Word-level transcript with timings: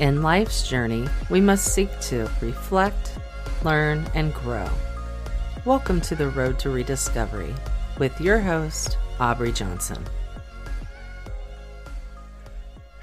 In 0.00 0.22
life's 0.22 0.68
journey, 0.68 1.06
we 1.30 1.40
must 1.40 1.72
seek 1.72 1.88
to 2.00 2.28
reflect, 2.40 3.16
learn, 3.62 4.04
and 4.12 4.34
grow. 4.34 4.68
Welcome 5.64 6.00
to 6.00 6.16
the 6.16 6.30
Road 6.30 6.58
to 6.58 6.70
Rediscovery 6.70 7.54
with 8.00 8.20
your 8.20 8.40
host, 8.40 8.98
Aubrey 9.20 9.52
Johnson. 9.52 10.02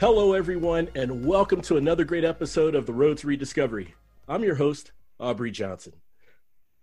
Hello, 0.02 0.34
everyone, 0.34 0.90
and 0.94 1.26
welcome 1.26 1.62
to 1.62 1.78
another 1.78 2.04
great 2.04 2.26
episode 2.26 2.76
of 2.76 2.86
the 2.86 2.94
Road 2.94 3.20
to 3.20 3.28
Rediscovery. 3.28 3.96
I'm 4.28 4.44
your 4.44 4.56
host, 4.56 4.92
Aubrey 5.18 5.52
Johnson. 5.52 5.94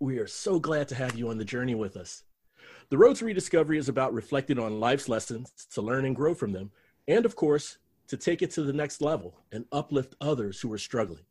We 0.00 0.20
are 0.20 0.26
so 0.26 0.58
glad 0.58 0.88
to 0.88 0.94
have 0.94 1.16
you 1.18 1.28
on 1.28 1.36
the 1.36 1.44
journey 1.44 1.74
with 1.74 1.98
us. 1.98 2.24
The 2.88 2.96
Road 2.96 3.16
to 3.16 3.26
Rediscovery 3.26 3.76
is 3.76 3.90
about 3.90 4.14
reflecting 4.14 4.58
on 4.58 4.80
life's 4.80 5.10
lessons 5.10 5.52
to 5.74 5.82
learn 5.82 6.06
and 6.06 6.16
grow 6.16 6.32
from 6.32 6.52
them, 6.52 6.70
and 7.06 7.26
of 7.26 7.36
course, 7.36 7.76
to 8.08 8.16
take 8.16 8.42
it 8.42 8.50
to 8.52 8.62
the 8.62 8.72
next 8.72 9.00
level 9.00 9.38
and 9.52 9.64
uplift 9.72 10.14
others 10.20 10.60
who 10.60 10.72
are 10.72 10.78
struggling. 10.78 11.24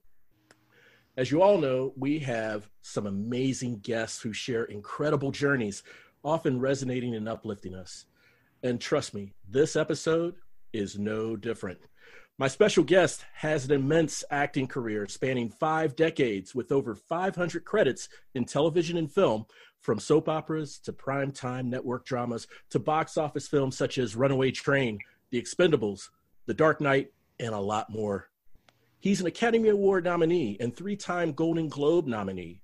As 1.17 1.31
you 1.31 1.41
all 1.41 1.58
know, 1.58 1.94
we 1.98 2.20
have 2.20 2.70
some 2.81 3.08
amazing 3.08 3.80
guests 3.80 4.22
who 4.22 4.31
share 4.34 4.66
incredible 4.66 5.31
journeys, 5.31 5.81
often 6.23 6.59
resonating 6.59 7.16
and 7.16 7.27
uplifting 7.27 7.73
us. 7.73 8.05
And 8.62 8.80
trust 8.80 9.16
me, 9.16 9.34
this 9.50 9.76
episode 9.76 10.36
is 10.73 11.00
no 11.00 11.36
different. 11.36 11.80
My 12.40 12.48
special 12.48 12.84
guest 12.84 13.25
has 13.34 13.66
an 13.66 13.72
immense 13.72 14.23
acting 14.30 14.67
career 14.67 15.08
spanning 15.08 15.50
five 15.50 15.95
decades 15.95 16.53
with 16.53 16.72
over 16.72 16.94
500 16.94 17.66
credits 17.66 18.09
in 18.36 18.45
television 18.45 18.98
and 18.98 19.12
film, 19.12 19.48
from 19.80 20.00
soap 20.00 20.30
operas 20.30 20.78
to 20.80 20.94
primetime 20.94 21.66
network 21.66 22.05
dramas 22.05 22.47
to 22.69 22.78
box 22.78 23.17
office 23.17 23.47
films 23.47 23.75
such 23.75 23.97
as 23.97 24.16
Runaway 24.16 24.52
Train, 24.52 25.00
The 25.31 25.41
Expendables, 25.41 26.09
The 26.48 26.53
Dark 26.53 26.80
Knight, 26.80 27.12
and 27.40 27.53
a 27.53 27.59
lot 27.59 27.90
more. 27.90 28.30
He's 29.00 29.20
an 29.22 29.28
Academy 29.28 29.70
Award 29.70 30.06
nominee 30.06 30.58
and 30.59 30.76
three 30.76 30.95
time 30.95 31.34
Golden 31.34 31.67
Globe 31.67 32.08
nominee. 32.08 32.62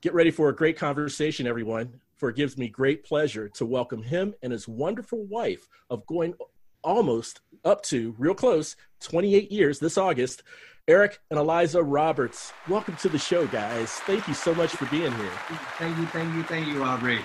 Get 0.00 0.14
ready 0.14 0.30
for 0.30 0.48
a 0.48 0.56
great 0.56 0.78
conversation, 0.78 1.46
everyone, 1.46 2.00
for 2.16 2.30
it 2.30 2.36
gives 2.36 2.56
me 2.56 2.68
great 2.68 3.04
pleasure 3.04 3.48
to 3.50 3.66
welcome 3.66 4.02
him 4.02 4.34
and 4.42 4.52
his 4.52 4.66
wonderful 4.66 5.26
wife 5.26 5.68
of 5.90 6.06
going 6.06 6.34
almost 6.82 7.42
up 7.62 7.82
to 7.82 8.14
real 8.18 8.34
close 8.34 8.74
28 9.00 9.52
years 9.52 9.78
this 9.78 9.98
August. 9.98 10.42
Eric 10.88 11.20
and 11.30 11.38
Eliza 11.38 11.82
Roberts, 11.82 12.54
welcome 12.68 12.96
to 12.96 13.10
the 13.10 13.18
show, 13.18 13.46
guys. 13.46 13.90
Thank 13.90 14.26
you 14.28 14.34
so 14.34 14.54
much 14.54 14.70
for 14.70 14.86
being 14.86 15.12
here. 15.12 15.32
Thank 15.78 15.98
you, 15.98 16.06
thank 16.06 16.34
you, 16.34 16.42
thank 16.44 16.66
you, 16.66 16.82
Aubrey. 16.82 17.20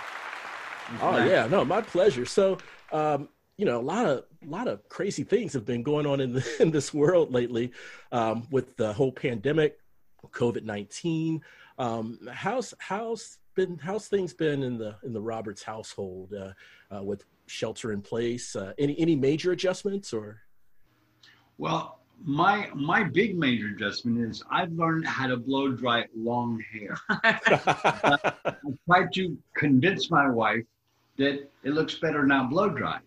Oh 1.01 1.23
yeah, 1.23 1.47
no, 1.47 1.63
my 1.63 1.81
pleasure. 1.81 2.25
So, 2.25 2.57
um, 2.91 3.29
you 3.57 3.65
know, 3.65 3.79
a 3.79 3.81
lot 3.81 4.05
of 4.05 4.25
a 4.43 4.49
lot 4.49 4.67
of 4.67 4.87
crazy 4.89 5.23
things 5.23 5.53
have 5.53 5.65
been 5.65 5.83
going 5.83 6.05
on 6.05 6.19
in 6.19 6.33
the, 6.33 6.45
in 6.59 6.71
this 6.71 6.93
world 6.93 7.33
lately, 7.33 7.71
um, 8.11 8.47
with 8.51 8.75
the 8.77 8.93
whole 8.93 9.11
pandemic, 9.11 9.79
COVID 10.27 10.63
nineteen. 10.63 11.41
Um, 11.77 12.19
how's 12.31 12.73
how's 12.79 13.39
been 13.55 13.77
how's 13.77 14.07
things 14.07 14.33
been 14.33 14.63
in 14.63 14.77
the 14.77 14.95
in 15.03 15.13
the 15.13 15.21
Roberts 15.21 15.63
household 15.63 16.33
uh, 16.33 16.53
uh, 16.95 17.03
with 17.03 17.25
shelter 17.47 17.91
in 17.91 18.01
place? 18.01 18.55
Uh, 18.55 18.73
any 18.77 18.99
any 18.99 19.15
major 19.15 19.51
adjustments 19.51 20.13
or? 20.13 20.41
Well, 21.57 21.99
my 22.23 22.69
my 22.73 23.03
big 23.03 23.37
major 23.37 23.67
adjustment 23.67 24.19
is 24.19 24.43
I've 24.51 24.71
learned 24.73 25.07
how 25.07 25.27
to 25.27 25.37
blow 25.37 25.71
dry 25.71 26.05
long 26.15 26.61
hair. 26.73 26.97
I 27.09 28.43
tried 28.87 29.13
to 29.13 29.37
convince 29.55 30.11
my 30.11 30.29
wife 30.29 30.63
that 31.17 31.49
it 31.63 31.71
looks 31.71 31.95
better 31.95 32.25
now 32.25 32.45
blow 32.45 32.69
dry, 32.69 32.99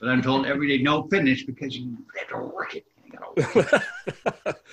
but 0.00 0.08
I'm 0.08 0.22
told 0.22 0.46
every 0.46 0.68
day 0.68 0.82
no 0.82 1.04
finish 1.04 1.44
because 1.44 1.76
you 1.76 1.96
have 2.18 2.28
to 2.28 2.46
work 2.46 2.74
it. 2.76 2.86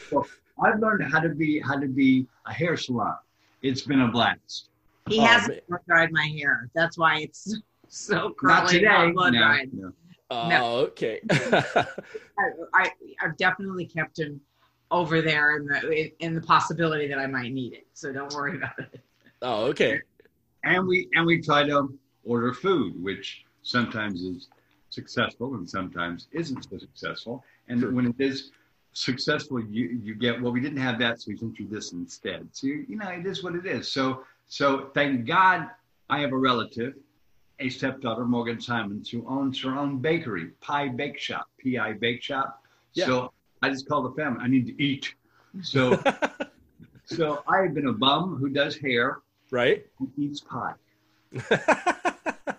so 0.10 0.26
I've 0.62 0.80
learned 0.80 1.12
how 1.12 1.20
to 1.20 1.30
be 1.30 1.60
how 1.60 1.78
to 1.78 1.88
be 1.88 2.28
a 2.46 2.54
hair 2.54 2.76
salon. 2.78 3.16
It's 3.62 3.82
been 3.82 4.02
a 4.02 4.08
blast. 4.10 4.70
He 5.10 5.20
oh, 5.20 5.24
hasn't 5.24 5.68
blow 5.68 5.78
dried 5.88 6.12
my 6.12 6.26
hair. 6.26 6.70
That's 6.74 6.98
why 6.98 7.20
it's 7.20 7.60
so 7.88 8.34
curly. 8.38 8.54
Not 8.54 8.70
today. 8.70 9.12
Blow 9.12 9.32
dried. 9.32 9.74
No, 9.74 9.88
no. 9.88 9.94
Oh, 10.32 10.50
no. 10.50 10.66
okay. 10.88 11.20
I, 11.32 12.92
I've 13.22 13.38
definitely 13.38 13.86
kept 13.86 14.18
him 14.18 14.42
over 14.90 15.22
there 15.22 15.58
in 15.58 15.66
the 15.66 16.12
in 16.20 16.34
the 16.34 16.42
possibility 16.42 17.08
that 17.08 17.20
I 17.20 17.28
might 17.28 17.52
need 17.52 17.74
it. 17.74 17.88
So 17.94 18.12
don't 18.12 18.34
worry 18.34 18.58
about 18.58 18.80
it. 18.80 19.02
Oh, 19.42 19.66
okay. 19.66 20.02
And 20.64 20.88
we 20.88 21.10
and 21.14 21.26
we 21.26 21.42
try 21.42 21.64
to 21.64 21.94
order 22.24 22.54
food, 22.54 23.02
which 23.02 23.46
sometimes 23.64 24.22
is 24.22 24.48
successful 24.94 25.56
and 25.56 25.70
sometimes 25.70 26.28
isn't 26.32 26.64
so 26.70 26.78
successful. 26.78 27.44
And 27.68 27.80
sure. 27.80 27.92
when 27.92 28.08
it 28.08 28.16
is 28.20 28.52
successful, 28.94 29.60
you 29.60 30.00
you 30.04 30.16
get 30.16 30.42
well. 30.42 30.52
We 30.52 30.62
didn't 30.62 30.82
have 30.82 31.00
that, 31.00 31.22
so 31.22 31.26
we 31.30 31.38
sent 31.38 31.60
you 31.60 31.68
this 31.68 31.92
instead. 31.94 32.48
So 32.52 32.68
you, 32.68 32.86
you 32.88 32.98
know, 32.98 33.10
it 33.10 33.26
is 33.26 33.44
what 33.44 33.56
it 33.56 33.66
is. 33.66 33.92
So 33.92 34.24
so 34.48 34.92
thank 34.94 35.26
God 35.26 35.70
I 36.10 36.20
have 36.20 36.32
a 36.32 36.38
relative 36.38 36.94
a 37.60 37.70
stepdaughter, 37.70 38.26
Morgan 38.26 38.60
Simons, 38.60 39.10
who 39.10 39.26
owns 39.28 39.62
her 39.62 39.78
own 39.78 40.00
bakery, 40.00 40.48
Pie 40.62 40.90
Bake 40.90 41.18
Shop, 41.20 41.48
P.I. 41.58 41.94
Bake 41.94 42.22
Shop. 42.22 42.62
Yeah. 42.94 43.06
So 43.06 43.34
I 43.62 43.70
just 43.70 43.88
call 43.88 44.04
the 44.04 44.12
family. 44.12 44.42
I 44.42 44.48
need 44.48 44.68
to 44.68 44.84
eat. 44.84 45.14
So, 45.62 46.02
so 47.06 47.44
I 47.48 47.62
have 47.62 47.74
been 47.74 47.88
a 47.88 47.94
bum 47.94 48.36
who 48.38 48.50
does 48.50 48.76
hair, 48.76 49.20
right? 49.52 49.86
Who 49.98 50.12
eats 50.18 50.42
pie. 50.42 50.74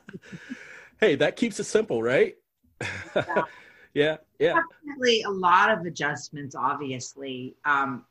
hey, 1.00 1.15
that 1.16 1.37
keeps 1.37 1.59
it 1.60 1.65
simple, 1.65 2.03
right? 2.03 2.37
Yeah. 2.81 3.43
yeah, 3.94 4.16
yeah. 4.38 4.60
Definitely 4.84 5.22
a 5.22 5.31
lot 5.31 5.71
of 5.71 5.87
adjustments, 5.87 6.55
obviously, 6.55 7.55
um, 7.65 8.05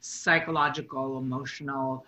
psychological, 0.00 1.18
emotional. 1.18 2.04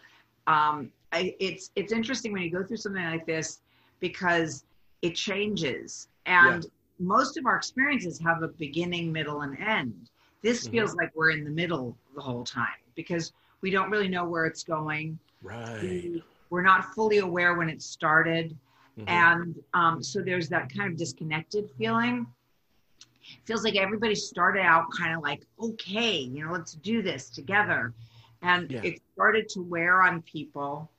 Um, 0.46 0.90
I, 1.12 1.34
it's 1.38 1.70
it's 1.76 1.92
interesting 1.92 2.32
when 2.32 2.42
you 2.42 2.50
go 2.50 2.64
through 2.64 2.78
something 2.78 3.04
like 3.04 3.26
this 3.26 3.60
because 4.00 4.64
it 5.02 5.14
changes. 5.14 6.08
And 6.26 6.64
yeah. 6.64 6.70
most 6.98 7.36
of 7.36 7.46
our 7.46 7.56
experiences 7.56 8.18
have 8.20 8.42
a 8.42 8.48
beginning, 8.48 9.12
middle, 9.12 9.42
and 9.42 9.58
end. 9.58 10.10
This 10.42 10.64
mm-hmm. 10.64 10.72
feels 10.72 10.94
like 10.94 11.10
we're 11.14 11.30
in 11.30 11.44
the 11.44 11.50
middle 11.50 11.96
the 12.14 12.20
whole 12.20 12.44
time 12.44 12.66
because 12.94 13.32
we 13.60 13.70
don't 13.70 13.90
really 13.90 14.08
know 14.08 14.24
where 14.24 14.46
it's 14.46 14.62
going. 14.62 15.18
Right. 15.42 15.82
We, 15.82 16.24
we're 16.50 16.62
not 16.62 16.94
fully 16.94 17.18
aware 17.18 17.54
when 17.54 17.68
it 17.68 17.82
started. 17.82 18.56
Mm-hmm. 18.98 19.08
And 19.08 19.54
um, 19.74 20.02
so 20.02 20.20
there's 20.20 20.48
that 20.50 20.72
kind 20.74 20.90
of 20.90 20.98
disconnected 20.98 21.70
feeling. 21.78 22.26
It 23.00 23.46
feels 23.46 23.64
like 23.64 23.76
everybody 23.76 24.14
started 24.14 24.62
out 24.62 24.86
kind 24.98 25.16
of 25.16 25.22
like, 25.22 25.42
okay, 25.60 26.18
you 26.18 26.44
know, 26.44 26.52
let's 26.52 26.74
do 26.74 27.02
this 27.02 27.30
together. 27.30 27.92
And 28.42 28.70
yeah. 28.70 28.80
it 28.82 29.00
started 29.14 29.48
to 29.50 29.62
wear 29.62 30.02
on 30.02 30.22
people. 30.22 30.90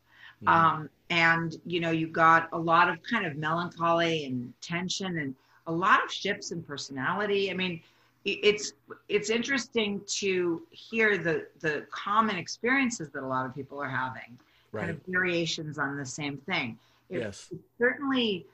Mm-hmm. 0.42 0.48
Um, 0.48 0.90
and 1.14 1.58
you 1.66 1.80
know 1.80 1.92
you 1.92 2.08
got 2.08 2.50
a 2.54 2.58
lot 2.58 2.90
of 2.90 2.98
kind 3.04 3.26
of 3.26 3.36
melancholy 3.36 4.26
and 4.26 4.52
tension 4.62 5.20
and 5.20 5.36
a 5.68 5.72
lot 5.72 6.04
of 6.04 6.12
shifts 6.12 6.52
in 6.52 6.62
personality 6.64 7.52
i 7.52 7.54
mean 7.54 7.80
it's 8.26 8.74
it's 9.10 9.30
interesting 9.30 10.02
to 10.08 10.62
hear 10.72 11.18
the 11.18 11.46
the 11.60 11.86
common 11.92 12.38
experiences 12.38 13.10
that 13.10 13.22
a 13.22 13.28
lot 13.28 13.46
of 13.46 13.54
people 13.54 13.82
are 13.82 13.90
having 13.90 14.38
right. 14.72 14.86
kind 14.86 14.92
of 14.92 15.00
variations 15.08 15.78
on 15.78 15.98
the 15.98 16.06
same 16.06 16.38
thing 16.38 16.78
yes 17.20 17.54
certainly 17.78 18.46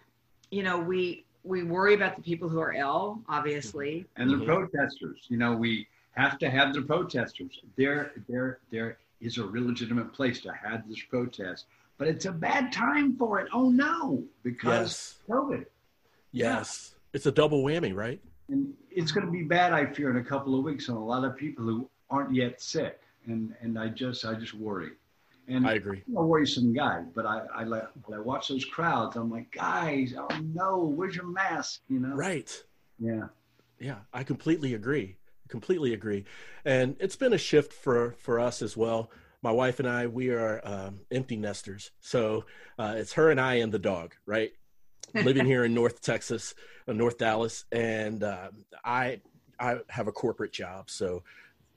you 0.52 0.64
know 0.64 0.80
we 0.80 1.26
we 1.44 1.64
worry 1.64 1.94
about 1.94 2.16
the 2.16 2.22
people 2.22 2.50
who 2.50 2.60
are 2.60 2.74
ill 2.74 3.22
obviously 3.28 4.06
and 4.18 4.30
the 4.30 4.36
mm-hmm. 4.36 4.46
protesters 4.46 5.26
you 5.30 5.38
know 5.38 5.56
we 5.56 5.88
have 6.12 6.38
to 6.38 6.50
have 6.50 6.74
the 6.74 6.82
protesters 6.82 7.60
there 7.78 8.12
there 8.28 8.60
there 8.72 8.98
is 9.22 9.38
a 9.38 9.44
real 9.44 9.66
legitimate 9.66 10.14
place 10.14 10.42
to 10.42 10.52
have 10.52 10.88
this 10.88 11.02
protest 11.10 11.66
but 12.00 12.08
it's 12.08 12.26
a 12.26 12.32
bad 12.32 12.72
time 12.72 13.16
for 13.18 13.40
it. 13.42 13.50
Oh 13.54 13.70
no, 13.70 14.24
because 14.42 15.18
yes. 15.28 15.38
COVID. 15.38 15.66
Yes, 16.32 16.92
yeah. 16.94 17.00
it's 17.14 17.26
a 17.28 17.32
double 17.32 17.64
whammy, 17.64 17.94
right? 17.94 18.20
And 18.48 18.74
it's 18.90 19.12
going 19.12 19.26
to 19.26 19.32
be 19.32 19.44
bad, 19.44 19.74
I 19.74 19.86
fear, 19.86 20.10
in 20.10 20.18
a 20.18 20.24
couple 20.24 20.58
of 20.58 20.64
weeks 20.64 20.90
on 20.90 20.96
a 20.96 21.06
lot 21.06 21.26
of 21.26 21.36
people 21.36 21.66
who 21.66 21.90
aren't 22.10 22.34
yet 22.34 22.62
sick, 22.62 23.02
and 23.28 23.54
and 23.62 23.78
I 23.78 23.90
just 23.90 24.26
I 24.26 24.34
just 24.34 24.54
worry. 24.54 24.92
And 25.50 25.68
I 25.68 25.74
agree. 25.74 26.04
I'm 26.08 26.18
a 26.18 26.26
worrisome 26.26 26.74
guy, 26.74 27.04
but 27.16 27.26
I 27.26 27.42
I 27.54 27.64
when 27.64 27.84
I 28.14 28.22
watch 28.22 28.48
those 28.50 28.66
crowds, 28.66 29.16
I'm 29.16 29.32
like, 29.32 29.52
guys, 29.52 30.14
oh 30.18 30.28
no, 30.54 30.84
where's 30.84 31.16
your 31.16 31.28
mask? 31.28 31.82
You 31.90 32.00
know? 32.00 32.16
Right. 32.16 32.52
Yeah. 33.00 33.28
Yeah, 33.80 34.00
I 34.14 34.24
completely 34.24 34.74
agree. 34.74 35.18
Completely 35.48 35.94
agree, 35.94 36.26
and 36.64 36.96
it's 37.00 37.16
been 37.16 37.34
a 37.34 37.38
shift 37.38 37.74
for 37.74 38.12
for 38.20 38.40
us 38.40 38.62
as 38.62 38.78
well 38.78 39.10
my 39.42 39.52
wife 39.52 39.80
and 39.80 39.88
I, 39.88 40.08
we 40.08 40.30
are 40.30 40.62
um, 40.64 41.02
empty 41.12 41.38
nesters. 41.38 41.92
So 42.00 42.46
uh, 42.78 42.96
it's 42.98 43.14
her 43.14 43.32
and 43.32 43.40
I 43.40 43.56
and 43.56 43.72
the 43.72 43.80
dog, 43.80 44.16
right? 44.26 44.52
Living 45.14 45.46
here 45.46 45.64
in 45.64 45.74
North 45.74 46.02
Texas, 46.02 46.54
uh, 46.88 46.94
North 46.94 47.18
Dallas, 47.18 47.66
and 47.72 48.24
uh, 48.24 48.50
I 48.86 49.22
I 49.60 49.80
have 49.90 50.08
a 50.08 50.12
corporate 50.12 50.54
job, 50.54 50.90
so 50.92 51.24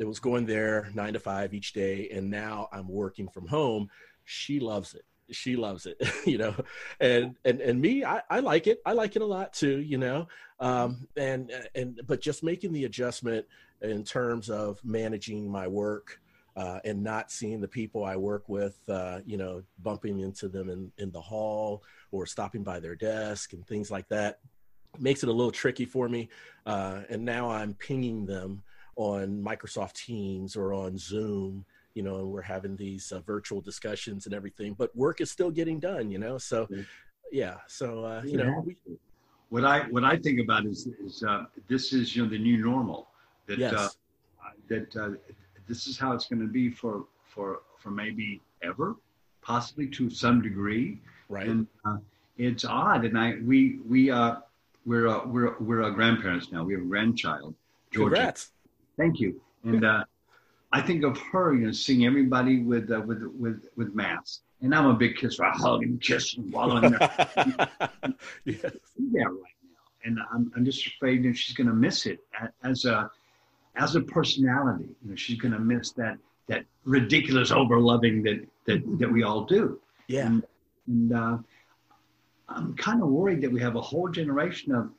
it 0.03 0.09
was 0.09 0.19
going 0.19 0.45
there 0.47 0.91
nine 0.95 1.13
to 1.13 1.21
five 1.21 1.55
each 1.55 1.73
day, 1.73 2.09
and 2.11 2.29
now 2.29 2.69
I'm 2.73 2.89
working 2.89 3.29
from 3.29 3.47
home. 3.47 3.89
She 4.25 4.59
loves 4.59 4.95
it. 4.95 5.05
she 5.31 5.55
loves 5.55 5.87
it, 5.87 5.97
you 6.27 6.39
know, 6.39 6.57
and 6.99 7.37
and 7.45 7.61
and 7.61 7.81
me, 7.81 8.05
I, 8.05 8.21
I 8.29 8.41
like 8.41 8.67
it. 8.67 8.83
I 8.85 8.95
like 8.95 9.15
it 9.15 9.23
a 9.23 9.27
lot 9.27 9.53
too, 9.53 9.79
you 9.79 9.99
know, 9.99 10.27
um, 10.59 11.07
and 11.17 11.53
and 11.77 12.01
but 12.05 12.21
just 12.21 12.43
making 12.43 12.73
the 12.73 12.85
adjustment 12.85 13.47
in 13.81 14.03
terms 14.03 14.51
of 14.51 14.85
managing 14.85 15.49
my 15.49 15.69
work 15.69 16.21
uh, 16.57 16.81
and 16.85 17.01
not 17.05 17.31
seeing 17.31 17.61
the 17.61 17.69
people 17.69 18.05
I 18.05 18.17
work 18.17 18.49
with, 18.49 18.81
uh, 18.89 19.21
you 19.25 19.37
know, 19.37 19.63
bumping 19.79 20.19
into 20.19 20.49
them 20.49 20.69
in 20.69 20.91
in 20.99 21.13
the 21.13 21.21
hall 21.21 21.85
or 22.11 22.27
stopping 22.27 22.65
by 22.65 22.81
their 22.81 22.97
desk 22.97 23.53
and 23.53 23.65
things 23.65 23.89
like 23.89 24.09
that 24.09 24.41
makes 24.99 25.23
it 25.23 25.29
a 25.29 25.33
little 25.33 25.53
tricky 25.53 25.85
for 25.85 26.09
me. 26.09 26.29
Uh, 26.67 27.03
and 27.09 27.25
now 27.25 27.51
I'm 27.51 27.75
pinging 27.75 28.27
them 28.27 28.63
on 28.97 29.43
Microsoft 29.43 29.95
Teams 29.95 30.57
or 30.57 30.73
on 30.73 30.99
Zoom 30.99 31.65
you 31.95 32.03
know, 32.03 32.17
and 32.17 32.29
we're 32.29 32.43
having 32.43 32.77
these 32.77 33.13
uh, 33.13 33.21
virtual 33.21 33.61
discussions 33.61 34.27
and 34.27 34.35
everything, 34.35 34.75
but 34.75 34.95
work 34.97 35.21
is 35.21 35.31
still 35.31 35.51
getting 35.51 35.79
done, 35.79 36.11
you 36.11 36.19
know? 36.19 36.39
So, 36.39 36.69
yeah. 37.31 37.57
So, 37.67 38.05
uh, 38.05 38.23
you 38.25 38.39
know, 38.39 38.63
we, 38.65 38.77
what 39.51 39.65
I, 39.65 39.81
what 39.91 40.05
I 40.05 40.17
think 40.17 40.41
about 40.41 40.65
is, 40.65 40.89
is 41.05 41.23
uh, 41.23 41.45
this 41.69 41.93
is, 41.93 42.17
you 42.17 42.25
know, 42.25 42.31
the 42.31 42.39
new 42.39 42.65
normal 42.65 43.09
that, 43.47 43.59
yes. 43.59 43.75
uh, 43.75 43.89
that 44.69 44.97
uh, 44.97 45.11
this 45.69 45.87
is 45.87 45.99
how 45.99 46.13
it's 46.13 46.27
going 46.27 46.41
to 46.41 46.49
be 46.49 46.71
for, 46.71 47.05
for, 47.27 47.61
for 47.79 47.91
maybe 47.91 48.41
ever, 48.63 48.97
possibly 49.43 49.87
to 49.89 50.09
some 50.09 50.41
degree. 50.41 50.99
Right. 51.29 51.49
And 51.49 51.67
uh, 51.85 51.99
it's 52.39 52.65
odd. 52.65 53.05
And 53.05 53.19
I, 53.19 53.35
we, 53.45 53.81
we, 53.87 54.11
uh, 54.11 54.37
we're, 54.87 55.09
uh, 55.09 55.27
we're, 55.27 55.59
we're 55.59 55.83
uh, 55.83 55.91
grandparents 55.91 56.51
now. 56.51 56.65
We 56.65 56.73
have 56.73 56.83
a 56.83 56.87
grandchild, 56.87 57.55
Georgia. 57.91 58.17
Congrats. 58.17 58.51
Thank 59.03 59.19
you. 59.19 59.41
And, 59.65 59.85
uh, 59.85 60.05
I 60.73 60.81
think 60.81 61.05
of 61.05 61.19
her, 61.19 61.55
you 61.55 61.67
know, 61.67 61.73
seeing 61.73 62.07
everybody 62.07 62.63
with 62.63 62.91
uh, 62.91 63.01
with 63.01 63.23
with 63.39 63.67
with 63.77 63.95
masks, 63.95 64.41
and 64.63 64.75
I'm 64.75 64.87
a 64.87 64.95
big 64.95 65.17
kisser. 65.17 65.45
I 65.45 65.51
hug 65.51 65.83
and 65.83 66.01
kiss 66.01 66.35
and 66.37 66.51
while 66.51 66.79
in 66.79 66.93
there. 66.93 67.29
yes. 68.47 68.73
Yeah, 68.97 69.25
right 69.25 69.59
now, 69.65 70.05
and 70.05 70.19
I'm 70.33 70.51
I'm 70.57 70.65
just 70.65 70.87
afraid 70.87 71.25
that 71.25 71.37
she's 71.37 71.55
going 71.55 71.67
to 71.67 71.75
miss 71.75 72.07
it 72.07 72.21
as 72.65 72.87
a 72.87 73.11
as 73.77 73.97
a 73.97 74.01
personality. 74.01 74.97
You 75.03 75.11
know, 75.11 75.17
she's 75.17 75.39
going 75.39 75.53
to 75.53 75.59
miss 75.59 75.91
that 75.93 76.17
that 76.47 76.65
ridiculous 76.85 77.51
over 77.51 77.79
loving 77.79 78.23
that 78.23 78.47
that 78.65 78.99
that 78.99 79.13
we 79.13 79.25
all 79.25 79.45
do. 79.45 79.79
Yeah, 80.07 80.27
and, 80.27 80.45
and 80.87 81.13
uh, 81.13 81.37
I'm 82.49 82.75
kind 82.77 83.03
of 83.03 83.09
worried 83.09 83.43
that 83.43 83.53
we 83.53 83.61
have 83.61 83.77
a 83.77 83.81
whole 83.83 84.09
generation 84.09 84.75
of 84.75 84.91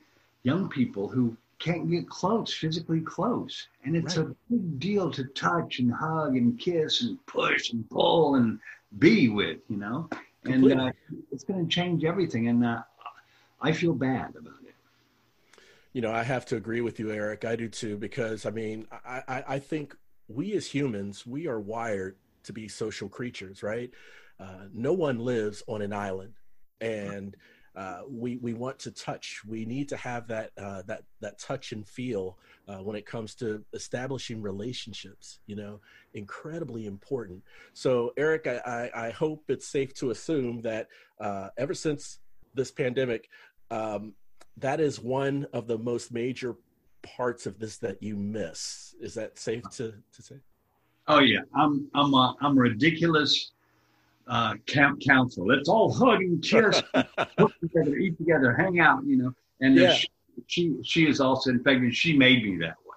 young 0.43 0.69
people 0.69 1.07
who 1.07 1.35
can't 1.63 1.89
get 1.89 2.09
close, 2.09 2.53
physically 2.53 2.99
close. 3.01 3.67
And 3.85 3.95
it's 3.95 4.17
right. 4.17 4.27
a 4.27 4.35
big 4.49 4.79
deal 4.79 5.09
to 5.11 5.23
touch 5.23 5.79
and 5.79 5.91
hug 5.93 6.35
and 6.35 6.59
kiss 6.59 7.01
and 7.03 7.25
push 7.25 7.71
and 7.71 7.89
pull 7.89 8.35
and 8.35 8.59
be 8.99 9.29
with, 9.29 9.59
you 9.69 9.77
know? 9.77 10.09
Completely. 10.43 10.71
And 10.73 10.81
uh, 10.81 10.91
it's 11.31 11.45
going 11.45 11.65
to 11.65 11.73
change 11.73 12.03
everything. 12.03 12.49
And 12.49 12.65
uh, 12.65 12.83
I 13.61 13.71
feel 13.71 13.93
bad 13.93 14.35
about 14.35 14.59
it. 14.67 14.75
You 15.93 16.01
know, 16.01 16.11
I 16.11 16.23
have 16.23 16.45
to 16.47 16.57
agree 16.57 16.81
with 16.81 16.99
you, 16.99 17.11
Eric. 17.11 17.45
I 17.45 17.55
do 17.55 17.69
too, 17.69 17.97
because 17.97 18.45
I 18.45 18.49
mean, 18.49 18.87
I, 19.05 19.23
I, 19.27 19.43
I 19.47 19.59
think 19.59 19.95
we 20.27 20.53
as 20.53 20.67
humans, 20.67 21.25
we 21.25 21.47
are 21.47 21.59
wired 21.59 22.17
to 22.43 22.51
be 22.51 22.67
social 22.67 23.07
creatures, 23.07 23.63
right? 23.63 23.89
Uh, 24.39 24.65
no 24.73 24.91
one 24.91 25.19
lives 25.19 25.63
on 25.67 25.81
an 25.81 25.93
island. 25.93 26.33
And 26.81 27.37
uh, 27.75 28.01
we 28.07 28.37
we 28.37 28.53
want 28.53 28.77
to 28.79 28.91
touch. 28.91 29.41
We 29.47 29.65
need 29.65 29.89
to 29.89 29.97
have 29.97 30.27
that 30.27 30.51
uh, 30.57 30.83
that 30.83 31.03
that 31.21 31.39
touch 31.39 31.71
and 31.71 31.87
feel 31.87 32.37
uh, 32.67 32.77
when 32.77 32.95
it 32.95 33.05
comes 33.05 33.33
to 33.35 33.63
establishing 33.73 34.41
relationships. 34.41 35.39
You 35.47 35.55
know, 35.55 35.79
incredibly 36.13 36.85
important. 36.85 37.41
So, 37.73 38.13
Eric, 38.15 38.47
I, 38.47 38.89
I, 38.93 39.07
I 39.07 39.09
hope 39.11 39.43
it's 39.47 39.67
safe 39.67 39.93
to 39.95 40.11
assume 40.11 40.61
that 40.61 40.87
uh, 41.19 41.49
ever 41.57 41.73
since 41.73 42.19
this 42.53 42.69
pandemic, 42.69 43.29
um, 43.71 44.13
that 44.57 44.79
is 44.79 44.99
one 44.99 45.47
of 45.53 45.67
the 45.67 45.77
most 45.77 46.11
major 46.11 46.55
parts 47.01 47.47
of 47.47 47.59
this 47.59 47.77
that 47.79 48.01
you 48.03 48.15
miss. 48.15 48.95
Is 49.01 49.15
that 49.15 49.39
safe 49.39 49.63
to 49.71 49.93
to 50.13 50.21
say? 50.21 50.35
Oh 51.07 51.19
yeah, 51.19 51.41
I'm 51.55 51.89
I'm 51.95 52.13
a, 52.13 52.35
I'm 52.41 52.57
ridiculous 52.57 53.51
uh, 54.27 54.55
camp 54.65 55.01
council. 55.01 55.45
Let's 55.45 55.69
all 55.69 55.91
hug 55.91 56.21
and 56.21 56.41
kiss, 56.41 56.81
work 57.37 57.53
together, 57.59 57.95
eat 57.95 58.17
together, 58.17 58.53
hang 58.53 58.79
out, 58.79 59.03
you 59.05 59.17
know. 59.17 59.33
And 59.61 59.75
yeah. 59.75 59.93
she, 59.93 60.07
she, 60.47 60.75
she 60.83 61.07
is 61.07 61.19
also, 61.19 61.49
in 61.49 61.63
fact, 61.63 61.81
she 61.93 62.17
made 62.17 62.43
me 62.43 62.57
that 62.57 62.75
way. 62.85 62.93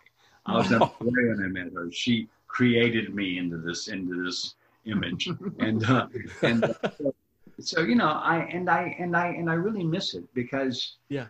I 0.46 0.56
was 0.56 0.70
never 0.70 0.86
when 0.98 1.42
I 1.44 1.48
met 1.48 1.72
her. 1.74 1.90
She 1.90 2.28
created 2.46 3.14
me 3.14 3.38
into 3.38 3.58
this 3.58 3.88
into 3.88 4.24
this 4.24 4.54
image, 4.84 5.28
and 5.58 5.84
uh, 5.84 6.06
and 6.42 6.64
uh, 6.64 6.74
so, 6.96 7.14
so 7.58 7.80
you 7.80 7.96
know, 7.96 8.08
I 8.08 8.38
and 8.52 8.70
I 8.70 8.96
and 8.98 9.16
I 9.16 9.28
and 9.28 9.50
I 9.50 9.54
really 9.54 9.84
miss 9.84 10.14
it 10.14 10.24
because 10.34 10.96
yeah, 11.08 11.26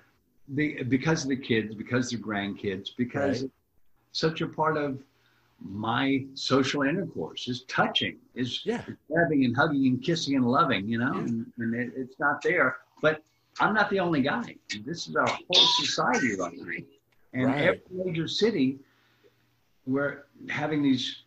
the 0.48 0.82
because 0.84 1.24
of 1.24 1.30
the 1.30 1.36
kids, 1.36 1.74
because 1.74 2.10
the 2.10 2.18
grandkids, 2.18 2.90
because 2.96 3.42
right. 3.42 3.50
such 4.12 4.40
a 4.42 4.46
part 4.46 4.76
of 4.76 4.98
my 5.60 6.24
social 6.34 6.82
intercourse 6.82 7.48
is 7.48 7.62
touching, 7.62 8.18
is 8.34 8.60
yeah. 8.64 8.82
grabbing 9.10 9.44
and 9.44 9.56
hugging 9.56 9.86
and 9.86 10.02
kissing 10.02 10.36
and 10.36 10.46
loving, 10.46 10.88
you 10.88 10.98
know, 10.98 11.14
yeah. 11.14 11.20
and, 11.20 11.52
and 11.58 11.74
it, 11.74 11.92
it's 11.96 12.18
not 12.18 12.42
there. 12.42 12.76
But 13.00 13.22
I'm 13.58 13.74
not 13.74 13.90
the 13.90 14.00
only 14.00 14.22
guy. 14.22 14.56
This 14.84 15.08
is 15.08 15.16
our 15.16 15.26
whole 15.26 15.66
society 15.78 16.36
right 16.38 16.52
now. 16.56 16.82
And 17.32 17.46
right. 17.46 17.62
every 17.62 17.80
major 17.90 18.28
city, 18.28 18.78
we're 19.86 20.24
having 20.48 20.82
these 20.82 21.22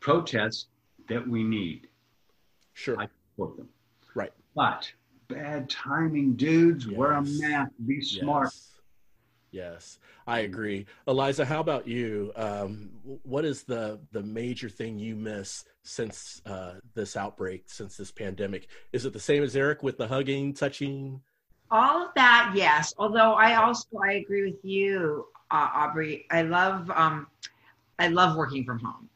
protests 0.00 0.66
that 1.08 1.26
we 1.26 1.42
need. 1.42 1.88
Sure. 2.74 2.98
I 3.00 3.08
support 3.32 3.56
them. 3.56 3.68
Right. 4.14 4.32
But 4.54 4.90
bad 5.28 5.68
timing, 5.68 6.34
dudes. 6.34 6.86
Yes. 6.86 6.96
Wear 6.96 7.12
a 7.12 7.22
mask. 7.22 7.72
Be 7.86 8.00
smart. 8.00 8.50
Yes. 8.52 8.70
Yes, 9.50 9.98
I 10.26 10.40
agree. 10.40 10.86
Eliza, 11.06 11.44
how 11.44 11.60
about 11.60 11.88
you? 11.88 12.32
Um, 12.36 12.90
what 13.22 13.44
is 13.46 13.62
the 13.62 13.98
the 14.12 14.22
major 14.22 14.68
thing 14.68 14.98
you 14.98 15.16
miss 15.16 15.64
since 15.82 16.42
uh, 16.44 16.74
this 16.94 17.16
outbreak, 17.16 17.64
since 17.66 17.96
this 17.96 18.10
pandemic? 18.10 18.68
Is 18.92 19.06
it 19.06 19.14
the 19.14 19.20
same 19.20 19.42
as 19.42 19.56
Eric 19.56 19.82
with 19.82 19.96
the 19.96 20.06
hugging, 20.06 20.52
touching? 20.52 21.22
All 21.70 22.06
of 22.06 22.14
that, 22.14 22.52
yes. 22.54 22.94
Although 22.98 23.34
I 23.34 23.54
also 23.54 23.86
I 24.06 24.14
agree 24.14 24.50
with 24.50 24.62
you, 24.62 25.26
uh, 25.50 25.68
Aubrey. 25.74 26.26
I 26.30 26.42
love 26.42 26.90
um, 26.90 27.26
I 27.98 28.08
love 28.08 28.36
working 28.36 28.64
from 28.64 28.80
home, 28.80 29.08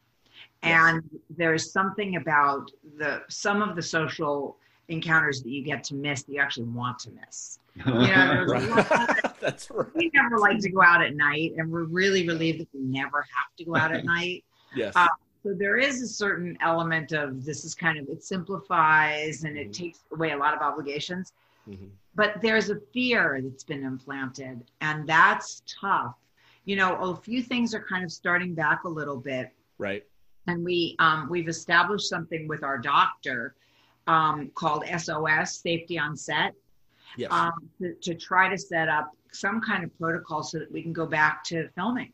and 0.63 1.03
there's 1.29 1.71
something 1.71 2.15
about 2.15 2.71
the 2.97 3.21
some 3.29 3.61
of 3.61 3.75
the 3.75 3.83
social 3.83 4.57
encounters 4.93 5.41
that 5.41 5.49
you 5.49 5.63
get 5.63 5.83
to 5.85 5.95
miss 5.95 6.23
that 6.23 6.31
you 6.31 6.39
actually 6.39 6.67
want 6.67 6.99
to 6.99 7.11
miss. 7.11 7.59
You 7.85 7.91
know, 7.91 8.45
right. 8.47 9.33
That's 9.41 9.69
right. 9.71 9.87
We 9.95 10.11
never 10.13 10.37
like 10.37 10.59
to 10.59 10.69
go 10.69 10.83
out 10.83 11.03
at 11.03 11.15
night, 11.15 11.53
and 11.57 11.71
we're 11.71 11.85
really 11.85 12.27
relieved 12.27 12.59
that 12.59 12.67
we 12.71 12.81
never 12.81 13.21
have 13.21 13.55
to 13.57 13.65
go 13.65 13.75
out 13.75 13.91
at 13.91 14.05
night. 14.17 14.43
Yes. 14.75 14.93
Uh, 14.95 15.07
so 15.41 15.53
there 15.53 15.77
is 15.77 16.01
a 16.01 16.07
certain 16.07 16.55
element 16.61 17.11
of 17.11 17.43
this 17.43 17.65
is 17.65 17.73
kind 17.73 17.97
of 17.97 18.07
it 18.07 18.23
simplifies 18.23 19.43
and 19.43 19.57
it 19.57 19.71
mm-hmm. 19.71 19.83
takes 19.83 19.99
away 20.13 20.31
a 20.31 20.37
lot 20.37 20.53
of 20.53 20.61
obligations. 20.61 21.33
Mm-hmm. 21.67 21.87
But 22.15 22.41
there's 22.41 22.69
a 22.69 22.79
fear 22.93 23.41
that's 23.43 23.63
been 23.63 23.83
implanted, 23.83 24.63
and 24.81 25.07
that's 25.07 25.63
tough. 25.81 26.15
You 26.65 26.75
know, 26.75 26.95
a 26.95 27.15
few 27.15 27.41
things 27.41 27.73
are 27.73 27.83
kind 27.83 28.03
of 28.03 28.11
starting 28.11 28.53
back 28.53 28.83
a 28.83 28.89
little 28.89 29.17
bit. 29.17 29.51
Right. 29.79 30.05
And 30.47 30.63
we 30.63 30.95
um, 30.99 31.27
we've 31.29 31.47
established 31.47 32.07
something 32.07 32.47
with 32.47 32.63
our 32.63 32.77
doctor 32.77 33.55
um, 34.07 34.51
called 34.55 34.83
SOS, 34.85 35.59
Safety 35.61 35.97
on 35.97 36.15
Set 36.15 36.53
yes. 37.17 37.31
um, 37.31 37.69
to, 37.79 37.93
to 37.95 38.15
try 38.15 38.49
to 38.49 38.57
set 38.57 38.89
up 38.89 39.15
some 39.31 39.61
kind 39.61 39.83
of 39.83 39.97
protocol 39.97 40.43
so 40.43 40.59
that 40.59 40.71
we 40.71 40.81
can 40.81 40.93
go 40.93 41.05
back 41.05 41.43
to 41.45 41.67
filming. 41.75 42.11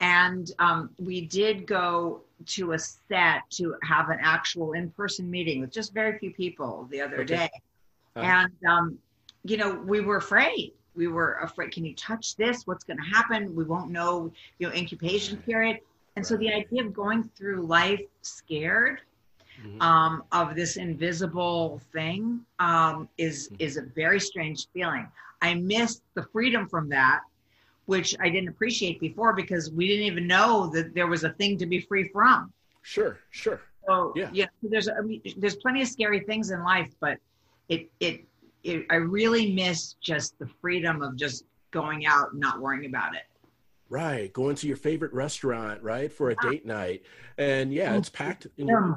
And 0.00 0.50
um, 0.58 0.90
we 0.98 1.22
did 1.22 1.66
go 1.66 2.22
to 2.46 2.72
a 2.72 2.78
set 2.78 3.42
to 3.52 3.74
have 3.82 4.10
an 4.10 4.18
actual 4.20 4.72
in 4.72 4.90
person 4.90 5.30
meeting 5.30 5.60
with 5.60 5.72
just 5.72 5.94
very 5.94 6.18
few 6.18 6.32
people 6.32 6.86
the 6.90 7.00
other 7.00 7.20
okay. 7.20 7.24
day. 7.24 7.50
Uh-huh. 8.14 8.26
And, 8.26 8.52
um, 8.68 8.98
you 9.44 9.56
know, 9.56 9.74
we 9.74 10.00
were 10.00 10.18
afraid. 10.18 10.72
We 10.94 11.08
were 11.08 11.34
afraid, 11.42 11.72
can 11.72 11.84
you 11.84 11.94
touch 11.94 12.36
this? 12.36 12.66
What's 12.66 12.84
going 12.84 12.98
to 12.98 13.04
happen? 13.04 13.54
We 13.54 13.64
won't 13.64 13.90
know, 13.90 14.32
you 14.58 14.68
know, 14.68 14.74
incubation 14.74 15.38
period. 15.38 15.80
And 16.16 16.26
so 16.26 16.36
the 16.36 16.52
idea 16.52 16.82
of 16.82 16.94
going 16.94 17.28
through 17.36 17.66
life 17.66 18.00
scared 18.22 19.00
mm-hmm. 19.62 19.80
um, 19.80 20.24
of 20.32 20.54
this 20.54 20.76
invisible 20.76 21.80
thing 21.92 22.40
um, 22.58 23.08
is 23.18 23.48
mm-hmm. 23.48 23.56
is 23.58 23.76
a 23.76 23.82
very 23.94 24.20
strange 24.20 24.68
feeling. 24.72 25.08
I 25.42 25.54
missed 25.54 26.02
the 26.14 26.22
freedom 26.32 26.68
from 26.68 26.88
that, 26.90 27.20
which 27.86 28.16
I 28.20 28.28
didn't 28.28 28.48
appreciate 28.48 29.00
before 29.00 29.34
because 29.34 29.70
we 29.70 29.86
didn't 29.86 30.06
even 30.06 30.26
know 30.26 30.70
that 30.74 30.94
there 30.94 31.06
was 31.06 31.24
a 31.24 31.30
thing 31.30 31.58
to 31.58 31.66
be 31.66 31.80
free 31.80 32.08
from. 32.08 32.52
Sure, 32.82 33.18
sure. 33.30 33.60
So 33.86 34.12
yeah, 34.16 34.30
yeah. 34.32 34.46
There's 34.62 34.88
I 34.88 35.00
mean, 35.00 35.22
there's 35.36 35.56
plenty 35.56 35.82
of 35.82 35.88
scary 35.88 36.20
things 36.20 36.50
in 36.50 36.62
life, 36.64 36.90
but 37.00 37.18
it 37.68 37.90
it, 38.00 38.24
it 38.64 38.86
I 38.90 38.96
really 38.96 39.52
miss 39.52 39.94
just 39.94 40.38
the 40.38 40.48
freedom 40.60 41.02
of 41.02 41.16
just 41.16 41.44
going 41.70 42.06
out 42.06 42.32
and 42.32 42.40
not 42.40 42.60
worrying 42.60 42.86
about 42.86 43.14
it. 43.14 43.22
Right, 43.88 44.32
going 44.32 44.56
to 44.56 44.66
your 44.66 44.76
favorite 44.76 45.12
restaurant, 45.12 45.80
right, 45.80 46.12
for 46.12 46.30
a 46.30 46.34
date 46.36 46.66
night, 46.66 47.04
and 47.38 47.72
yeah, 47.72 47.94
it's 47.94 48.08
packed. 48.08 48.48
In 48.56 48.66
your, 48.66 48.96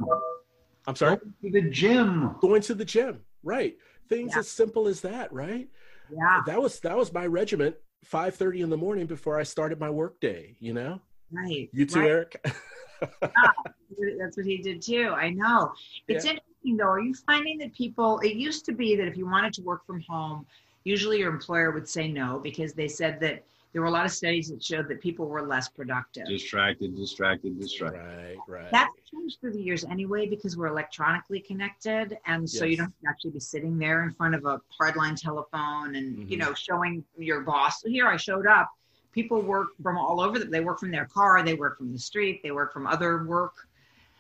I'm 0.89 0.95
sorry. 0.95 1.17
Going 1.17 1.53
to 1.53 1.61
the 1.61 1.69
gym. 1.69 2.35
Going 2.41 2.61
to 2.63 2.73
the 2.73 2.83
gym, 2.83 3.19
right? 3.43 3.77
Things 4.09 4.31
Yeah. 4.33 4.39
as 4.39 4.47
simple 4.49 4.87
as 4.87 5.01
that, 5.01 5.31
right? 5.31 5.69
Yeah, 6.11 6.41
That 6.47 6.59
was 6.59 6.79
that 6.79 6.97
was 6.97 7.13
my 7.13 7.27
regiment. 7.27 7.75
Five 8.03 8.33
thirty 8.35 8.61
in 8.61 8.69
the 8.71 8.77
morning 8.77 9.05
before 9.05 9.39
I 9.39 9.43
started 9.43 9.79
my 9.79 9.91
work 9.91 10.19
day. 10.19 10.55
You 10.59 10.73
know, 10.73 10.99
right. 11.31 11.69
you 11.71 11.85
too, 11.85 11.99
right. 11.99 12.09
Eric. 12.09 12.43
That's 13.21 14.35
what 14.37 14.45
he 14.47 14.57
did 14.57 14.81
too. 14.81 15.13
I 15.15 15.29
know. 15.29 15.73
It's 16.07 16.25
Yeah. 16.25 16.31
interesting 16.31 16.77
though. 16.77 16.85
Are 16.87 16.99
you 16.99 17.13
finding 17.13 17.59
that 17.59 17.73
people, 17.73 18.17
it 18.19 18.33
used 18.35 18.65
to 18.65 18.71
be 18.71 18.95
that 18.95 19.07
if 19.07 19.15
you 19.15 19.27
wanted 19.27 19.53
to 19.53 19.61
work 19.61 19.85
from 19.85 20.01
home, 20.01 20.47
usually 20.85 21.19
your 21.19 21.31
employer 21.31 21.69
would 21.71 21.87
say 21.87 22.07
no 22.07 22.39
because 22.39 22.73
they 22.73 22.87
said 22.87 23.19
that 23.19 23.45
there 23.71 23.81
were 23.83 23.87
a 23.87 23.91
lot 23.91 24.05
of 24.05 24.11
studies 24.11 24.49
that 24.49 24.63
showed 24.63 24.87
that 24.87 24.99
people 24.99 25.27
were 25.27 25.45
less 25.45 25.69
productive. 25.69 26.25
Distracted, 26.27 26.95
distracted, 26.95 27.59
distracted. 27.59 27.99
right, 27.99 28.37
right. 28.47 28.71
That's 28.71 28.89
changed 29.11 29.39
through 29.39 29.53
the 29.53 29.61
years 29.61 29.83
anyway 29.85 30.27
because 30.27 30.57
we're 30.57 30.67
electronically 30.67 31.39
connected. 31.39 32.17
And 32.25 32.49
so 32.49 32.65
you 32.65 32.77
don't 32.77 32.85
have 32.87 33.01
to 33.03 33.09
actually 33.09 33.31
be 33.31 33.39
sitting 33.39 33.77
there 33.77 34.03
in 34.03 34.11
front 34.13 34.33
of 34.33 34.45
a 34.45 34.59
hardline 34.81 35.15
telephone 35.21 35.95
and, 35.95 36.29
you 36.29 36.37
Mhm. 36.37 36.39
know, 36.39 36.53
showing 36.55 37.03
your 37.17 37.41
boss, 37.41 37.83
here 37.83 38.07
I 38.07 38.17
showed 38.17 38.47
up. 38.47 38.71
People 39.11 39.41
work 39.41 39.69
from 39.83 39.97
all 39.97 40.19
over. 40.19 40.39
The, 40.39 40.45
they 40.45 40.61
work 40.61 40.79
from 40.79 40.89
their 40.91 41.05
car. 41.05 41.43
They 41.43 41.53
work 41.55 41.77
from 41.77 41.91
the 41.91 41.99
street. 41.99 42.41
They 42.41 42.51
work 42.51 42.73
from 42.73 42.87
other 42.87 43.23
work. 43.25 43.53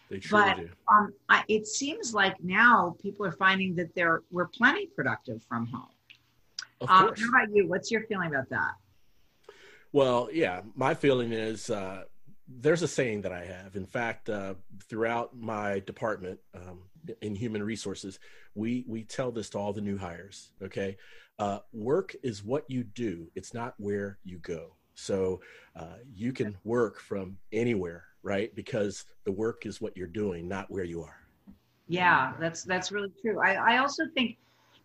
they 0.09 0.17
truly 0.19 0.43
but- 0.43 0.57
do. 0.57 0.69
um, 0.91 1.13
I, 1.29 1.43
it 1.47 1.67
seems 1.67 2.13
like 2.15 2.35
now 2.43 2.95
people 3.01 3.25
are 3.27 3.31
finding 3.31 3.75
that 3.75 3.93
they're 3.93 4.21
we're 4.31 4.47
plenty 4.47 4.87
productive 4.87 5.43
from 5.43 5.67
home. 5.67 5.89
Of 6.81 6.89
Um, 6.89 7.05
course. 7.07 7.21
how 7.21 7.29
about 7.29 7.55
you? 7.55 7.67
What's 7.67 7.91
your 7.91 8.01
feeling 8.07 8.29
about 8.29 8.49
that? 8.49 8.73
Well, 9.91 10.29
yeah, 10.31 10.61
my 10.75 10.93
feeling 10.93 11.31
is 11.31 11.69
uh, 11.69 12.03
there's 12.47 12.81
a 12.81 12.87
saying 12.87 13.21
that 13.21 13.31
I 13.31 13.45
have. 13.45 13.75
In 13.75 13.85
fact, 13.85 14.29
uh, 14.29 14.55
throughout 14.87 15.35
my 15.35 15.79
department 15.79 16.39
um, 16.55 16.81
in 17.21 17.35
human 17.35 17.63
resources, 17.63 18.19
we 18.55 18.85
we 18.87 19.03
tell 19.03 19.31
this 19.31 19.49
to 19.51 19.57
all 19.57 19.73
the 19.73 19.81
new 19.81 19.97
hires. 19.97 20.51
Okay, 20.61 20.97
uh, 21.39 21.59
work 21.73 22.15
is 22.23 22.43
what 22.43 22.65
you 22.69 22.83
do; 22.83 23.31
it's 23.35 23.53
not 23.53 23.73
where 23.77 24.19
you 24.23 24.37
go. 24.39 24.75
So 24.93 25.41
uh, 25.75 25.97
you 26.13 26.33
can 26.33 26.57
work 26.65 26.99
from 26.99 27.37
anywhere, 27.53 28.05
right? 28.21 28.53
Because 28.53 29.05
the 29.23 29.31
work 29.31 29.65
is 29.65 29.79
what 29.79 29.95
you're 29.95 30.07
doing, 30.07 30.47
not 30.47 30.69
where 30.69 30.83
you 30.83 31.01
are. 31.01 31.17
Yeah, 31.87 32.33
that's 32.39 32.63
that's 32.63 32.91
really 32.91 33.11
true. 33.21 33.39
I, 33.39 33.75
I 33.75 33.77
also 33.77 34.03
think 34.13 34.37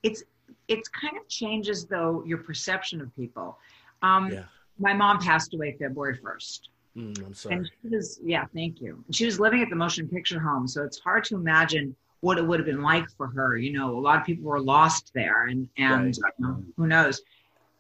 it's 0.02 0.23
it's 0.68 0.88
kind 0.88 1.16
of 1.18 1.28
changes 1.28 1.84
though 1.84 2.23
your 2.26 2.38
perception 2.38 3.00
of 3.00 3.14
people. 3.16 3.58
Um, 4.02 4.30
Yeah. 4.30 4.44
My 4.78 4.93
mom 4.93 5.19
passed 5.19 5.54
away 5.54 5.76
February 5.78 6.16
first, 6.23 6.71
Mm, 6.97 7.26
I'm 7.26 7.35
sorry. 7.35 7.57
and 7.57 7.71
she 7.83 7.88
was 7.88 8.21
yeah, 8.25 8.45
thank 8.54 8.81
you. 8.81 9.04
She 9.11 9.25
was 9.26 9.40
living 9.40 9.62
at 9.62 9.69
the 9.71 9.76
motion 9.76 10.09
picture 10.09 10.38
home, 10.40 10.66
so 10.69 10.83
it's 10.85 10.99
hard 11.00 11.25
to 11.25 11.35
imagine 11.37 11.95
what 12.21 12.38
it 12.38 12.47
would 12.47 12.59
have 12.61 12.66
been 12.66 12.83
like 12.83 13.04
for 13.16 13.26
her. 13.28 13.57
You 13.57 13.73
know, 13.73 13.99
a 13.99 14.00
lot 14.00 14.19
of 14.21 14.25
people 14.25 14.45
were 14.45 14.61
lost 14.61 15.12
there, 15.14 15.47
and 15.47 15.69
and 15.76 16.16
Right. 16.23 16.54
who 16.76 16.87
knows. 16.87 17.21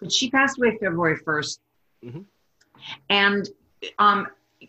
But 0.00 0.12
she 0.12 0.30
passed 0.30 0.58
away 0.58 0.76
February 0.78 1.16
1st 1.16 1.58
Mhm. 2.04 2.24
and 3.08 3.48
um, 3.98 4.26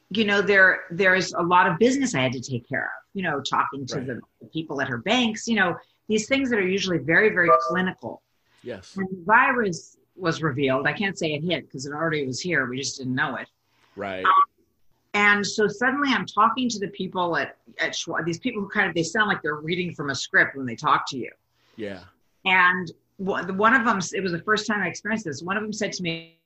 you 0.09 0.25
know 0.25 0.41
there 0.41 0.83
there's 0.91 1.33
a 1.33 1.41
lot 1.41 1.67
of 1.67 1.77
business 1.79 2.13
I 2.15 2.21
had 2.21 2.33
to 2.33 2.41
take 2.41 2.67
care 2.69 2.85
of. 2.85 3.01
You 3.13 3.23
know, 3.23 3.41
talking 3.41 3.85
to 3.87 3.95
Right. 3.97 4.07
the, 4.07 4.21
the 4.41 4.47
people 4.47 4.79
at 4.81 4.87
her 4.89 4.97
banks. 4.99 5.47
You 5.47 5.55
know, 5.55 5.75
these 6.07 6.27
things 6.27 6.49
that 6.51 6.59
are 6.59 6.67
usually 6.67 6.99
very 6.99 7.29
very 7.29 7.49
clinical. 7.67 8.21
Yes. 8.63 8.95
When 8.95 9.07
the 9.09 9.23
virus 9.25 9.94
was 10.15 10.41
revealed, 10.41 10.87
I 10.87 10.93
can't 10.93 11.17
say 11.17 11.33
it 11.33 11.43
hit 11.43 11.65
because 11.65 11.85
it 11.85 11.93
already 11.93 12.25
was 12.25 12.39
here. 12.39 12.65
We 12.67 12.77
just 12.77 12.97
didn't 12.97 13.15
know 13.15 13.35
it. 13.35 13.47
Right. 13.95 14.23
Um, 14.25 14.31
and 15.13 15.47
so 15.47 15.67
suddenly 15.67 16.09
I'm 16.13 16.25
talking 16.25 16.67
to 16.69 16.79
the 16.79 16.89
people 16.89 17.37
at, 17.37 17.57
at 17.79 17.95
Schwab, 17.95 18.25
these 18.25 18.39
people 18.39 18.61
who 18.61 18.67
kind 18.67 18.89
of, 18.89 18.95
they 18.95 19.03
sound 19.03 19.27
like 19.27 19.41
they're 19.41 19.55
reading 19.55 19.93
from 19.93 20.09
a 20.09 20.15
script 20.15 20.57
when 20.57 20.65
they 20.65 20.75
talk 20.75 21.09
to 21.09 21.17
you. 21.17 21.31
Yeah. 21.77 22.01
And 22.43 22.91
one 23.17 23.57
one 23.57 23.73
of 23.73 23.85
them, 23.85 23.99
it 24.13 24.21
was 24.21 24.33
the 24.33 24.41
first 24.41 24.67
time 24.67 24.81
I 24.81 24.87
experienced 24.87 25.25
this. 25.25 25.41
One 25.41 25.55
of 25.55 25.63
them 25.63 25.71
said 25.71 25.93
to 25.93 26.03
me, 26.03 26.37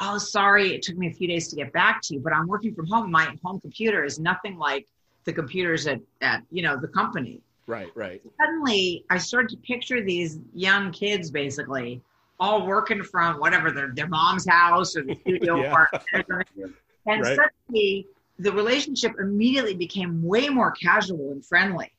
Oh, 0.00 0.18
sorry, 0.18 0.74
it 0.74 0.82
took 0.82 0.96
me 0.96 1.08
a 1.08 1.12
few 1.12 1.28
days 1.28 1.48
to 1.48 1.56
get 1.56 1.72
back 1.72 2.02
to 2.02 2.14
you, 2.14 2.20
but 2.20 2.32
I'm 2.32 2.46
working 2.46 2.74
from 2.74 2.86
home. 2.86 3.10
My 3.10 3.36
home 3.42 3.60
computer 3.60 4.04
is 4.04 4.18
nothing 4.18 4.58
like 4.58 4.86
the 5.24 5.32
computers 5.32 5.86
at, 5.86 6.00
at 6.20 6.42
you 6.50 6.62
know, 6.62 6.76
the 6.78 6.88
company. 6.88 7.40
Right. 7.66 7.88
Right. 7.94 8.20
Suddenly 8.38 9.04
I 9.08 9.18
started 9.18 9.50
to 9.50 9.56
picture 9.58 10.02
these 10.02 10.38
young 10.54 10.92
kids 10.92 11.30
basically 11.30 12.02
all 12.42 12.66
working 12.66 13.02
from 13.04 13.38
whatever 13.38 13.70
their, 13.70 13.92
their 13.94 14.08
mom's 14.08 14.46
house 14.48 14.96
or 14.96 15.04
the 15.04 15.14
studio 15.22 15.60
Yeah. 15.62 15.68
apartment. 15.68 16.48
And 17.04 17.20
Right. 17.22 17.36
suddenly 17.36 18.06
the 18.38 18.52
relationship 18.52 19.12
immediately 19.18 19.74
became 19.74 20.22
way 20.22 20.48
more 20.48 20.70
casual 20.70 21.32
and 21.32 21.44
friendly. 21.44 21.90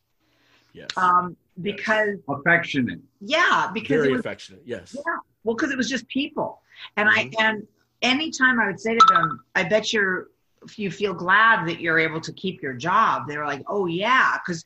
Yes. 0.73 0.89
Um, 0.95 1.35
because 1.61 2.15
Affectionate. 2.29 2.99
yeah, 3.19 3.69
because 3.73 3.97
Very 3.97 4.09
it 4.09 4.11
was 4.13 4.19
affectionate. 4.21 4.61
Yes. 4.65 4.95
yeah, 4.95 5.17
well, 5.43 5.55
because 5.55 5.71
it 5.71 5.77
was 5.77 5.89
just 5.89 6.07
people, 6.07 6.61
and 6.97 7.09
Mhm. 7.09 7.35
I 7.39 7.43
and 7.45 7.67
anytime 8.01 8.59
I 8.61 8.67
would 8.67 8.79
say 8.79 8.93
to 8.95 9.05
them, 9.13 9.43
"I 9.55 9.63
bet 9.63 9.91
you're 9.93 10.29
if 10.65 10.79
you 10.79 10.89
feel 10.89 11.13
glad 11.13 11.67
that 11.67 11.81
you're 11.81 11.99
able 11.99 12.21
to 12.21 12.31
keep 12.33 12.61
your 12.63 12.73
job," 12.73 13.27
they 13.27 13.37
were 13.37 13.45
like, 13.45 13.63
"Oh 13.67 13.85
yeah," 13.85 14.37
because. 14.39 14.65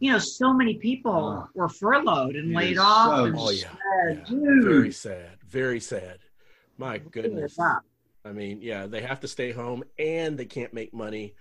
You 0.00 0.12
know 0.12 0.18
so 0.18 0.52
many 0.52 0.74
people 0.74 1.46
Oh. 1.46 1.48
were 1.54 1.68
furloughed 1.68 2.36
and 2.36 2.52
laid 2.52 2.78
off. 2.78 3.18
so 3.18 3.24
and 3.26 3.36
Oh 3.38 3.50
yeah. 3.50 3.60
sad, 3.60 4.16
yeah. 4.18 4.24
dude. 4.28 4.64
Very 4.64 4.92
sad. 4.92 5.38
Very 5.48 5.80
sad. 5.80 6.18
My 6.78 6.98
goodness. 6.98 7.56
I 8.26 8.32
mean, 8.32 8.60
yeah, 8.62 8.86
they 8.86 9.02
have 9.02 9.20
to 9.20 9.28
stay 9.28 9.52
home 9.52 9.84
and 9.98 10.36
they 10.38 10.46
can't 10.46 10.72
make 10.72 10.92
money. 10.94 11.34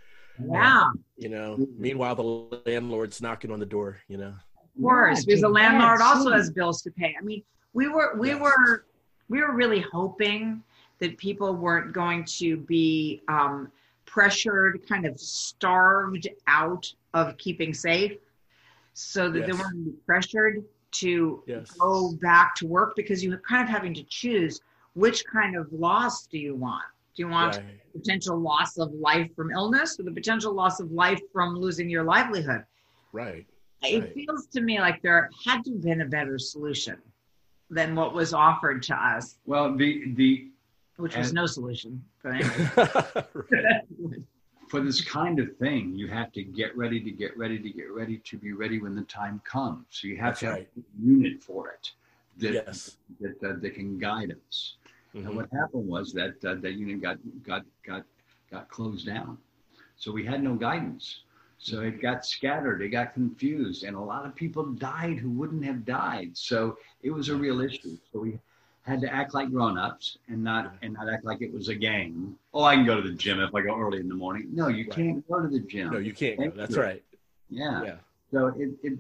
Yeah, 0.52 0.90
You 1.18 1.30
know. 1.30 1.68
Meanwhile, 1.78 2.16
the 2.16 2.62
landlord's 2.66 3.22
knocking 3.22 3.52
on 3.52 3.60
the 3.60 3.66
door. 3.66 3.98
You 4.08 4.18
know. 4.18 4.34
of 4.76 4.82
course, 4.82 5.20
Yeah, 5.20 5.24
because 5.28 5.42
the 5.42 5.50
landlord 5.50 6.00
yeah, 6.02 6.08
also 6.08 6.32
has 6.32 6.52
bills 6.52 6.82
to 6.84 6.92
pay. 6.92 7.16
I 7.20 7.24
mean, 7.24 7.44
we 7.74 7.88
were 7.88 8.16
we 8.18 8.30
Yes. 8.30 8.42
were 8.42 8.86
we 9.30 9.42
were 9.42 9.54
really 9.54 9.80
hoping 9.80 10.62
that 11.00 11.18
people 11.18 11.56
weren't 11.56 11.94
going 11.94 12.24
to 12.40 12.58
be 12.58 13.22
um, 13.28 13.72
pressured, 14.06 14.86
kind 14.88 15.06
of 15.06 15.20
starved 15.20 16.28
out 16.48 16.92
of 17.14 17.38
keeping 17.38 17.74
safe, 17.74 18.14
so 18.94 19.30
that 19.30 19.42
they 19.42 19.48
Yes. 19.48 19.60
weren't 19.60 19.86
be 19.86 19.92
pressured 20.06 20.64
to 20.92 21.44
Yes. 21.48 21.72
go 21.72 22.14
back 22.22 22.56
to 22.56 22.68
work 22.68 22.96
because 22.96 23.24
you're 23.24 23.38
kind 23.40 23.64
of 23.64 23.70
having 23.70 23.94
to 23.96 24.04
choose 24.04 24.62
which 24.94 25.24
kind 25.26 25.56
of 25.56 25.72
loss 25.74 26.28
do 26.28 26.38
you 26.38 26.56
want. 26.56 26.84
Do 27.16 27.24
you 27.24 27.28
want 27.30 27.58
Right. 27.58 27.92
potential 27.94 28.40
loss 28.40 28.78
of 28.78 28.92
life 28.94 29.30
from 29.36 29.52
illness 29.52 30.00
or 30.00 30.04
the 30.04 30.12
potential 30.12 30.54
loss 30.54 30.80
of 30.80 30.92
life 30.92 31.20
from 31.32 31.56
losing 31.56 31.90
your 31.90 32.04
livelihood? 32.04 32.64
Right. 33.12 33.46
It 33.84 34.00
Right. 34.02 34.14
feels 34.14 34.48
to 34.48 34.62
me 34.62 34.80
like 34.80 35.02
there 35.02 35.30
had 35.46 35.64
to 35.66 35.72
have 35.72 35.82
been 35.82 36.02
a 36.02 36.06
better 36.06 36.38
solution 36.38 37.02
than 37.70 37.96
what 37.96 38.14
was 38.14 38.34
offered 38.34 38.84
to 38.84 38.96
us, 38.96 39.40
Well, 39.46 39.76
the 39.76 40.14
the 40.14 40.50
which 40.98 41.18
was 41.18 41.28
And- 41.30 41.36
no 41.36 41.46
solution. 41.48 42.04
But 42.22 42.34
anyway. 42.36 42.54
right. 44.74 44.82
for 44.82 44.86
this 44.86 45.02
kind 45.02 45.40
of 45.40 45.56
thing, 45.58 45.96
you 45.96 46.08
have 46.08 46.32
to 46.34 46.44
get 46.44 46.76
ready 46.78 47.00
to 47.02 47.12
get 47.12 47.38
ready 47.38 47.60
to 47.60 47.70
get 47.70 47.92
ready 47.92 48.18
to 48.18 48.38
be 48.38 48.54
ready 48.54 48.82
when 48.82 48.96
the 48.96 49.04
time 49.04 49.42
comes. 49.46 49.86
So 49.90 50.08
you 50.08 50.18
have 50.18 50.40
That's 50.40 50.40
to 50.42 50.46
have 50.48 50.58
a 50.60 50.66
unit 51.02 51.44
for 51.44 51.70
it 51.70 51.92
that 52.40 52.54
Yes. 52.66 52.98
that, 53.22 53.44
uh, 53.44 53.54
that 53.62 53.76
can 53.76 54.00
guide 54.00 54.36
us. 54.48 54.76
And 55.24 55.28
Mhm. 55.28 55.36
what 55.36 55.50
happened 55.52 55.88
was 55.88 56.14
that 56.14 56.44
uh, 56.46 56.56
that 56.56 56.74
unit 56.74 57.02
got 57.02 57.18
got 57.44 57.66
got 57.86 58.06
got 58.52 58.70
closed 58.70 59.06
down, 59.06 59.38
so 59.96 60.12
we 60.12 60.26
had 60.26 60.44
no 60.44 60.56
guidance. 60.56 61.24
So 61.60 61.82
it 61.82 62.02
got 62.02 62.26
scattered, 62.26 62.82
it 62.82 62.90
got 62.90 63.14
confused, 63.14 63.84
and 63.84 63.96
a 63.96 64.00
lot 64.00 64.26
of 64.26 64.36
people 64.36 64.66
died 64.66 65.20
who 65.20 65.30
wouldn't 65.30 65.64
have 65.64 65.86
died. 65.86 66.36
So 66.36 66.78
it 67.02 67.12
was 67.12 67.30
a 67.30 67.36
real 67.36 67.62
issue. 67.62 67.98
So 68.12 68.20
we 68.20 68.40
had 68.84 69.00
to 69.02 69.14
act 69.14 69.34
like 69.34 69.50
grown-ups 69.50 70.18
and 70.28 70.44
not 70.44 70.76
and 70.82 70.94
not 70.94 71.08
act 71.10 71.24
like 71.26 71.42
it 71.42 71.54
was 71.54 71.70
a 71.70 71.76
game. 71.76 72.38
Oh, 72.54 72.64
I 72.64 72.76
can 72.76 72.86
go 72.86 73.02
to 73.02 73.08
the 73.10 73.16
gym 73.16 73.40
if 73.40 73.56
I 73.56 73.62
go 73.62 73.78
early 73.80 74.00
in 74.00 74.08
the 74.10 74.16
morning. 74.16 74.50
No, 74.52 74.68
you 74.68 74.84
Right. 74.86 74.94
can't 74.96 75.28
go 75.28 75.42
to 75.42 75.48
the 75.48 75.60
gym. 75.62 75.92
No, 75.92 76.00
you 76.00 76.14
can't 76.14 76.38
go. 76.40 76.50
That's 76.56 76.76
right. 76.76 77.02
yeah. 77.50 77.84
Yeah. 77.84 77.96
So 78.32 78.48
it, 78.48 78.70
it, 78.84 79.00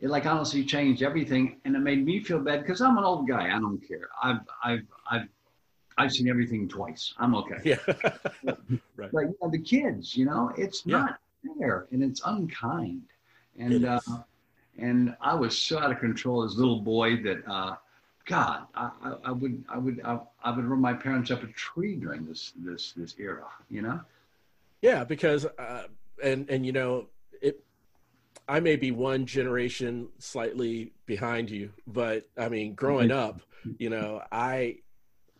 it 0.00 0.08
like 0.10 0.26
honestly 0.26 0.64
changed 0.64 1.02
everything, 1.02 1.60
and 1.64 1.76
it 1.76 1.80
made 1.80 2.04
me 2.04 2.20
feel 2.22 2.40
bad 2.40 2.62
because 2.62 2.80
I'm 2.80 2.98
an 2.98 3.04
old 3.04 3.28
guy. 3.28 3.46
I 3.54 3.60
don't 3.60 3.78
care. 3.86 4.08
I've, 4.22 4.40
I've, 4.64 4.82
I've, 5.10 5.28
I've 5.96 6.12
seen 6.12 6.28
everything 6.28 6.68
twice. 6.68 7.14
I'm 7.18 7.34
okay. 7.36 7.58
Yeah. 7.64 7.76
But 8.96 9.20
you 9.22 9.36
know, 9.40 9.50
the 9.50 9.58
kids, 9.58 10.16
you 10.16 10.24
know, 10.24 10.52
it's 10.56 10.82
Yeah. 10.84 10.98
not 10.98 11.18
fair 11.58 11.86
and 11.92 12.02
it's 12.02 12.20
unkind. 12.24 13.02
And 13.58 13.72
It 13.74 13.84
uh, 13.84 14.00
and 14.78 15.14
I 15.20 15.34
was 15.34 15.56
so 15.56 15.78
out 15.78 15.92
of 15.92 16.00
control 16.00 16.42
as 16.42 16.54
a 16.54 16.58
little 16.58 16.80
boy 16.80 17.22
that 17.22 17.46
uh, 17.48 17.76
God, 18.26 18.62
I, 18.74 18.90
I, 19.02 19.14
I 19.24 19.30
would, 19.32 19.64
I 19.68 19.78
would, 19.78 20.00
I, 20.04 20.18
I 20.42 20.56
would 20.56 20.64
run 20.64 20.80
my 20.80 20.94
parents 20.94 21.30
up 21.30 21.42
a 21.42 21.46
tree 21.48 21.96
during 21.96 22.24
this, 22.24 22.52
this, 22.56 22.92
this 22.92 23.14
era. 23.18 23.44
You 23.70 23.82
know. 23.82 24.00
Yeah, 24.80 25.04
because 25.04 25.46
uh, 25.46 25.84
and 26.22 26.48
and 26.50 26.66
you 26.66 26.72
know 26.72 27.06
it. 27.40 27.64
I 28.46 28.60
may 28.60 28.76
be 28.76 28.90
one 28.90 29.24
generation 29.24 30.08
slightly 30.18 30.92
behind 31.06 31.48
you, 31.50 31.70
but 31.86 32.28
I 32.36 32.50
mean, 32.50 32.74
growing 32.74 33.10
up, 33.10 33.40
you 33.78 33.88
know, 33.88 34.22
I 34.30 34.80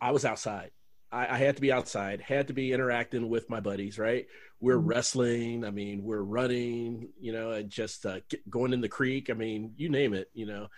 I 0.00 0.12
was 0.12 0.24
outside. 0.24 0.70
I, 1.12 1.34
I, 1.34 1.36
had 1.36 1.56
to 1.56 1.62
be 1.62 1.70
outside, 1.70 2.20
had 2.20 2.48
to 2.48 2.54
be 2.54 2.72
interacting 2.72 3.28
with 3.28 3.48
my 3.48 3.60
buddies, 3.60 3.98
right? 3.98 4.26
We're 4.60 4.78
mm-hmm. 4.78 4.86
wrestling. 4.86 5.64
I 5.64 5.70
mean, 5.70 6.02
we're 6.02 6.22
running, 6.22 7.10
you 7.20 7.32
know, 7.32 7.52
and 7.52 7.70
just 7.70 8.04
uh, 8.04 8.20
going 8.50 8.72
in 8.72 8.80
the 8.80 8.88
creek. 8.88 9.30
I 9.30 9.34
mean, 9.34 9.74
you 9.76 9.88
name 9.88 10.14
it, 10.14 10.30
you 10.34 10.46
know, 10.46 10.68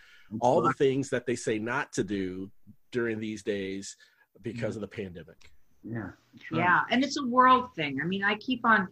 all 0.41 0.63
right. 0.63 0.69
the 0.69 0.85
things 0.85 1.11
that 1.11 1.27
they 1.27 1.37
say 1.37 1.59
not 1.59 1.93
to 1.95 2.05
do 2.05 2.51
during 2.91 3.21
these 3.21 3.43
days 3.43 3.97
because 4.43 4.77
mm-hmm. 4.77 4.85
of 4.85 4.91
the 4.91 4.97
pandemic. 4.97 5.51
Yeah. 5.83 5.99
Right. 5.99 6.15
Yeah. 6.53 6.81
And 6.91 7.05
it's 7.05 7.19
a 7.19 7.27
world 7.27 7.75
thing. 7.75 8.01
I 8.03 8.07
mean, 8.07 8.25
I 8.25 8.35
keep 8.37 8.65
on, 8.65 8.89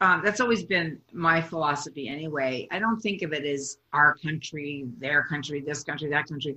um, 0.00 0.22
that's 0.24 0.40
always 0.40 0.64
been 0.64 1.00
my 1.12 1.40
philosophy 1.40 2.08
anyway. 2.08 2.68
I 2.70 2.78
don't 2.78 3.00
think 3.00 3.22
of 3.22 3.32
it 3.32 3.44
as 3.44 3.78
our 3.92 4.14
country, 4.14 4.86
their 4.98 5.22
country, 5.22 5.60
this 5.60 5.82
country, 5.84 6.10
that 6.10 6.28
country 6.28 6.56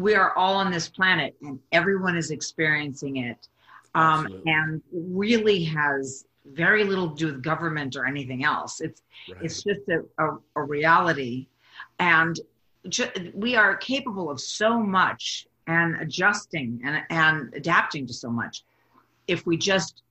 we 0.00 0.14
are 0.14 0.36
all 0.36 0.54
on 0.54 0.70
this 0.70 0.88
planet 0.88 1.36
and 1.42 1.58
everyone 1.72 2.16
is 2.16 2.30
experiencing 2.30 3.16
it 3.18 3.48
um, 3.94 4.42
and 4.46 4.82
really 4.92 5.62
has 5.62 6.24
very 6.46 6.84
little 6.84 7.10
to 7.10 7.16
do 7.16 7.26
with 7.26 7.42
government 7.42 7.96
or 7.96 8.06
anything 8.06 8.42
else 8.42 8.80
it's 8.80 9.02
right. 9.30 9.42
it's 9.42 9.62
just 9.62 9.80
a, 9.88 10.02
a, 10.24 10.38
a 10.56 10.62
reality 10.62 11.46
and 11.98 12.36
ju- 12.36 12.42
we 13.34 13.56
are 13.56 13.76
capable 13.76 14.30
of 14.30 14.40
so 14.40 14.80
much 14.80 15.46
and 15.66 15.96
adjusting 16.00 16.80
and, 16.84 17.02
and 17.10 17.54
adapting 17.54 18.06
to 18.06 18.12
so 18.14 18.30
much 18.30 18.64
if 19.28 19.46
we 19.46 19.56
just 19.56 20.02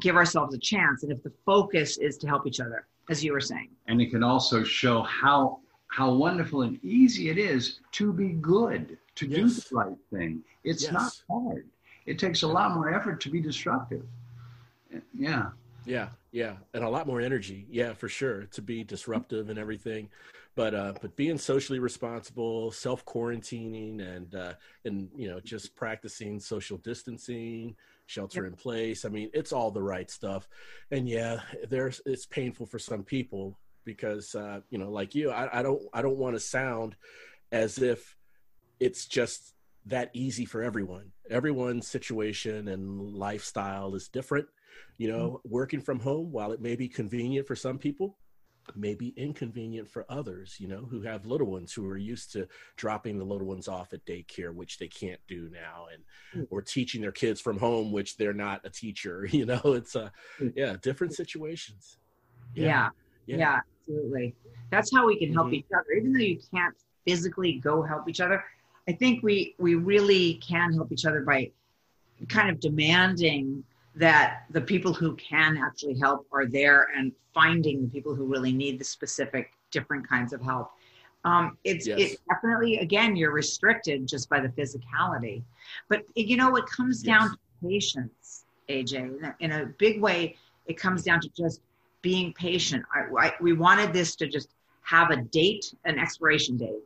give 0.00 0.16
ourselves 0.16 0.54
a 0.54 0.58
chance 0.58 1.02
and 1.02 1.10
if 1.10 1.22
the 1.22 1.32
focus 1.44 1.98
is 1.98 2.16
to 2.18 2.26
help 2.26 2.46
each 2.46 2.60
other 2.60 2.86
as 3.08 3.24
you 3.24 3.32
were 3.32 3.40
saying 3.40 3.68
and 3.86 4.00
it 4.00 4.10
can 4.10 4.22
also 4.22 4.62
show 4.62 5.02
how 5.02 5.58
how 5.90 6.12
wonderful 6.12 6.62
and 6.62 6.82
easy 6.84 7.30
it 7.30 7.38
is 7.38 7.80
to 7.92 8.12
be 8.12 8.28
good 8.28 8.96
to 9.16 9.26
yes. 9.26 9.38
do 9.38 9.48
the 9.48 9.76
right 9.76 9.96
thing. 10.12 10.42
It's 10.64 10.84
yes. 10.84 10.92
not 10.92 11.12
hard. 11.28 11.66
It 12.06 12.18
takes 12.18 12.42
a 12.42 12.48
lot 12.48 12.74
more 12.74 12.94
effort 12.94 13.20
to 13.22 13.30
be 13.30 13.40
disruptive. 13.40 14.04
Yeah. 15.12 15.50
Yeah, 15.86 16.08
yeah, 16.30 16.56
and 16.74 16.84
a 16.84 16.88
lot 16.88 17.06
more 17.06 17.22
energy. 17.22 17.66
Yeah, 17.70 17.94
for 17.94 18.08
sure, 18.08 18.44
to 18.52 18.60
be 18.60 18.84
disruptive 18.84 19.48
and 19.48 19.58
everything. 19.58 20.10
But 20.56 20.74
uh, 20.74 20.94
but 21.00 21.16
being 21.16 21.38
socially 21.38 21.78
responsible, 21.78 22.72
self 22.72 23.04
quarantining, 23.04 24.00
and 24.00 24.34
uh, 24.34 24.54
and 24.84 25.08
you 25.16 25.28
know 25.28 25.40
just 25.40 25.76
practicing 25.76 26.40
social 26.40 26.76
distancing, 26.78 27.76
shelter 28.06 28.42
yep. 28.42 28.52
in 28.52 28.56
place. 28.56 29.04
I 29.04 29.08
mean, 29.08 29.30
it's 29.32 29.52
all 29.52 29.70
the 29.70 29.82
right 29.82 30.10
stuff. 30.10 30.48
And 30.90 31.08
yeah, 31.08 31.40
there's 31.68 32.00
it's 32.04 32.26
painful 32.26 32.66
for 32.66 32.78
some 32.78 33.04
people 33.04 33.56
because 33.84 34.34
uh, 34.34 34.60
you 34.70 34.78
know, 34.78 34.90
like 34.90 35.14
you, 35.14 35.30
I, 35.30 35.60
I 35.60 35.62
don't 35.62 35.82
I 35.92 36.02
don't 36.02 36.18
want 36.18 36.36
to 36.36 36.40
sound 36.40 36.96
as 37.52 37.78
if 37.78 38.16
it's 38.80 39.06
just 39.06 39.54
that 39.86 40.10
easy 40.12 40.44
for 40.44 40.62
everyone. 40.62 41.12
Everyone's 41.30 41.86
situation 41.86 42.68
and 42.68 43.00
lifestyle 43.00 43.94
is 43.94 44.08
different. 44.08 44.46
You 44.98 45.08
know, 45.08 45.28
mm-hmm. 45.28 45.52
working 45.52 45.80
from 45.80 46.00
home, 46.00 46.32
while 46.32 46.52
it 46.52 46.60
may 46.60 46.76
be 46.76 46.88
convenient 46.88 47.46
for 47.46 47.56
some 47.56 47.78
people, 47.78 48.18
may 48.76 48.94
be 48.94 49.08
inconvenient 49.16 49.90
for 49.90 50.04
others, 50.08 50.56
you 50.58 50.68
know, 50.68 50.86
who 50.90 51.02
have 51.02 51.26
little 51.26 51.46
ones 51.46 51.72
who 51.72 51.88
are 51.88 51.96
used 51.96 52.32
to 52.32 52.48
dropping 52.76 53.18
the 53.18 53.24
little 53.24 53.46
ones 53.46 53.68
off 53.68 53.92
at 53.92 54.04
daycare, 54.04 54.54
which 54.54 54.78
they 54.78 54.88
can't 54.88 55.20
do 55.28 55.50
now, 55.52 55.86
and 55.92 56.02
mm. 56.42 56.46
or 56.50 56.62
teaching 56.62 57.00
their 57.00 57.12
kids 57.12 57.40
from 57.40 57.58
home, 57.58 57.92
which 57.92 58.16
they're 58.16 58.32
not 58.32 58.60
a 58.64 58.70
teacher. 58.70 59.28
You 59.40 59.46
know, 59.46 59.60
it's 59.64 59.94
a 59.94 60.12
mm. 60.38 60.52
yeah, 60.54 60.76
different 60.82 61.14
situations. 61.14 61.98
Yeah. 62.54 62.64
Yeah, 62.64 62.88
yeah. 63.26 63.36
yeah 63.36 63.60
absolutely. 63.88 64.34
That's 64.70 64.94
how 64.94 65.06
we 65.06 65.18
can 65.18 65.32
help 65.32 65.46
mm-hmm. 65.46 65.54
each 65.54 65.66
other, 65.74 65.92
even 65.96 66.12
though 66.12 66.18
you 66.18 66.40
can't 66.52 66.74
physically 67.06 67.54
go 67.54 67.82
help 67.82 68.08
each 68.08 68.20
other 68.20 68.44
I 68.90 68.92
think 68.92 69.22
we 69.22 69.54
we 69.58 69.76
really 69.76 70.34
can 70.34 70.72
help 70.72 70.90
each 70.90 71.04
other 71.04 71.20
by 71.20 71.52
kind 72.28 72.50
of 72.50 72.58
demanding 72.58 73.62
that 73.96 74.44
the 74.50 74.60
people 74.60 74.92
who 74.92 75.16
can 75.16 75.56
actually 75.56 75.98
help 75.98 76.26
are 76.32 76.46
there 76.46 76.88
and 76.96 77.12
finding 77.34 77.82
the 77.82 77.88
people 77.88 78.14
who 78.14 78.24
really 78.24 78.52
need 78.52 78.78
the 78.78 78.84
specific 78.84 79.52
different 79.70 80.08
kinds 80.08 80.32
of 80.32 80.40
help. 80.40 80.70
Um, 81.24 81.58
it's 81.64 81.86
yes. 81.86 81.98
it 81.98 82.20
definitely 82.30 82.78
again 82.78 83.14
you're 83.14 83.32
restricted 83.32 84.06
just 84.06 84.30
by 84.30 84.40
the 84.40 84.48
physicality, 84.48 85.42
but 85.88 86.02
you 86.14 86.36
know 86.36 86.56
it 86.56 86.64
comes 86.66 87.04
yes. 87.04 87.18
down 87.18 87.30
to 87.30 87.38
patience, 87.62 88.44
AJ. 88.70 89.34
In 89.40 89.52
a 89.52 89.66
big 89.66 90.00
way, 90.00 90.36
it 90.66 90.78
comes 90.78 91.02
down 91.02 91.20
to 91.20 91.28
just 91.36 91.60
being 92.00 92.32
patient. 92.32 92.84
I, 92.94 93.26
I, 93.26 93.32
we 93.38 93.52
wanted 93.52 93.92
this 93.92 94.16
to 94.16 94.28
just 94.28 94.48
have 94.82 95.10
a 95.10 95.16
date, 95.16 95.74
an 95.84 95.98
expiration 95.98 96.56
date 96.56 96.80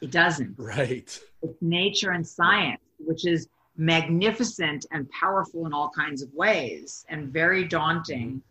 it 0.00 0.10
doesn't. 0.10 0.54
Right. 0.56 1.20
It's 1.42 1.62
nature 1.62 2.10
and 2.10 2.26
science, 2.26 2.80
which 2.98 3.26
is 3.26 3.48
magnificent 3.80 4.84
and 4.90 5.08
powerful 5.08 5.64
in 5.64 5.72
all 5.72 5.88
kinds 5.88 6.20
of 6.20 6.28
ways 6.34 7.06
and 7.08 7.32
very 7.32 7.64
daunting. 7.64 8.42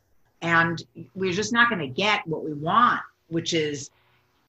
And 0.42 0.84
we're 1.14 1.34
just 1.34 1.54
not 1.54 1.70
going 1.70 1.82
to 1.82 1.88
get 1.88 2.26
what 2.26 2.44
we 2.44 2.54
want, 2.54 3.02
which 3.28 3.54
is 3.54 3.92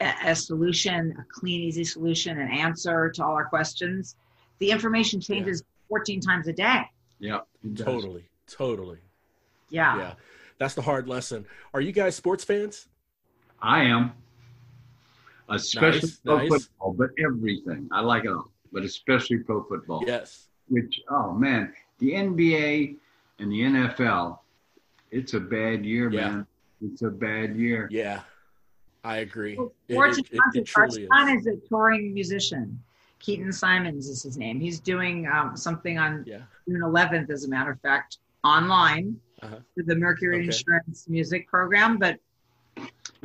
a, 0.01 0.11
a, 0.25 0.35
solution, 0.35 1.15
a 1.19 1.25
clean, 1.31 1.61
easy 1.61 1.85
solution, 1.85 2.41
an 2.41 2.49
answer 2.51 3.11
to 3.11 3.23
all 3.23 3.33
our 3.33 3.45
questions. 3.45 4.17
The 4.59 4.71
information 4.71 5.21
changes 5.21 5.63
yeah. 5.63 5.89
14 5.89 6.21
times 6.23 6.49
a 6.49 6.53
day. 6.55 6.85
Yeah, 7.19 7.41
totally. 7.77 8.25
Totally. 8.47 9.01
Yeah. 9.69 9.99
Yeah. 9.99 10.13
That's 10.57 10.75
the 10.75 10.83
hard 10.83 11.07
lesson. 11.09 11.45
Are 11.75 11.83
you 11.83 11.93
guys 11.93 12.17
sports 12.17 12.43
fans? 12.43 12.89
I 13.61 13.83
am 13.83 14.13
especially 15.51 16.09
nice, 16.09 16.21
pro 16.25 16.39
nice. 16.39 16.49
football, 16.49 16.95
but 16.95 17.11
everything. 17.23 17.87
I 17.93 18.01
like 18.01 18.25
it 18.25 18.31
all, 18.31 18.51
but 18.73 18.83
especially 18.83 19.39
pro 19.39 19.63
football. 19.65 20.03
Yes. 20.07 20.47
Which, 20.71 21.01
oh 21.11 21.33
man, 21.33 21.73
the 21.99 22.13
NBA 22.13 22.97
and 23.39 23.53
the 23.53 23.61
NFL, 23.61 24.39
it's 25.11 25.35
a 25.35 25.41
bad 25.41 25.85
year, 25.85 26.11
yeah. 26.11 26.29
man. 26.29 26.47
It's 26.83 27.03
a 27.03 27.11
bad 27.11 27.57
year. 27.57 27.89
Yeah, 27.91 28.21
I 29.05 29.19
agree. 29.19 29.57
Well, 29.57 29.73
our 29.99 30.13
son 30.13 30.25
is. 30.57 31.47
is. 31.47 31.47
a 31.47 31.69
touring 31.69 32.15
musician. 32.15 32.81
Keaton 33.19 33.53
Simons 33.53 34.09
is 34.09 34.23
his 34.23 34.39
name. 34.39 34.61
He's 34.61 34.81
doing 34.81 35.29
um, 35.29 35.55
something 35.55 35.99
on 35.99 36.25
yeah. 36.27 36.39
June 36.67 36.81
11th, 36.81 37.31
as 37.31 37.45
a 37.45 37.49
matter 37.49 37.71
of 37.71 37.81
fact, 37.81 38.19
online 38.45 39.21
uh-huh. 39.43 39.57
for 39.75 39.83
the 39.85 39.95
Mercury 39.95 40.37
okay. 40.37 40.47
Insurance 40.47 41.07
Music 41.09 41.47
Program. 41.47 41.99
But 41.99 42.19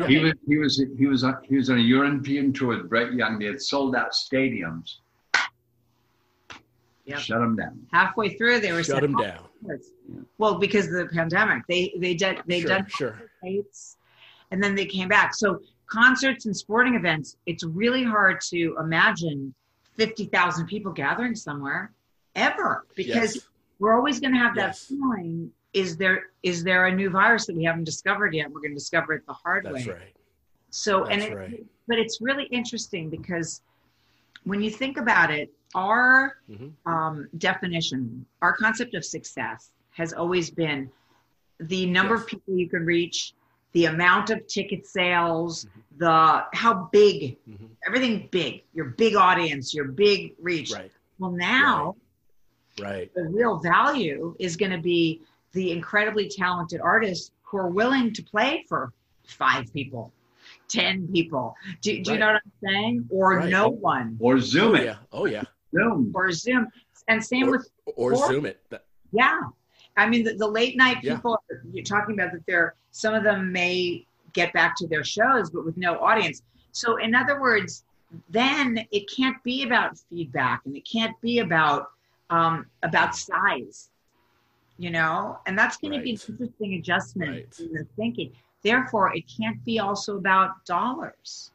he 0.07 0.19
was 0.19 0.33
he 0.47 0.57
was 0.57 0.85
he 0.97 1.05
was 1.05 1.23
on, 1.23 1.37
he 1.47 1.55
was 1.55 1.69
on 1.69 1.77
a 1.77 1.81
European 1.81 2.51
tour 2.51 2.77
with 2.77 2.89
Brett 2.89 3.13
Young. 3.13 3.39
They 3.39 3.45
had 3.45 3.61
sold 3.61 3.95
out 3.95 4.11
stadiums. 4.11 4.97
Yep. 7.05 7.19
Shut 7.19 7.39
them 7.39 7.55
down. 7.55 7.79
Halfway 7.93 8.29
through, 8.35 8.59
they 8.59 8.71
were 8.71 8.83
shut 8.83 9.01
them 9.01 9.15
oh, 9.17 9.23
down. 9.23 9.39
Well, 10.37 10.55
because 10.55 10.87
of 10.87 10.93
the 10.93 11.07
pandemic, 11.13 11.63
they 11.67 11.93
they 11.97 12.15
did 12.15 12.39
they 12.47 12.61
sure, 12.61 12.69
done 12.69 12.87
sure. 12.89 13.21
States, 13.39 13.97
and 14.51 14.63
then 14.63 14.75
they 14.75 14.85
came 14.85 15.07
back. 15.07 15.35
So 15.35 15.61
concerts 15.87 16.45
and 16.45 16.55
sporting 16.55 16.95
events, 16.95 17.37
it's 17.45 17.63
really 17.63 18.03
hard 18.03 18.41
to 18.49 18.75
imagine 18.79 19.53
fifty 19.95 20.25
thousand 20.25 20.65
people 20.67 20.91
gathering 20.91 21.35
somewhere 21.35 21.91
ever 22.35 22.85
because 22.95 23.35
yes. 23.35 23.47
we're 23.79 23.95
always 23.95 24.19
going 24.19 24.33
to 24.33 24.39
have 24.39 24.55
that 24.55 24.69
yes. 24.69 24.85
feeling 24.85 25.51
is 25.73 25.97
there 25.97 26.27
is 26.41 26.63
there 26.63 26.87
a 26.87 26.95
new 26.95 27.09
virus 27.09 27.45
that 27.45 27.55
we 27.55 27.65
haven't 27.65 27.83
discovered 27.83 28.33
yet? 28.33 28.49
We're 28.49 28.61
going 28.61 28.71
to 28.71 28.79
discover 28.79 29.13
it 29.13 29.27
the 29.27 29.33
hard 29.33 29.65
That's 29.65 29.73
way. 29.73 29.83
That's 29.83 29.99
right. 29.99 30.15
So 30.71 31.03
That's 31.03 31.11
and 31.11 31.21
it, 31.21 31.35
right. 31.35 31.65
but 31.87 31.99
it's 31.99 32.19
really 32.21 32.45
interesting 32.45 33.09
because 33.09 33.61
when 34.45 34.61
you 34.61 34.71
think 34.71 34.97
about 34.97 35.31
it, 35.31 35.51
our 35.75 36.37
mm-hmm. 36.49 36.91
um, 36.91 37.27
definition, 37.37 38.25
our 38.41 38.53
concept 38.53 38.95
of 38.95 39.05
success 39.05 39.71
has 39.91 40.13
always 40.13 40.49
been 40.49 40.89
the 41.59 41.85
number 41.85 42.15
yes. 42.15 42.23
of 42.23 42.27
people 42.27 42.55
you 42.55 42.67
can 42.67 42.85
reach, 42.85 43.33
the 43.73 43.85
amount 43.85 44.29
of 44.29 44.45
ticket 44.47 44.87
sales, 44.87 45.65
mm-hmm. 45.65 45.79
the 45.97 46.43
how 46.53 46.89
big, 46.91 47.37
mm-hmm. 47.47 47.65
everything 47.85 48.27
big, 48.31 48.63
your 48.73 48.85
big 48.85 49.15
audience, 49.15 49.73
your 49.73 49.85
big 49.85 50.33
reach. 50.41 50.73
Right. 50.73 50.91
Well, 51.19 51.31
now, 51.31 51.95
right. 52.79 52.87
right. 52.87 53.13
the 53.13 53.23
real 53.23 53.59
value 53.59 54.35
is 54.39 54.57
going 54.57 54.71
to 54.71 54.81
be 54.81 55.21
the 55.53 55.71
incredibly 55.71 56.29
talented 56.29 56.81
artists 56.81 57.31
who 57.43 57.57
are 57.57 57.69
willing 57.69 58.13
to 58.13 58.23
play 58.23 58.65
for 58.67 58.91
five 59.27 59.71
people, 59.73 60.11
10 60.69 61.07
people. 61.07 61.55
Do, 61.81 61.91
do 61.91 61.97
right. 61.97 62.13
you 62.13 62.19
know 62.19 62.33
what 62.33 62.41
I'm 62.45 62.51
saying? 62.63 63.05
Or 63.09 63.37
right. 63.37 63.49
no 63.49 63.69
one. 63.69 64.17
Or 64.19 64.39
Zoom 64.39 64.75
oh. 64.75 64.81
Yeah. 64.81 64.95
Oh, 65.11 65.25
yeah. 65.25 65.43
Zoom. 65.75 66.11
Or 66.13 66.31
Zoom. 66.31 66.67
And 67.07 67.23
same 67.23 67.49
or, 67.49 67.51
with. 67.51 67.69
Or 67.95 68.15
Zoom 68.15 68.45
it. 68.45 68.61
Yeah. 69.11 69.41
I 69.97 70.07
mean, 70.07 70.23
the, 70.23 70.33
the 70.33 70.47
late 70.47 70.75
night 70.75 71.01
people 71.01 71.37
yeah. 71.49 71.57
you're 71.71 71.83
talking 71.83 72.15
about 72.19 72.33
that 72.33 72.45
they're, 72.47 72.75
some 72.91 73.13
of 73.13 73.23
them 73.23 73.51
may 73.51 74.05
get 74.33 74.51
back 74.53 74.75
to 74.77 74.87
their 74.87 75.03
shows, 75.03 75.49
but 75.49 75.65
with 75.65 75.77
no 75.77 75.97
audience. 75.99 76.41
So, 76.73 76.97
in 76.97 77.15
other 77.15 77.39
words, 77.39 77.85
then 78.29 78.85
it 78.91 79.09
can't 79.09 79.41
be 79.43 79.63
about 79.63 79.97
feedback 80.09 80.61
and 80.65 80.75
it 80.75 80.87
can't 80.89 81.19
be 81.21 81.39
about 81.39 81.87
um, 82.29 82.65
about 82.83 83.15
size 83.15 83.89
you 84.77 84.89
know, 84.89 85.39
and 85.45 85.57
that's 85.57 85.77
going 85.77 85.91
right. 85.91 85.99
to 85.99 86.03
be 86.03 86.11
an 86.11 86.19
interesting 86.29 86.73
adjustment 86.75 87.31
right. 87.31 87.59
in 87.59 87.73
the 87.73 87.87
thinking. 87.95 88.31
Therefore, 88.63 89.15
it 89.15 89.23
can't 89.39 89.63
be 89.63 89.79
also 89.79 90.17
about 90.17 90.65
dollars. 90.65 91.51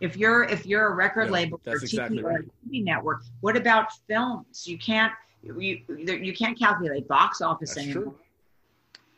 If 0.00 0.16
you're 0.16 0.44
if 0.44 0.66
you're 0.66 0.86
a 0.86 0.94
record 0.94 1.30
label 1.30 1.60
or, 1.66 1.74
TV, 1.74 1.82
exactly 1.82 2.22
or 2.22 2.30
a 2.30 2.42
TV 2.42 2.84
network, 2.84 3.22
what 3.40 3.56
about 3.56 3.92
films? 4.08 4.66
You 4.66 4.78
can't 4.78 5.12
you 5.42 5.80
you 5.88 6.34
can't 6.34 6.58
calculate 6.58 7.08
box 7.08 7.40
office 7.40 7.74
That's 7.74 7.86
anymore. 7.86 8.02
true. 8.04 8.14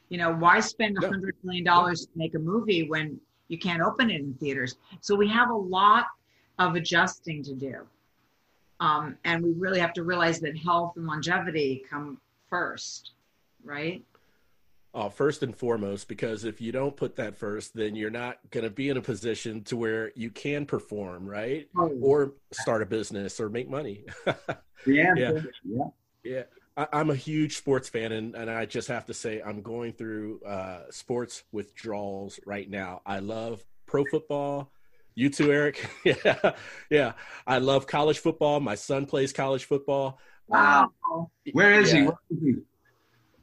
You 0.09 0.19
know, 0.19 0.35
why 0.35 0.61
spend 0.61 0.97
a 1.03 1.07
hundred 1.07 1.37
million 1.45 1.65
dollars 1.65 2.07
to 2.07 2.11
make 2.17 2.35
a 2.35 2.39
movie 2.39 2.89
when 2.89 3.21
you 3.49 3.59
can't 3.59 3.83
open 3.83 4.11
it 4.11 4.21
in 4.21 4.35
theaters? 4.35 4.77
So 5.01 5.15
we 5.15 5.29
have 5.29 5.51
a 5.51 5.55
lot 5.55 6.07
of 6.59 6.75
adjusting 6.75 7.43
to 7.45 7.55
do. 7.55 7.87
Um, 8.81 9.17
and 9.25 9.45
we 9.45 9.53
really 9.53 9.79
have 9.79 9.93
to 9.95 10.03
realize 10.03 10.41
that 10.41 10.57
health 10.57 10.95
and 10.97 11.07
longevity 11.07 11.85
come 11.89 12.19
first, 12.49 13.13
right? 13.63 14.03
Uh, 14.93 15.09
first 15.09 15.45
and 15.45 15.57
foremost, 15.57 16.09
because 16.09 16.45
if 16.45 16.61
you 16.61 16.73
don't 16.73 16.97
put 16.97 17.15
that 17.15 17.37
first, 17.37 17.75
then 17.75 17.95
you're 17.95 18.11
not 18.11 18.39
going 18.51 18.65
to 18.65 18.71
be 18.71 18.89
in 18.89 18.97
a 18.97 19.01
position 19.01 19.63
to 19.63 19.77
where 19.77 20.11
you 20.17 20.31
can 20.31 20.67
perform, 20.67 21.27
right? 21.29 21.69
Or 21.77 22.33
start 22.51 22.83
a 22.83 22.87
business 22.87 23.39
or 23.39 23.49
make 23.49 23.71
money. 23.71 24.05
Answer, 24.87 25.53
yeah. 25.65 25.85
Yeah, 26.25 26.43
I, 26.77 26.89
I'm 26.93 27.11
a 27.11 27.15
huge 27.15 27.57
sports 27.57 27.89
fan, 27.89 28.13
and, 28.13 28.35
and 28.35 28.51
I 28.51 28.67
just 28.67 28.89
have 28.89 29.07
to 29.07 29.15
say 29.15 29.41
I'm 29.41 29.63
going 29.63 29.93
through 29.93 30.41
uh, 30.45 30.81
sports 30.91 31.45
withdrawals 31.53 32.41
right 32.47 32.69
now. 32.69 33.03
I 33.07 33.21
love 33.21 33.65
pro 33.87 34.05
football. 34.11 34.73
You 35.15 35.29
too, 35.31 35.53
Eric. 35.53 35.89
yeah, 36.05 36.53
yeah. 36.89 37.13
I 37.47 37.59
love 37.59 37.87
college 37.87 38.19
football. 38.19 38.61
My 38.61 38.75
son 38.75 39.07
plays 39.07 39.33
college 39.33 39.65
football. 39.65 40.19
Wow. 40.47 40.91
Where 41.53 41.81
is 41.81 41.93
he? 41.93 41.99
Yeah. 41.99 42.05
Where 42.05 42.19
is 42.31 42.39
he? 42.43 42.55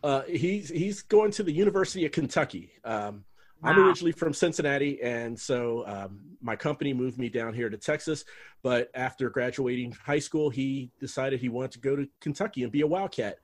Uh, 0.07 0.23
he's 0.23 0.69
he's 0.69 1.01
going 1.01 1.29
to 1.29 1.43
the 1.43 1.51
University 1.51 2.05
of 2.05 2.13
Kentucky. 2.13 2.71
Um, 2.85 3.25
I'm 3.61 3.77
originally 3.77 4.13
from 4.13 4.33
Cincinnati, 4.33 5.01
and 5.01 5.37
so 5.37 5.83
um, 5.85 6.21
my 6.41 6.55
company 6.55 6.93
moved 6.93 7.17
me 7.17 7.27
down 7.27 7.53
here 7.53 7.69
to 7.69 7.75
Texas. 7.75 8.23
But 8.63 8.89
after 8.93 9.29
graduating 9.29 9.91
high 10.05 10.19
school, 10.19 10.49
he 10.49 10.91
decided 11.01 11.41
he 11.41 11.49
wanted 11.49 11.71
to 11.71 11.79
go 11.79 11.97
to 11.97 12.07
Kentucky 12.21 12.63
and 12.63 12.71
be 12.71 12.81
a 12.81 12.87
Wildcat. 12.87 13.39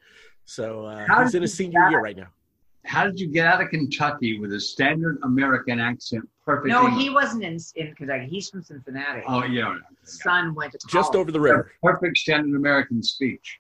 So 0.45 0.86
uh, 0.86 1.06
How 1.06 1.23
he's 1.23 1.36
in 1.36 1.41
his 1.41 1.54
senior 1.54 1.89
year 1.89 1.99
right 1.99 2.15
now. 2.15 2.28
How 2.86 3.04
did 3.04 3.19
you 3.19 3.28
get 3.28 3.45
out 3.45 3.62
of 3.62 3.69
Kentucky 3.69 4.39
with 4.39 4.54
a 4.54 4.60
standard 4.60 5.17
American 5.23 5.82
accent? 5.82 6.23
Perfect. 6.45 6.67
No, 6.69 6.88
English? 6.88 7.04
he 7.04 7.10
wasn't 7.10 7.43
in, 7.43 7.60
in 7.76 7.93
Kentucky. 7.93 8.28
He's 8.28 8.49
from 8.49 8.63
Cincinnati. 8.63 9.21
Oh 9.28 9.43
yeah. 9.43 9.76
His 9.99 10.21
son 10.21 10.56
went 10.56 10.71
to 10.71 10.78
college. 10.78 10.93
Just 10.93 11.15
over 11.15 11.30
the 11.30 11.41
river. 11.41 11.73
Perfect 11.82 12.19
standard 12.19 12.56
American 12.56 13.04
speech. 13.04 13.60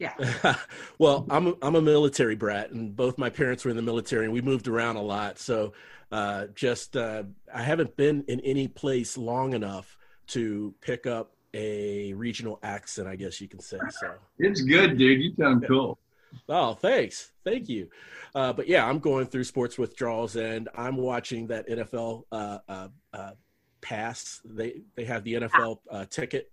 well, 0.98 1.26
I'm 1.28 1.48
a, 1.48 1.54
I'm 1.62 1.76
a 1.76 1.82
military 1.82 2.34
brat, 2.34 2.70
and 2.70 2.96
both 2.96 3.18
my 3.18 3.30
parents 3.30 3.64
were 3.64 3.70
in 3.70 3.76
the 3.76 3.82
military, 3.82 4.24
and 4.24 4.32
we 4.32 4.40
moved 4.40 4.66
around 4.66 4.96
a 4.96 5.02
lot. 5.02 5.38
So, 5.38 5.72
uh, 6.10 6.46
just 6.54 6.96
uh, 6.96 7.24
I 7.54 7.62
haven't 7.62 7.96
been 7.96 8.24
in 8.26 8.40
any 8.40 8.66
place 8.66 9.16
long 9.18 9.52
enough 9.52 9.96
to 10.28 10.74
pick 10.80 11.06
up 11.06 11.32
a 11.52 12.12
regional 12.14 12.58
accent, 12.62 13.08
I 13.08 13.16
guess 13.16 13.40
you 13.40 13.48
can 13.48 13.60
say. 13.60 13.78
So, 14.00 14.14
It's 14.38 14.62
good, 14.62 14.96
dude. 14.96 15.20
You 15.20 15.34
sound 15.38 15.66
cool. 15.66 15.98
oh, 16.48 16.74
thanks, 16.74 17.32
thank 17.44 17.68
you. 17.68 17.88
Uh, 18.34 18.52
but 18.52 18.68
yeah, 18.68 18.86
I'm 18.86 19.00
going 19.00 19.26
through 19.26 19.44
sports 19.44 19.76
withdrawals, 19.76 20.36
and 20.36 20.68
I'm 20.74 20.96
watching 20.96 21.48
that 21.48 21.68
NFL 21.68 22.24
uh, 22.32 22.58
uh, 22.68 22.88
uh, 23.12 23.32
pass. 23.80 24.40
They 24.44 24.82
they 24.94 25.04
have 25.04 25.24
the 25.24 25.34
NFL 25.34 25.78
uh, 25.90 26.04
ticket 26.08 26.50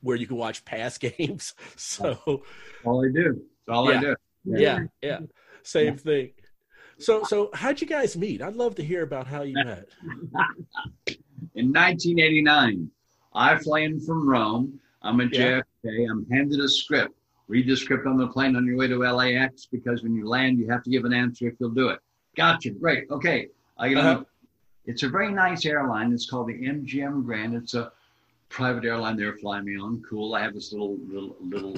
where 0.00 0.16
you 0.16 0.26
can 0.26 0.36
watch 0.36 0.64
past 0.64 1.00
games. 1.18 1.54
So. 1.76 2.42
All 2.84 3.04
I 3.04 3.08
do. 3.12 3.42
That's 3.66 3.76
all 3.76 3.90
I 3.90 3.98
do. 4.00 4.14
yeah 4.44 4.80
yeah 5.00 5.20
same 5.62 5.96
thing 5.96 6.32
so 6.98 7.22
so 7.24 7.48
how'd 7.54 7.80
you 7.80 7.86
guys 7.86 8.14
meet 8.14 8.42
i'd 8.42 8.54
love 8.54 8.74
to 8.74 8.84
hear 8.84 9.02
about 9.02 9.26
how 9.26 9.40
you 9.40 9.54
met 9.54 9.88
In 11.56 11.72
1989, 11.72 12.90
I 13.34 13.56
fly 13.58 13.80
in 13.80 14.00
from 14.00 14.28
Rome. 14.28 14.80
I'm 15.02 15.20
at 15.20 15.32
Yeah. 15.32 15.60
JFK. 15.84 16.10
I'm 16.10 16.26
handed 16.30 16.58
a 16.60 16.68
script. 16.68 17.14
Read 17.48 17.68
the 17.68 17.76
script 17.76 18.06
on 18.06 18.16
the 18.16 18.26
plane 18.28 18.56
on 18.56 18.66
your 18.66 18.76
way 18.76 18.88
to 18.88 18.96
LAX 18.98 19.66
because 19.70 20.02
when 20.02 20.14
you 20.14 20.26
land, 20.26 20.58
you 20.58 20.68
have 20.68 20.82
to 20.82 20.90
give 20.90 21.04
an 21.04 21.12
answer 21.12 21.46
if 21.48 21.54
you'll 21.60 21.70
do 21.70 21.88
it. 21.90 22.00
Gotcha. 22.36 22.70
Great. 22.70 23.04
Okay. 23.10 23.48
I 23.78 23.88
get. 23.90 23.98
Uh-huh. 23.98 24.24
It's 24.86 25.02
a 25.04 25.08
very 25.08 25.32
nice 25.32 25.64
airline. 25.64 26.12
It's 26.12 26.28
called 26.28 26.48
the 26.48 26.54
MGM 26.54 27.24
Grand. 27.24 27.54
It's 27.54 27.74
a 27.74 27.92
private 28.54 28.84
airline 28.84 29.16
they're 29.16 29.36
flying 29.36 29.64
me 29.64 29.76
on. 29.76 30.02
Cool. 30.08 30.34
I 30.34 30.42
have 30.42 30.54
this 30.54 30.72
little, 30.72 30.96
little, 31.06 31.36
little, 31.40 31.74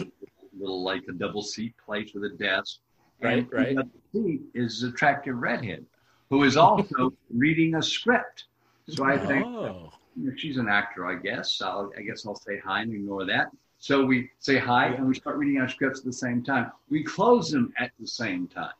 little 0.58 0.82
like 0.82 1.02
a 1.08 1.12
double 1.12 1.42
seat 1.42 1.74
place 1.84 2.12
with 2.14 2.24
a 2.24 2.36
desk. 2.36 2.78
Right, 3.22 3.38
and 3.38 3.52
right. 3.52 3.76
The 3.76 3.88
seat 4.12 4.42
is 4.54 4.82
attractive 4.82 5.36
redhead 5.36 5.86
who 6.28 6.44
is 6.44 6.56
also 6.56 7.12
reading 7.34 7.76
a 7.76 7.82
script. 7.82 8.44
So 8.88 9.04
I 9.04 9.18
think 9.18 9.46
oh 9.46 9.90
she's 10.36 10.56
an 10.56 10.68
actor, 10.68 11.06
I 11.06 11.16
guess. 11.16 11.60
I'll, 11.62 11.92
I 11.96 12.02
guess 12.02 12.26
I'll 12.26 12.34
say 12.34 12.58
hi 12.64 12.82
and 12.82 12.92
ignore 12.92 13.24
that. 13.26 13.48
So 13.78 14.04
we 14.04 14.30
say 14.38 14.58
hi 14.58 14.88
and 14.88 15.06
we 15.06 15.14
start 15.14 15.36
reading 15.36 15.60
our 15.60 15.68
scripts 15.68 16.00
at 16.00 16.04
the 16.04 16.12
same 16.12 16.42
time. 16.42 16.72
We 16.88 17.04
close 17.04 17.50
them 17.50 17.72
at 17.78 17.92
the 18.00 18.06
same 18.06 18.48
time. 18.48 18.72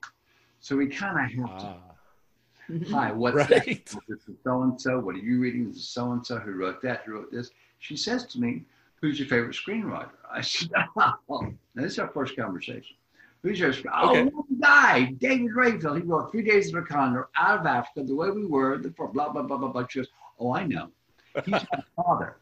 So 0.61 0.77
we 0.77 0.87
kind 0.87 1.19
of 1.19 1.49
have 1.49 1.61
to, 1.61 1.67
ah, 1.67 2.91
hi, 2.91 3.13
what's 3.13 3.37
right. 3.51 3.51
that? 3.51 4.01
This 4.09 4.29
is 4.29 4.37
so 4.43 4.63
and 4.63 4.81
so. 4.81 4.99
What 4.99 5.15
are 5.15 5.19
you 5.19 5.39
reading? 5.39 5.69
This 5.69 5.77
is 5.77 5.89
so 5.89 6.13
and 6.13 6.27
so. 6.27 6.39
Who 6.39 6.53
wrote 6.53 6.81
that? 6.83 7.03
Who 7.05 7.13
wrote 7.13 7.31
this? 7.31 7.51
She 7.87 7.97
says 7.97 8.25
to 8.27 8.41
me, 8.41 8.65
Who's 9.01 9.19
your 9.19 9.29
favorite 9.29 9.55
screenwriter? 9.55 10.11
I 10.29 10.41
said, 10.41 10.71
Oh, 10.97 11.15
now 11.29 11.53
this 11.75 11.93
is 11.93 11.99
our 12.01 12.09
first 12.09 12.37
conversation. 12.37 12.97
Who's 13.43 13.61
your 13.61 13.73
screen? 13.73 13.93
Oh, 13.97 14.11
okay. 14.11 14.23
Oh, 14.23 14.39
one 14.39 14.61
guy, 14.61 15.13
David 15.21 15.53
Rayfiel. 15.53 15.97
He 15.97 16.03
wrote 16.03 16.33
Three 16.33 16.43
Days 16.43 16.75
of 16.75 16.83
a 16.83 16.83
Condor, 16.83 17.29
Out 17.37 17.61
of 17.61 17.67
Africa, 17.67 18.03
The 18.03 18.15
Way 18.15 18.31
We 18.31 18.45
Were, 18.45 18.79
the 18.79 18.89
blah, 18.91 19.07
blah, 19.07 19.29
blah, 19.29 19.43
blah, 19.43 19.69
blah. 19.69 19.87
She 19.89 20.01
goes, 20.01 20.09
Oh, 20.41 20.53
I 20.53 20.65
know. 20.67 20.89
He's 21.45 21.53
my 21.53 21.83
father. 21.97 22.39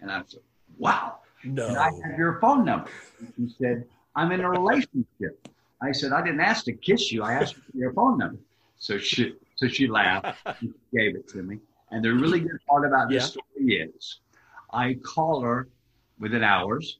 And 0.00 0.12
I 0.12 0.22
said, 0.26 0.40
Wow. 0.78 1.16
And 1.42 1.58
I 1.60 1.90
have 2.04 2.16
your 2.16 2.38
phone 2.40 2.64
number. 2.64 2.88
And 3.18 3.50
She 3.50 3.56
said, 3.58 3.84
I'm 4.14 4.30
in 4.30 4.40
a 4.40 4.48
relationship. 4.48 5.48
I 5.82 5.90
said, 5.90 6.12
I 6.12 6.22
didn't 6.22 6.40
ask 6.40 6.64
to 6.66 6.72
kiss 6.72 7.10
you. 7.10 7.24
I 7.24 7.32
asked 7.32 7.56
for 7.56 7.76
your 7.76 7.92
phone 7.92 8.18
number. 8.18 8.38
So 8.78 8.98
she, 8.98 9.34
so 9.56 9.66
she 9.66 9.88
laughed 9.88 10.38
and 10.44 10.72
gave 10.94 11.16
it 11.16 11.28
to 11.30 11.42
me. 11.42 11.58
And 11.90 12.04
the 12.04 12.12
really 12.12 12.40
good 12.40 12.58
part 12.68 12.86
about 12.86 13.08
this 13.08 13.26
story 13.30 13.90
is 13.96 14.20
I 14.70 14.94
call 14.94 15.40
her 15.42 15.68
within 16.18 16.42
hours. 16.42 16.98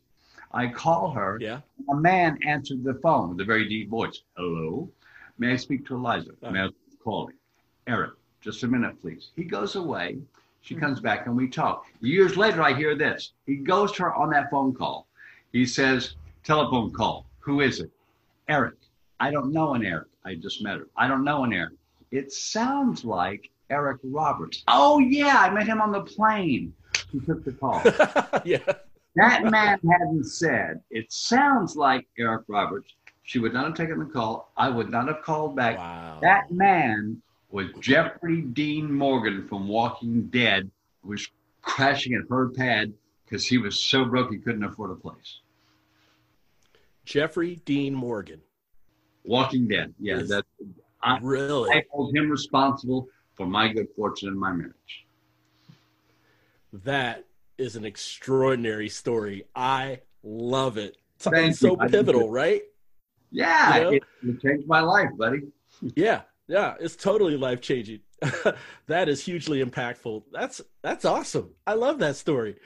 I 0.52 0.68
call 0.68 1.10
her. 1.10 1.38
yeah 1.40 1.60
A 1.90 1.94
man 1.94 2.38
answered 2.46 2.84
the 2.84 2.94
phone 2.94 3.30
with 3.30 3.40
a 3.40 3.44
very 3.44 3.68
deep 3.68 3.90
voice. 3.90 4.22
Hello? 4.36 4.88
May 5.38 5.52
I 5.52 5.56
speak 5.56 5.86
to 5.86 5.96
Eliza? 5.96 6.32
May 6.42 6.64
I 6.64 6.68
call 7.02 7.28
him? 7.28 7.36
Eric, 7.86 8.12
just 8.40 8.62
a 8.62 8.68
minute, 8.68 9.00
please. 9.00 9.30
He 9.36 9.44
goes 9.44 9.76
away. 9.76 10.18
She 10.62 10.74
mm-hmm. 10.74 10.84
comes 10.84 11.00
back 11.00 11.26
and 11.26 11.36
we 11.36 11.48
talk. 11.48 11.86
Years 12.00 12.36
later, 12.36 12.62
I 12.62 12.74
hear 12.74 12.96
this. 12.96 13.32
He 13.46 13.56
goes 13.56 13.92
to 13.92 14.04
her 14.04 14.14
on 14.14 14.30
that 14.30 14.50
phone 14.50 14.74
call. 14.74 15.06
He 15.52 15.66
says, 15.66 16.16
telephone 16.42 16.90
call. 16.92 17.26
Who 17.40 17.60
is 17.60 17.80
it? 17.80 17.90
Eric. 18.48 18.74
I 19.20 19.30
don't 19.30 19.52
know 19.52 19.74
an 19.74 19.84
Eric. 19.84 20.08
I 20.24 20.34
just 20.34 20.62
met 20.62 20.78
her. 20.78 20.88
I 20.96 21.06
don't 21.06 21.24
know 21.24 21.44
an 21.44 21.52
Eric. 21.52 21.74
It 22.10 22.32
sounds 22.32 23.04
like 23.04 23.50
Eric 23.70 24.00
Roberts. 24.04 24.62
Oh, 24.68 24.98
yeah, 24.98 25.38
I 25.38 25.50
met 25.50 25.66
him 25.66 25.80
on 25.80 25.92
the 25.92 26.02
plane. 26.02 26.72
He 27.12 27.20
took 27.20 27.44
the 27.44 27.52
call. 27.52 27.80
yeah 28.44 28.58
That 29.14 29.44
man 29.44 29.78
hadn't 29.90 30.24
said, 30.24 30.80
it 30.90 31.12
sounds 31.12 31.76
like 31.76 32.06
Eric 32.18 32.44
Roberts. 32.48 32.92
She 33.22 33.38
would 33.38 33.52
not 33.52 33.64
have 33.64 33.74
taken 33.74 33.98
the 33.98 34.04
call. 34.04 34.52
I 34.56 34.68
would 34.68 34.90
not 34.90 35.08
have 35.08 35.22
called 35.22 35.56
back. 35.56 35.78
wow 35.78 36.18
That 36.22 36.50
man 36.50 37.20
was 37.50 37.66
Jeffrey 37.80 38.42
Dean 38.42 38.92
Morgan 38.92 39.46
from 39.48 39.68
Walking 39.68 40.28
Dead, 40.28 40.70
who 41.02 41.10
was 41.10 41.28
crashing 41.62 42.14
at 42.14 42.28
her 42.30 42.48
pad 42.50 42.92
because 43.24 43.46
he 43.46 43.58
was 43.58 43.78
so 43.78 44.04
broke 44.04 44.30
he 44.30 44.38
couldn't 44.38 44.62
afford 44.64 44.90
a 44.90 44.94
place. 44.94 45.40
jeffrey 47.04 47.56
dean 47.64 47.94
morgan 47.94 48.40
Walking 49.26 49.66
Dead. 49.66 49.92
Yeah, 49.98 50.22
that 50.22 50.44
I, 51.02 51.18
really 51.20 51.70
I 51.70 51.82
hold 51.90 52.14
him 52.14 52.30
responsible 52.30 53.08
for 53.34 53.46
my 53.46 53.68
good 53.68 53.88
fortune 53.96 54.28
in 54.28 54.38
my 54.38 54.52
marriage. 54.52 55.05
That 56.72 57.24
is 57.58 57.74
an 57.76 57.84
extraordinary 57.86 58.88
story 58.88 59.44
i 59.56 59.98
love 60.22 60.76
it 60.76 60.96
it's 61.16 61.24
Thank 61.24 61.50
it's 61.52 61.60
so 61.60 61.70
you. 61.82 61.88
Pivotal 61.88 62.22
too. 62.22 62.28
right 62.28 62.62
Yeah, 63.30 63.76
You 63.76 63.82
know? 63.84 63.90
it, 63.90 64.02
it 64.22 64.40
changed 64.42 64.66
my 64.68 64.80
life, 64.80 65.08
buddy. 65.16 65.40
Yeah, 65.96 66.22
yeah, 66.48 66.74
it's 66.80 66.96
totally 66.96 67.36
life 67.36 67.60
changing. 67.60 68.00
that 68.86 69.08
is 69.08 69.24
hugely 69.24 69.62
impactful. 69.64 70.22
That's 70.32 70.60
that's 70.82 71.04
awesome. 71.04 71.50
I 71.66 71.74
love 71.74 71.98
that 71.98 72.16
story. 72.16 72.56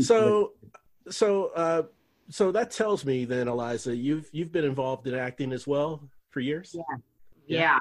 So, 0.00 0.52
so, 1.08 1.46
uh, 1.54 1.82
so 2.28 2.50
that 2.52 2.70
tells 2.72 3.04
me 3.04 3.24
then, 3.24 3.46
Eliza, 3.48 3.94
you've 3.94 4.28
you've 4.32 4.50
been 4.52 4.64
involved 4.64 5.06
in 5.06 5.14
acting 5.14 5.52
as 5.52 5.66
well 5.66 6.02
for 6.30 6.40
years. 6.40 6.74
Yeah. 6.76 6.82
Yeah. 7.46 7.60
Yeah. 7.60 7.78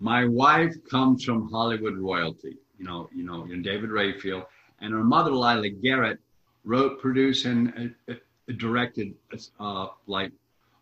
My 0.00 0.24
wife 0.26 0.74
comes 0.90 1.24
from 1.24 1.48
Hollywood 1.50 1.96
royalty. 1.96 2.58
You 2.78 2.84
know, 2.84 3.08
you 3.14 3.24
know, 3.24 3.46
you 3.46 3.56
know, 3.56 3.62
David 3.62 3.90
Rayfiel, 3.90 4.44
and 4.82 4.92
her 4.92 5.02
mother 5.04 5.30
Lila 5.30 5.70
Garrett 5.70 6.18
wrote, 6.64 7.00
produced, 7.00 7.46
and 7.46 7.94
uh, 8.08 8.12
uh, 8.12 8.52
directed 8.58 9.14
uh, 9.58 9.86
like 10.06 10.30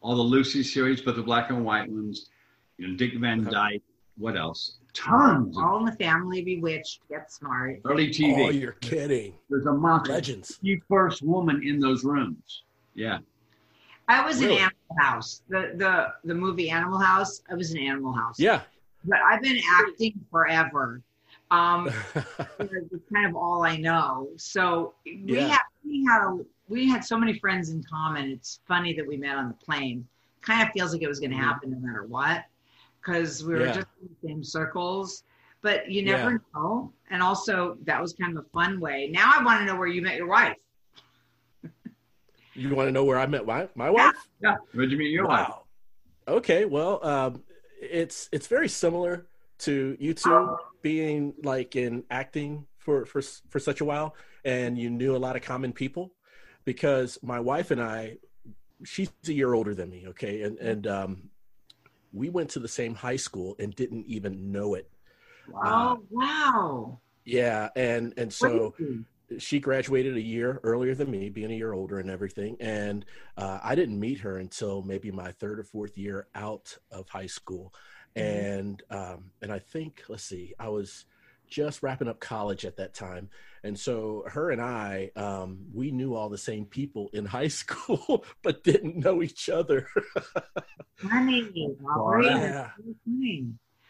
all 0.00 0.16
the 0.16 0.22
Lucy 0.22 0.62
series, 0.64 1.00
but 1.00 1.14
the 1.14 1.22
black 1.22 1.50
and 1.50 1.64
white 1.64 1.88
ones. 1.88 2.30
You 2.78 2.88
know, 2.88 2.96
Dick 2.96 3.14
Van. 3.18 3.44
Dyke. 3.44 3.82
What 4.16 4.36
else? 4.36 4.76
Tons 4.92 5.56
All 5.56 5.78
in 5.78 5.84
the 5.84 5.92
family, 5.92 6.42
bewitched, 6.42 7.00
get 7.08 7.30
smart. 7.30 7.80
early 7.84 8.08
TV. 8.08 8.46
Oh, 8.46 8.50
you're 8.50 8.72
kidding! 8.72 9.34
There's 9.48 9.64
a 9.66 9.72
monster. 9.72 10.12
Legends. 10.12 10.58
The 10.62 10.80
first 10.88 11.22
woman 11.22 11.62
in 11.62 11.78
those 11.78 12.02
rooms. 12.04 12.64
Yeah. 12.94 13.18
I 14.08 14.24
was 14.26 14.40
Really? 14.42 14.54
in 14.56 14.62
Animal 14.62 14.96
House, 14.98 15.42
the 15.48 15.72
the 15.76 16.08
the 16.24 16.34
movie 16.34 16.70
Animal 16.70 16.98
House. 16.98 17.42
I 17.50 17.54
was 17.54 17.72
in 17.72 17.78
Animal 17.78 18.12
House. 18.12 18.40
Yeah. 18.40 18.62
but 19.04 19.20
I've 19.20 19.40
been 19.42 19.60
acting 19.80 20.18
forever. 20.30 21.00
Um, 21.50 21.88
it's 22.60 23.04
kind 23.12 23.26
of 23.26 23.36
all 23.36 23.62
I 23.62 23.76
know. 23.76 24.28
So 24.36 24.94
we 25.04 25.22
Yeah. 25.26 25.48
had 25.48 25.60
we 25.84 26.04
had 26.04 26.22
a, 26.24 26.38
we 26.68 26.88
had 26.88 27.04
so 27.04 27.18
many 27.18 27.38
friends 27.38 27.70
in 27.70 27.82
common. 27.82 28.30
It's 28.30 28.60
funny 28.68 28.94
that 28.94 29.06
we 29.06 29.16
met 29.16 29.36
on 29.36 29.48
the 29.48 29.54
plane. 29.54 30.06
Kind 30.42 30.66
of 30.66 30.72
feels 30.72 30.92
like 30.92 31.02
it 31.02 31.08
was 31.08 31.18
going 31.20 31.30
to 31.32 31.36
Mhm. 31.36 31.40
happen 31.40 31.70
no 31.72 31.78
matter 31.78 32.04
what, 32.04 32.44
because 33.00 33.44
we 33.44 33.54
were 33.54 33.66
Yeah. 33.66 33.72
just 33.72 33.88
in 34.00 34.08
the 34.08 34.28
same 34.28 34.44
circles. 34.44 35.24
But 35.62 35.90
you 35.90 36.02
never 36.04 36.32
Yeah. 36.32 36.38
know. 36.54 36.92
And 37.10 37.22
also, 37.22 37.76
that 37.82 38.00
was 38.00 38.12
kind 38.14 38.36
of 38.36 38.44
a 38.44 38.48
fun 38.50 38.80
way. 38.80 39.08
Now 39.08 39.32
I 39.36 39.42
want 39.42 39.60
to 39.60 39.66
know 39.66 39.76
where 39.76 39.88
you 39.88 40.00
met 40.02 40.16
your 40.16 40.28
wife. 40.28 40.56
you 42.54 42.74
want 42.74 42.88
to 42.88 42.92
know 42.92 43.04
where 43.04 43.18
I 43.18 43.26
met 43.26 43.46
my 43.46 43.68
my 43.74 43.90
wife? 43.90 44.14
Yeah. 44.40 44.56
Where'd 44.72 44.90
you 44.90 44.96
meet 44.98 45.10
your 45.10 45.26
wife? 45.26 45.52
Okay, 46.28 46.64
well, 46.64 47.04
um, 47.04 47.42
it's 47.80 48.28
it's 48.32 48.46
very 48.46 48.68
similar 48.68 49.26
to 49.58 49.96
you 50.00 50.14
two 50.14 50.56
being 50.82 51.34
like 51.42 51.76
in 51.76 52.04
acting 52.10 52.66
for 52.78 53.04
for 53.04 53.22
for 53.22 53.58
such 53.58 53.80
a 53.80 53.84
while, 53.84 54.14
and 54.44 54.78
you 54.78 54.90
knew 54.90 55.14
a 55.14 55.18
lot 55.18 55.36
of 55.36 55.42
common 55.42 55.72
people, 55.72 56.12
because 56.64 57.18
my 57.22 57.40
wife 57.40 57.70
and 57.70 57.82
I, 57.82 58.18
she's 58.84 59.10
a 59.26 59.32
year 59.32 59.52
older 59.54 59.74
than 59.74 59.90
me. 59.90 60.06
Okay, 60.08 60.42
and 60.42 60.58
and 60.58 60.86
um, 60.86 61.30
we 62.12 62.28
went 62.28 62.50
to 62.50 62.58
the 62.58 62.68
same 62.68 62.94
high 62.94 63.16
school 63.16 63.56
and 63.58 63.74
didn't 63.74 64.06
even 64.06 64.52
know 64.52 64.74
it. 64.74 64.90
Uh, 65.54 65.96
oh 65.96 66.02
wow! 66.10 66.98
Yeah, 67.24 67.68
and 67.76 68.14
and 68.16 68.32
so 68.32 68.74
she 69.38 69.60
graduated 69.60 70.16
a 70.16 70.20
year 70.20 70.58
earlier 70.64 70.94
than 70.94 71.10
me, 71.10 71.28
being 71.28 71.52
a 71.52 71.54
year 71.54 71.72
older 71.72 72.00
and 72.00 72.10
everything. 72.10 72.56
And 72.58 73.04
uh, 73.36 73.60
I 73.62 73.74
didn't 73.74 74.00
meet 74.00 74.18
her 74.20 74.38
until 74.38 74.82
maybe 74.82 75.10
my 75.12 75.32
third 75.32 75.60
or 75.60 75.64
fourth 75.64 75.96
year 75.96 76.26
out 76.34 76.76
of 76.90 77.08
high 77.08 77.28
school. 77.28 77.72
Mhm. 78.16 78.22
And 78.58 78.82
um, 78.90 79.30
and 79.42 79.52
I 79.52 79.58
think 79.60 80.02
let's 80.08 80.24
see, 80.24 80.54
I 80.58 80.68
was 80.68 81.04
just 81.48 81.82
wrapping 81.82 82.08
up 82.08 82.20
college 82.20 82.64
at 82.64 82.76
that 82.76 82.94
time, 82.94 83.28
and 83.64 83.78
so 83.78 84.24
her 84.28 84.50
and 84.50 84.60
I, 84.60 85.10
um, 85.16 85.66
we 85.74 85.90
knew 85.90 86.14
all 86.14 86.28
the 86.28 86.38
same 86.38 86.64
people 86.64 87.10
in 87.12 87.24
high 87.26 87.48
school, 87.62 88.24
but 88.42 88.62
didn't 88.64 88.96
know 88.96 89.22
each 89.22 89.48
other. 89.48 89.88
funny. 90.96 91.74
Aubrey. 91.96 92.26
Yeah. 92.26 92.70
Funny. 93.04 93.46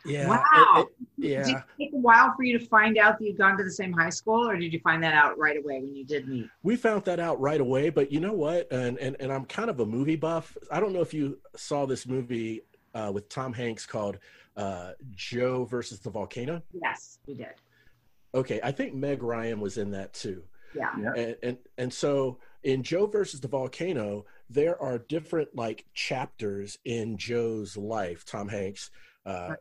yeah, 0.06 0.28
Wow. 0.28 0.42
it- 0.76 0.86
it- 0.88 1.28
yeah. 1.28 1.42
Did 1.44 1.56
it 1.56 1.62
take 1.78 1.92
a 1.92 1.96
while 1.98 2.32
for 2.34 2.42
you 2.44 2.58
to 2.58 2.64
find 2.66 2.96
out 2.96 3.18
that 3.18 3.24
you'd 3.26 3.36
gone 3.36 3.58
to 3.58 3.64
the 3.64 3.70
same 3.70 3.92
high 3.92 4.08
school, 4.08 4.48
or 4.48 4.56
did 4.56 4.72
you 4.72 4.80
find 4.80 5.02
that 5.02 5.12
out 5.14 5.36
right 5.38 5.58
away 5.58 5.80
when 5.80 5.94
you 5.94 6.04
did 6.06 6.26
meet? 6.28 6.48
we 6.62 6.76
found 6.76 7.04
that 7.04 7.20
out 7.20 7.38
right 7.40 7.60
away 7.60 7.90
but 7.90 8.10
you 8.10 8.20
know 8.20 8.32
what 8.32 8.70
and 8.72 8.96
and, 8.98 9.16
and 9.20 9.30
i'm 9.30 9.44
kind 9.44 9.68
of 9.68 9.80
a 9.80 9.86
movie 9.86 10.16
buff 10.16 10.56
i 10.70 10.80
don't 10.80 10.92
know 10.94 11.00
if 11.02 11.12
you 11.12 11.38
saw 11.56 11.84
this 11.86 12.06
movie 12.06 12.62
uh, 12.94 13.10
with 13.12 13.28
tom 13.28 13.52
hanks 13.52 13.86
called 13.86 14.18
uh, 14.56 14.92
joe 15.12 15.64
versus 15.64 16.00
the 16.00 16.10
volcano 16.10 16.62
Yes, 16.72 17.18
we 17.26 17.34
did. 17.34 17.54
okay 18.34 18.60
i 18.62 18.70
think 18.72 18.94
meg 18.94 19.22
ryan 19.22 19.60
was 19.60 19.78
in 19.78 19.90
that 19.92 20.12
too 20.12 20.42
Yeah. 20.74 20.90
Yeah. 21.00 21.12
and, 21.16 21.36
and 21.42 21.58
and 21.78 21.92
so 21.92 22.38
in 22.62 22.82
joe 22.82 23.06
versus 23.06 23.40
the 23.40 23.48
volcano 23.48 24.24
there 24.48 24.80
are 24.82 24.98
different 24.98 25.48
like 25.54 25.86
chapters 25.94 26.78
in 26.84 27.16
joe's 27.16 27.76
life 27.76 28.24
tom 28.24 28.48
hanks 28.48 28.90
uh, 29.26 29.54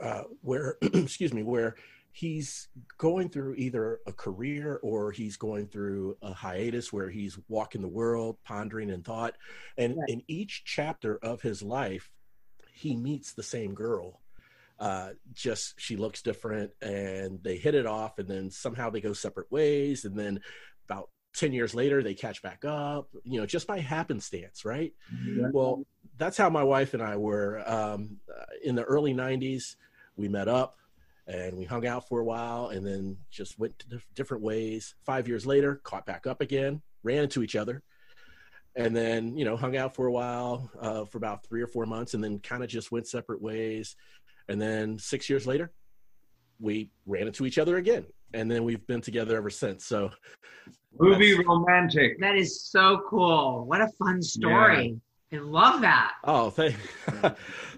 uh, 0.00 0.22
where 0.40 0.76
excuse 0.82 1.32
me 1.34 1.42
where 1.42 1.74
he's 2.14 2.68
going 2.98 3.28
through 3.28 3.54
either 3.54 4.00
a 4.06 4.12
career 4.12 4.78
or 4.82 5.10
he's 5.12 5.36
going 5.38 5.66
through 5.66 6.14
a 6.22 6.32
hiatus 6.32 6.92
where 6.92 7.08
he's 7.08 7.38
walking 7.48 7.80
the 7.80 7.88
world 7.88 8.36
pondering 8.44 8.90
in 8.90 9.02
thought 9.02 9.34
and 9.78 9.96
Right. 9.96 10.08
in 10.10 10.22
each 10.28 10.62
chapter 10.64 11.16
of 11.22 11.40
his 11.40 11.62
life 11.62 12.10
he 12.82 12.96
meets 12.96 13.32
the 13.32 13.42
same 13.42 13.74
girl 13.74 14.20
uh, 14.78 15.10
just 15.32 15.80
she 15.80 15.96
looks 15.96 16.22
different 16.22 16.72
and 16.82 17.38
they 17.42 17.56
hit 17.56 17.74
it 17.74 17.86
off 17.86 18.18
and 18.18 18.28
then 18.28 18.50
somehow 18.50 18.90
they 18.90 19.00
go 19.00 19.12
separate 19.12 19.50
ways 19.52 20.04
and 20.04 20.18
then 20.18 20.40
about 20.88 21.08
10 21.36 21.52
years 21.52 21.74
later 21.74 22.02
they 22.02 22.14
catch 22.14 22.42
back 22.42 22.64
up 22.64 23.08
you 23.22 23.38
know 23.38 23.46
just 23.46 23.66
by 23.66 23.78
happenstance 23.78 24.64
right? 24.64 24.92
Well 25.52 25.86
that's 26.18 26.36
how 26.36 26.50
my 26.50 26.62
wife 26.62 26.92
and 26.94 27.02
i 27.02 27.16
were 27.16 27.62
um, 27.66 28.18
uh, 28.28 28.44
in 28.64 28.74
the 28.74 28.82
early 28.82 29.14
90s 29.14 29.76
we 30.16 30.28
met 30.28 30.48
up 30.48 30.76
and 31.26 31.56
we 31.56 31.64
hung 31.64 31.86
out 31.86 32.08
for 32.08 32.18
a 32.18 32.24
while 32.24 32.68
and 32.68 32.84
then 32.84 33.16
just 33.30 33.58
went 33.58 33.78
to 33.78 34.00
different 34.14 34.42
ways. 34.42 34.94
Five 35.04 35.28
years 35.28 35.46
later 35.46 35.76
caught 35.84 36.06
back 36.06 36.26
up 36.26 36.40
again 36.40 36.82
ran 37.04 37.24
into 37.24 37.42
each 37.42 37.56
other 37.56 37.82
and 38.76 38.96
then 38.96 39.36
you 39.36 39.44
know 39.44 39.56
hung 39.56 39.76
out 39.76 39.94
for 39.94 40.06
a 40.06 40.12
while 40.12 40.70
uh, 40.80 41.04
for 41.04 41.18
about 41.18 41.44
three 41.46 41.62
or 41.62 41.66
four 41.66 41.86
months 41.86 42.14
and 42.14 42.22
then 42.22 42.38
kind 42.38 42.62
of 42.62 42.68
just 42.68 42.90
went 42.90 43.06
separate 43.06 43.40
ways 43.40 43.96
and 44.48 44.60
then 44.60 44.98
six 44.98 45.28
years 45.28 45.46
later 45.46 45.72
we 46.60 46.90
ran 47.06 47.26
into 47.26 47.44
each 47.44 47.58
other 47.58 47.76
again 47.76 48.04
and 48.34 48.50
then 48.50 48.64
we've 48.64 48.86
been 48.86 49.00
together 49.00 49.36
ever 49.36 49.50
since 49.50 49.84
so 49.84 50.10
Movie 50.98 51.42
romantic. 51.44 52.20
That 52.20 52.36
is 52.36 52.64
so 52.64 53.02
cool. 53.08 53.64
What 53.64 53.80
a 53.80 53.88
fun 53.98 54.22
story. 54.22 55.00
I 55.32 55.36
love 55.36 55.80
that. 55.80 56.12
Oh, 56.24 56.50
thank, 56.50 56.76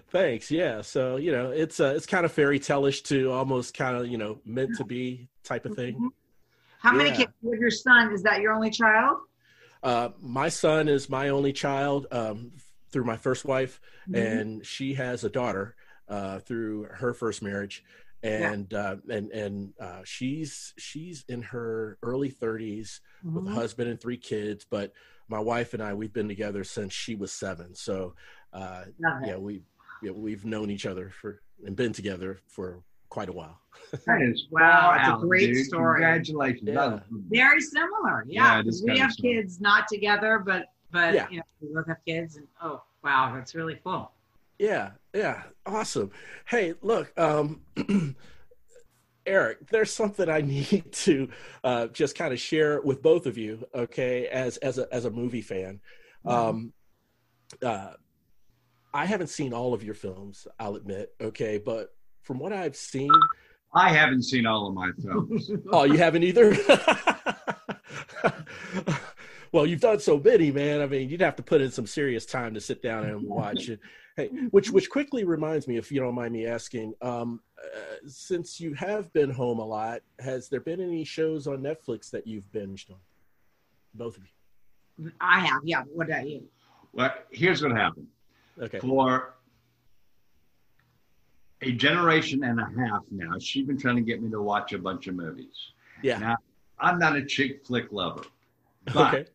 thanks. 0.09 0.51
Yeah. 0.51 0.81
So 0.81 1.15
you 1.15 1.31
know, 1.31 1.51
it's 1.51 1.79
uh, 1.79 1.93
it's 1.95 2.05
kind 2.05 2.25
of 2.25 2.31
fairy 2.31 2.59
tale-ish 2.59 3.03
to 3.03 3.31
almost 3.31 3.73
kind 3.73 3.95
of 3.95 4.07
you 4.07 4.17
know 4.17 4.39
meant 4.45 4.75
to 4.77 4.83
be 4.83 5.29
type 5.43 5.65
of 5.65 5.75
thing. 5.75 6.11
How 6.79 6.91
many 6.91 7.11
kids 7.11 7.31
do 7.41 7.55
your 7.57 7.71
son? 7.71 8.11
Is 8.13 8.21
that 8.23 8.41
your 8.41 8.51
only 8.51 8.69
child? 8.69 9.19
Uh, 9.85 10.09
my 10.19 10.49
son 10.49 10.87
is 10.87 11.09
my 11.09 11.29
only 11.29 11.53
child 11.53 12.07
um, 12.11 12.51
through 12.91 13.03
my 13.05 13.17
first 13.17 13.45
wife, 13.45 13.79
Mm-hmm. 14.09 14.19
and 14.19 14.65
she 14.65 14.95
has 14.95 15.23
a 15.23 15.29
daughter 15.29 15.75
uh, 16.09 16.39
through 16.39 16.85
her 16.91 17.13
first 17.13 17.43
marriage, 17.43 17.83
and 18.23 18.73
uh, 18.73 18.95
and 19.09 19.31
and 19.31 19.73
uh, 19.79 20.01
she's 20.03 20.73
she's 20.77 21.23
in 21.29 21.43
her 21.43 21.99
early 22.01 22.31
30s 22.31 22.99
with 23.35 23.45
a 23.45 23.49
Mhm. 23.49 23.53
husband 23.53 23.89
and 23.91 24.01
three 24.01 24.17
kids. 24.17 24.65
But 24.69 24.91
my 25.29 25.39
wife 25.39 25.73
and 25.75 25.83
I, 25.83 25.93
we've 25.93 26.13
been 26.13 26.27
together 26.27 26.63
since 26.63 26.91
she 26.93 27.15
was 27.15 27.31
seven. 27.31 27.75
So 27.75 28.15
uh, 28.53 28.85
yeah, 29.27 29.37
we 29.37 29.61
yeah, 30.01 30.11
we've 30.11 30.45
known 30.45 30.71
each 30.71 30.87
other 30.87 31.11
for 31.21 31.41
and 31.63 31.75
been 31.75 31.93
together 31.93 32.39
for 32.47 32.81
quite 33.09 33.29
a 33.29 33.33
while. 33.33 33.59
That 34.07 34.21
is 34.21 34.47
Wow, 34.51 34.95
it's 34.97 35.23
a 35.23 35.25
great 35.25 35.53
dude. 35.53 35.65
story. 35.65 36.01
Congratulations. 36.01 36.69
Yeah. 36.69 36.99
Very 37.29 37.61
similar. 37.61 38.25
Yeah, 38.27 38.53
Yeah. 38.55 38.59
it 38.59 38.67
is 38.67 38.81
'cause 38.81 38.89
we 38.89 38.97
have 38.99 39.11
similar. 39.13 39.41
kids 39.41 39.61
not 39.61 39.87
together, 39.87 40.39
but 40.39 40.65
but 40.91 41.13
Yeah. 41.13 41.27
you 41.29 41.37
know, 41.37 41.43
we 41.61 41.73
both 41.73 41.87
have 41.87 41.97
kids 42.05 42.35
and 42.37 42.47
oh 42.61 42.81
wow, 43.03 43.33
that's 43.35 43.53
really 43.55 43.79
cool. 43.83 44.11
Yeah, 44.59 44.91
yeah, 45.13 45.43
awesome. 45.65 46.11
Hey, 46.47 46.73
look, 46.81 47.11
um, 47.19 47.61
Eric, 49.25 49.67
there's 49.69 49.91
something 49.91 50.29
I 50.29 50.41
need 50.55 50.91
to 50.91 51.29
uh, 51.63 51.87
just 51.87 52.15
kind 52.17 52.31
of 52.33 52.39
share 52.39 52.81
with 52.81 53.01
both 53.01 53.25
of 53.25 53.37
you, 53.37 53.65
okay? 53.73 54.27
As 54.27 54.57
as 54.57 54.77
a 54.77 54.87
as 54.93 55.05
a 55.05 55.11
movie 55.11 55.41
fan, 55.41 55.81
um, 56.25 56.73
uh, 57.61 57.93
I 58.93 59.05
haven't 59.05 59.27
seen 59.27 59.51
all 59.53 59.73
of 59.73 59.83
your 59.83 59.95
films, 59.95 60.47
I'll 60.59 60.75
admit, 60.75 61.13
okay, 61.19 61.57
but 61.57 61.94
from 62.25 62.39
what 62.39 62.51
I've 62.51 62.75
seen, 62.75 63.11
I 63.73 63.89
haven't 63.89 64.23
seen 64.23 64.45
all 64.45 64.67
of 64.67 64.73
my 64.73 64.91
films. 65.01 65.51
oh, 65.71 65.83
you 65.83 65.97
haven't 65.97 66.23
either. 66.23 66.57
well, 69.51 69.65
you've 69.65 69.81
done 69.81 69.99
so 69.99 70.19
many, 70.19 70.51
man. 70.51 70.81
I 70.81 70.87
mean, 70.87 71.09
you'd 71.09 71.21
have 71.21 71.35
to 71.35 71.43
put 71.43 71.61
in 71.61 71.71
some 71.71 71.85
serious 71.85 72.25
time 72.25 72.53
to 72.55 72.61
sit 72.61 72.81
down 72.81 73.05
and 73.05 73.21
watch 73.21 73.69
it. 73.69 73.79
Hey, 74.17 74.27
which 74.51 74.71
which 74.71 74.89
quickly 74.89 75.25
reminds 75.25 75.67
me, 75.67 75.75
if 75.75 75.91
you 75.91 75.99
don't 75.99 76.15
mind 76.15 76.33
me 76.33 76.47
asking, 76.47 76.93
um, 77.01 77.41
uh, 77.61 78.07
since 78.07 78.61
you 78.61 78.73
have 78.73 79.11
been 79.11 79.29
home 79.29 79.59
a 79.59 79.65
lot, 79.65 80.01
has 80.19 80.47
there 80.47 80.61
been 80.61 80.79
any 80.79 81.03
shows 81.03 81.47
on 81.47 81.57
Netflix 81.57 82.09
that 82.11 82.25
you've 82.25 82.49
binged 82.51 82.89
on? 82.91 82.97
Both 83.93 84.17
of 84.17 84.23
you. 84.23 85.11
I 85.19 85.41
have, 85.41 85.61
yeah. 85.65 85.83
What 85.93 86.07
about 86.07 86.27
you? 86.29 86.45
well, 86.93 87.13
here's 87.29 87.61
what 87.61 87.73
happened. 87.73 88.07
Okay. 88.61 88.79
For 88.79 89.35
a 91.61 91.71
generation 91.71 92.43
and 92.43 92.59
a 92.59 92.65
half 92.65 93.03
now, 93.11 93.37
she's 93.39 93.65
been 93.65 93.77
trying 93.79 93.95
to 93.95 94.01
get 94.01 94.21
me 94.21 94.29
to 94.31 94.41
watch 94.41 94.73
a 94.73 94.77
bunch 94.77 95.07
of 95.07 95.15
movies. 95.15 95.71
Yeah. 96.01 96.17
Now, 96.19 96.37
I'm 96.79 96.99
not 96.99 97.15
a 97.15 97.23
chick 97.23 97.65
flick 97.65 97.91
lover. 97.91 98.23
But 98.93 99.13
Okay. 99.13 99.25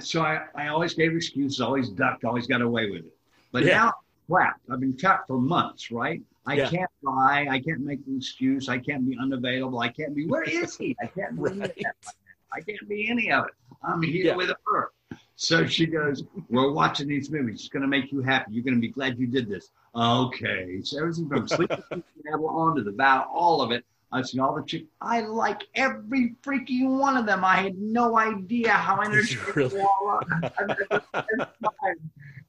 so 0.00 0.22
I, 0.22 0.46
I 0.54 0.68
always 0.68 0.94
gave 0.94 1.14
excuses, 1.14 1.60
always 1.60 1.90
ducked, 1.90 2.24
always 2.24 2.46
got 2.46 2.62
away 2.62 2.90
with 2.90 3.04
it. 3.04 3.16
But 3.52 3.64
Yeah. 3.64 3.76
now, 3.76 3.92
trapped. 4.28 4.60
I've 4.70 4.80
been 4.80 4.96
trapped 4.96 5.28
for 5.28 5.38
months, 5.38 5.90
right? 5.90 6.22
I 6.46 6.54
Yeah. 6.54 6.70
can't 6.70 6.90
lie. 7.02 7.46
I 7.50 7.60
can't 7.60 7.80
make 7.80 8.00
an 8.06 8.16
excuse. 8.16 8.68
I 8.68 8.78
can't 8.78 9.06
be 9.08 9.16
unavailable. 9.20 9.78
I 9.80 9.88
can't 9.88 10.14
be, 10.14 10.26
where 10.26 10.42
is 10.42 10.76
he? 10.76 10.96
I 11.02 11.06
can't 11.06 11.36
be, 11.42 11.50
any 11.50 11.60
of 11.60 11.60
Right. 11.60 11.94
I 12.52 12.60
can't 12.60 12.88
be 12.88 13.08
any 13.08 13.30
of 13.30 13.46
it. 13.46 13.52
I'm 13.82 14.02
here 14.02 14.26
Yeah. 14.26 14.36
with 14.36 14.50
her. 14.66 14.90
So 15.36 15.66
she 15.66 15.86
goes, 15.86 16.22
We're 16.48 16.70
watching 16.72 17.08
these 17.08 17.30
movies. 17.30 17.60
It's 17.60 17.68
going 17.68 17.82
to 17.82 17.88
make 17.88 18.12
you 18.12 18.22
happy. 18.22 18.52
You're 18.52 18.64
going 18.64 18.74
to 18.76 18.80
be 18.80 18.88
glad 18.88 19.18
you 19.18 19.26
did 19.26 19.48
this. 19.48 19.70
Okay. 19.94 20.80
So 20.82 20.98
everything 21.00 21.28
from 21.28 21.48
Sleep 21.48 21.70
Level 22.30 22.48
on 22.50 22.76
to 22.76 22.82
the 22.82 22.92
vow, 22.92 23.28
all 23.32 23.60
of 23.60 23.70
it. 23.72 23.84
I've 24.12 24.26
seen 24.28 24.40
all 24.40 24.54
the 24.54 24.62
chicks. 24.62 24.84
I 25.00 25.22
like 25.22 25.62
every 25.74 26.34
freaking 26.44 27.00
one 27.00 27.16
of 27.16 27.26
them. 27.26 27.44
I 27.44 27.56
had 27.56 27.76
no 27.78 28.16
idea 28.16 28.70
how 28.70 29.00
energetic 29.00 29.56
Really? 29.56 29.68
they 29.70 29.80
all 29.82 30.20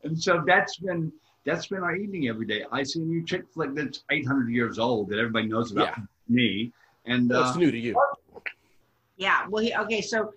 and 0.03 0.21
so 0.21 0.43
that's 0.45 0.77
been 0.77 1.11
that's 1.43 1.65
been 1.67 1.79
our 1.83 1.95
evening 1.95 2.27
every 2.27 2.45
day. 2.45 2.65
I 2.71 2.83
see 2.83 2.99
a 3.01 3.03
new 3.03 3.23
chick 3.25 3.45
flick 3.51 3.73
that's 3.75 4.03
800 4.11 4.49
years 4.49 4.77
old 4.79 5.09
that 5.09 5.17
everybody 5.19 5.47
knows 5.47 5.71
about 5.71 5.97
Yeah. 5.97 6.03
me, 6.27 6.71
and 7.05 7.29
Well, 7.29 7.43
uh, 7.43 7.55
new 7.55 7.71
to 7.71 7.77
you. 7.77 7.95
Yeah. 9.17 9.47
Well, 9.47 9.63
he, 9.63 9.73
okay. 9.75 10.01
So, 10.01 10.33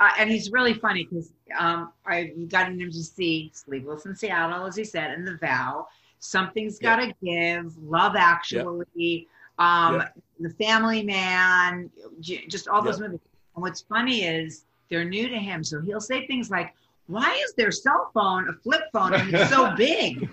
uh, 0.00 0.10
and 0.18 0.30
he's 0.30 0.50
really 0.50 0.74
funny 0.74 1.04
because 1.04 1.32
um, 1.58 1.92
I've 2.04 2.48
gotten 2.48 2.80
him 2.80 2.90
to 2.90 3.02
see 3.02 3.50
Sleepless 3.54 4.06
in 4.06 4.16
Seattle, 4.16 4.66
as 4.66 4.76
he 4.76 4.84
said, 4.84 5.12
and 5.12 5.26
The 5.26 5.36
Vow. 5.36 5.86
Something's 6.18 6.78
got 6.78 6.96
to 6.96 7.14
give. 7.22 7.76
Love 7.78 8.16
Actually. 8.16 9.28
Um, 9.58 9.96
Yeah. 9.96 10.08
The 10.40 10.50
Family 10.50 11.04
Man. 11.04 11.90
Just 12.20 12.66
all 12.66 12.82
those 12.82 12.98
movies. 12.98 13.20
And 13.54 13.62
what's 13.62 13.82
funny 13.82 14.24
is 14.24 14.64
they're 14.90 15.04
new 15.04 15.28
to 15.28 15.38
him, 15.38 15.62
so 15.62 15.80
he'll 15.80 16.00
say 16.00 16.26
things 16.26 16.50
like. 16.50 16.74
Why 17.06 17.34
is 17.44 17.52
their 17.52 17.70
cell 17.70 18.10
phone 18.14 18.48
a 18.48 18.54
flip 18.54 18.84
phone 18.90 19.12
and 19.12 19.34
it's 19.34 19.50
so 19.50 19.74
big? 19.76 20.26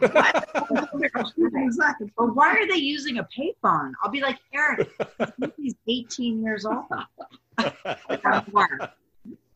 exactly. 1.53 2.09
Or 2.15 2.31
why 2.31 2.55
are 2.55 2.65
they 2.65 2.77
using 2.77 3.17
a 3.17 3.27
payphone? 3.37 3.91
I'll 4.01 4.09
be 4.09 4.21
like, 4.21 4.39
Eric, 4.53 4.89
he's 5.57 5.75
18 5.89 6.41
years 6.41 6.65
old. 6.65 6.85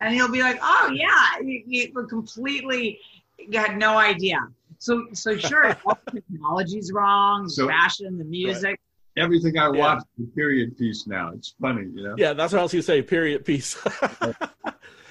and 0.02 0.14
he'll 0.14 0.32
be 0.32 0.42
like, 0.42 0.60
"Oh 0.62 0.92
yeah," 0.94 1.40
you, 1.42 1.64
you 1.66 1.92
completely 2.08 3.00
you 3.38 3.60
had 3.60 3.78
no 3.78 3.98
idea. 3.98 4.40
So 4.78 5.08
so 5.14 5.38
sure, 5.38 5.76
all 5.86 5.98
the 6.12 6.22
technology's 6.22 6.92
wrong, 6.92 7.44
the 7.46 7.50
So- 7.50 7.68
fashion, 7.68 8.18
the 8.18 8.26
music. 8.26 8.80
Everything 9.18 9.58
I 9.58 9.66
Yeah. 9.72 9.80
watch 9.80 10.04
is 10.20 10.26
a 10.28 10.36
period 10.36 10.78
piece 10.78 11.08
now. 11.08 11.32
It's 11.34 11.56
funny, 11.62 11.84
you 11.96 12.04
know. 12.04 12.16
yeah, 12.18 12.34
that's 12.34 12.52
what 12.52 12.60
I 12.60 12.64
was 12.64 12.74
going 12.74 12.82
to 12.82 12.86
say. 12.86 13.02
Period. 13.02 13.46
piece. 13.46 13.78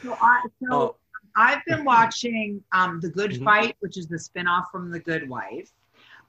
So 0.03 0.13
I 0.21 0.43
so 0.61 0.69
Oh. 0.71 0.97
I've 1.37 1.65
been 1.67 1.83
watching 1.85 2.63
um, 2.73 3.01
the 3.01 3.09
Good 3.09 3.31
Mhm. 3.33 3.45
Fight, 3.45 3.77
which 3.81 3.97
is 3.97 4.07
the 4.07 4.17
spinoff 4.19 4.65
from 4.71 4.91
The 4.91 5.01
Good 5.01 5.27
Wife. 5.29 5.71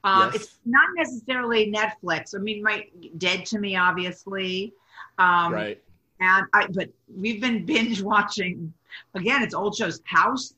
Um, 0.02 0.30
Yes. 0.32 0.34
It's 0.36 0.58
not 0.64 0.88
necessarily 0.96 1.70
Netflix. 1.70 2.34
I 2.34 2.38
mean, 2.38 2.62
my 2.62 2.86
Dead 3.18 3.44
to 3.46 3.58
Me, 3.60 3.76
obviously. 3.76 4.72
Um, 5.18 5.52
right. 5.52 5.82
And 6.20 6.46
I, 6.54 6.66
but 6.68 6.88
we've 7.14 7.40
been 7.40 7.64
binge 7.66 8.00
watching. 8.02 8.72
Again, 9.14 9.42
it's 9.42 9.54
old 9.54 9.76
shows. 9.76 10.00
House, 10.04 10.54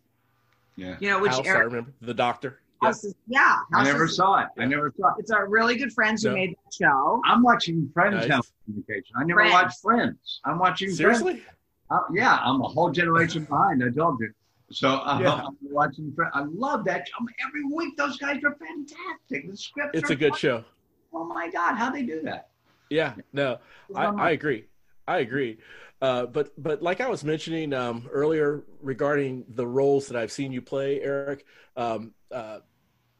Yeah. 0.76 0.96
you 1.00 1.08
know, 1.10 1.20
which 1.20 1.32
House, 1.32 1.46
I 1.46 1.50
remember. 1.58 1.92
The 2.00 2.14
doctor. 2.14 2.60
Yeah. 2.80 2.88
House 2.88 3.02
is, 3.04 3.14
yeah. 3.26 3.56
I 3.74 3.82
never 3.84 4.04
is- 4.04 4.14
saw 4.16 4.40
it. 4.42 4.48
I 4.58 4.64
never 4.66 4.92
saw 4.96 5.08
it. 5.08 5.14
It's 5.18 5.32
our 5.32 5.48
really 5.48 5.76
good 5.76 5.92
friends 5.92 6.22
who 6.22 6.28
No. 6.30 6.34
made 6.36 6.50
that 6.50 6.72
show. 6.74 7.20
I'm 7.24 7.42
watching 7.42 7.90
Friends 7.92 8.28
Nice. 8.28 8.52
Communication. 8.64 9.16
I 9.16 9.24
never 9.24 9.40
Friends. 9.40 9.52
watched 9.52 9.80
Friends. 9.82 10.40
I'm 10.44 10.58
watching 10.60 10.88
Friends. 10.88 10.98
Seriously? 10.98 11.42
Uh, 11.90 11.98
yeah, 12.12 12.38
I'm 12.42 12.60
a 12.60 12.68
whole 12.68 12.90
generation 12.90 13.44
behind. 13.44 13.82
I 13.82 13.90
told 13.90 14.20
you. 14.20 14.32
So 14.70 14.90
uh, 14.90 15.18
Yeah. 15.20 15.32
I'm 15.46 15.56
watching. 15.62 16.12
Friends. 16.14 16.30
I 16.34 16.42
love 16.44 16.84
that. 16.84 17.08
show. 17.08 17.26
every 17.44 17.64
week, 17.64 17.96
those 17.96 18.16
guys 18.18 18.36
are 18.44 18.54
fantastic. 18.54 19.50
The 19.50 19.56
scripts. 19.56 19.98
It's 19.98 20.10
are 20.10 20.12
a 20.12 20.16
good 20.16 20.32
fun. 20.32 20.38
show. 20.38 20.64
Oh 21.12 21.24
my 21.24 21.50
God, 21.50 21.74
how 21.74 21.90
they 21.90 22.02
do 22.02 22.20
that? 22.22 22.50
Yeah. 22.90 23.14
No, 23.32 23.58
I, 23.96 24.04
I 24.06 24.30
agree. 24.30 24.66
I 25.08 25.18
agree. 25.20 25.56
Uh, 26.02 26.26
but 26.26 26.52
but 26.58 26.82
like 26.82 27.00
I 27.00 27.08
was 27.08 27.24
mentioning 27.24 27.72
um, 27.72 28.08
earlier 28.12 28.62
regarding 28.80 29.46
the 29.48 29.66
roles 29.66 30.06
that 30.08 30.16
I've 30.16 30.30
seen 30.30 30.52
you 30.52 30.62
play, 30.62 31.00
Eric, 31.00 31.44
um, 31.76 32.12
uh, 32.30 32.58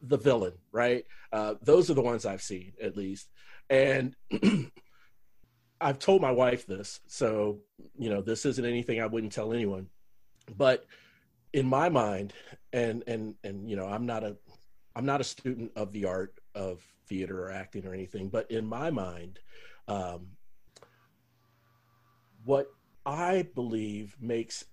the 0.01 0.17
villain, 0.17 0.53
right? 0.71 1.03
Uh, 1.33 1.55
those 1.61 1.89
are 1.89 1.95
the 1.95 2.01
ones 2.01 2.25
I've 2.25 2.43
seen 2.43 2.73
at 2.81 2.95
least, 2.95 3.27
and 3.69 4.15
I've 5.81 5.99
told 5.99 6.21
my 6.21 6.31
wife 6.31 6.67
this, 6.67 7.01
so 7.07 7.59
you 7.97 8.09
know 8.09 8.21
this 8.21 8.45
isn't 8.45 8.63
anything 8.65 9.01
I 9.01 9.07
wouldn't 9.07 9.33
tell 9.33 9.51
anyone. 9.51 9.87
But 10.55 10.85
in 11.53 11.65
my 11.65 11.89
mind, 11.89 12.33
and 12.71 13.03
and 13.07 13.35
and 13.43 13.67
you 13.67 13.75
know, 13.75 13.87
I'm 13.87 14.05
not 14.05 14.23
a 14.23 14.37
I'm 14.95 15.05
not 15.05 15.21
a 15.21 15.25
student 15.25 15.71
of 15.75 15.91
the 15.91 16.05
art 16.05 16.39
of 16.53 16.81
theater 17.07 17.45
or 17.45 17.51
acting 17.51 17.87
or 17.87 17.93
anything, 17.93 18.29
but 18.29 18.49
in 18.51 18.65
my 18.65 18.91
mind, 18.91 19.39
um, 19.87 20.27
what 22.45 22.67
I 23.05 23.47
believe 23.55 24.15
makes 24.19 24.65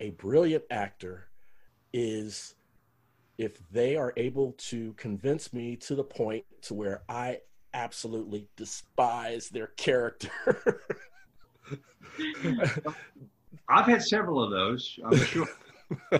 a 0.00 0.10
brilliant 0.10 0.64
actor 0.70 1.28
is 1.92 2.54
if 3.38 3.58
they 3.70 3.96
are 3.96 4.12
able 4.16 4.52
to 4.52 4.92
convince 4.94 5.52
me 5.52 5.76
to 5.76 5.94
the 5.94 6.04
point 6.04 6.44
to 6.62 6.74
where 6.74 7.02
I 7.08 7.40
absolutely 7.74 8.48
despise 8.56 9.48
their 9.50 9.68
character. 9.68 10.30
I've 13.68 13.86
had 13.86 14.02
several 14.02 14.42
of 14.42 14.50
those. 14.50 14.98
I'm 15.04 15.16
sure. 15.18 15.48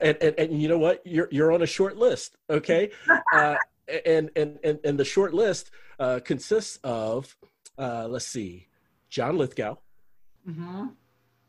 and, 0.00 0.16
and 0.20 0.34
and 0.38 0.62
you 0.62 0.68
know 0.68 0.78
what? 0.78 1.00
You're 1.06 1.28
you're 1.30 1.52
on 1.52 1.62
a 1.62 1.66
short 1.66 1.96
list, 1.96 2.36
okay? 2.50 2.90
Uh, 3.32 3.56
and 4.04 4.30
and 4.36 4.58
and 4.62 4.78
and 4.84 4.98
the 4.98 5.04
short 5.04 5.32
list 5.32 5.70
uh, 5.98 6.20
consists 6.24 6.78
of 6.84 7.34
uh, 7.78 8.06
let's 8.08 8.26
see, 8.26 8.68
John 9.08 9.38
Lithgow, 9.38 9.76
hmm 10.48 10.86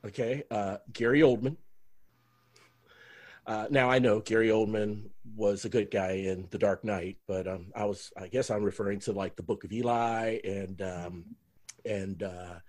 okay, 0.06 0.44
uh, 0.52 0.78
Gary 0.92 1.22
Oldman. 1.22 1.58
Uh, 3.48 3.68
now 3.72 3.90
I 3.90 3.98
know 4.00 4.20
Gary 4.20 4.50
Oldman 4.50 5.10
was 5.36 5.66
a 5.66 5.70
good 5.70 5.90
guy 5.90 6.12
in 6.12 6.48
The 6.52 6.60
Dark 6.60 6.84
Knight, 6.84 7.18
but 7.28 7.48
um, 7.48 7.72
I 7.76 7.86
was 7.86 8.12
I 8.16 8.28
guess 8.28 8.52
I'm 8.52 8.64
referring 8.64 9.00
to 9.02 9.12
like 9.14 9.36
the 9.36 9.44
Book 9.44 9.64
of 9.64 9.72
Eli 9.72 10.40
and 10.44 10.82
um, 10.82 11.26
and 11.86 12.22
uh, 12.22 12.60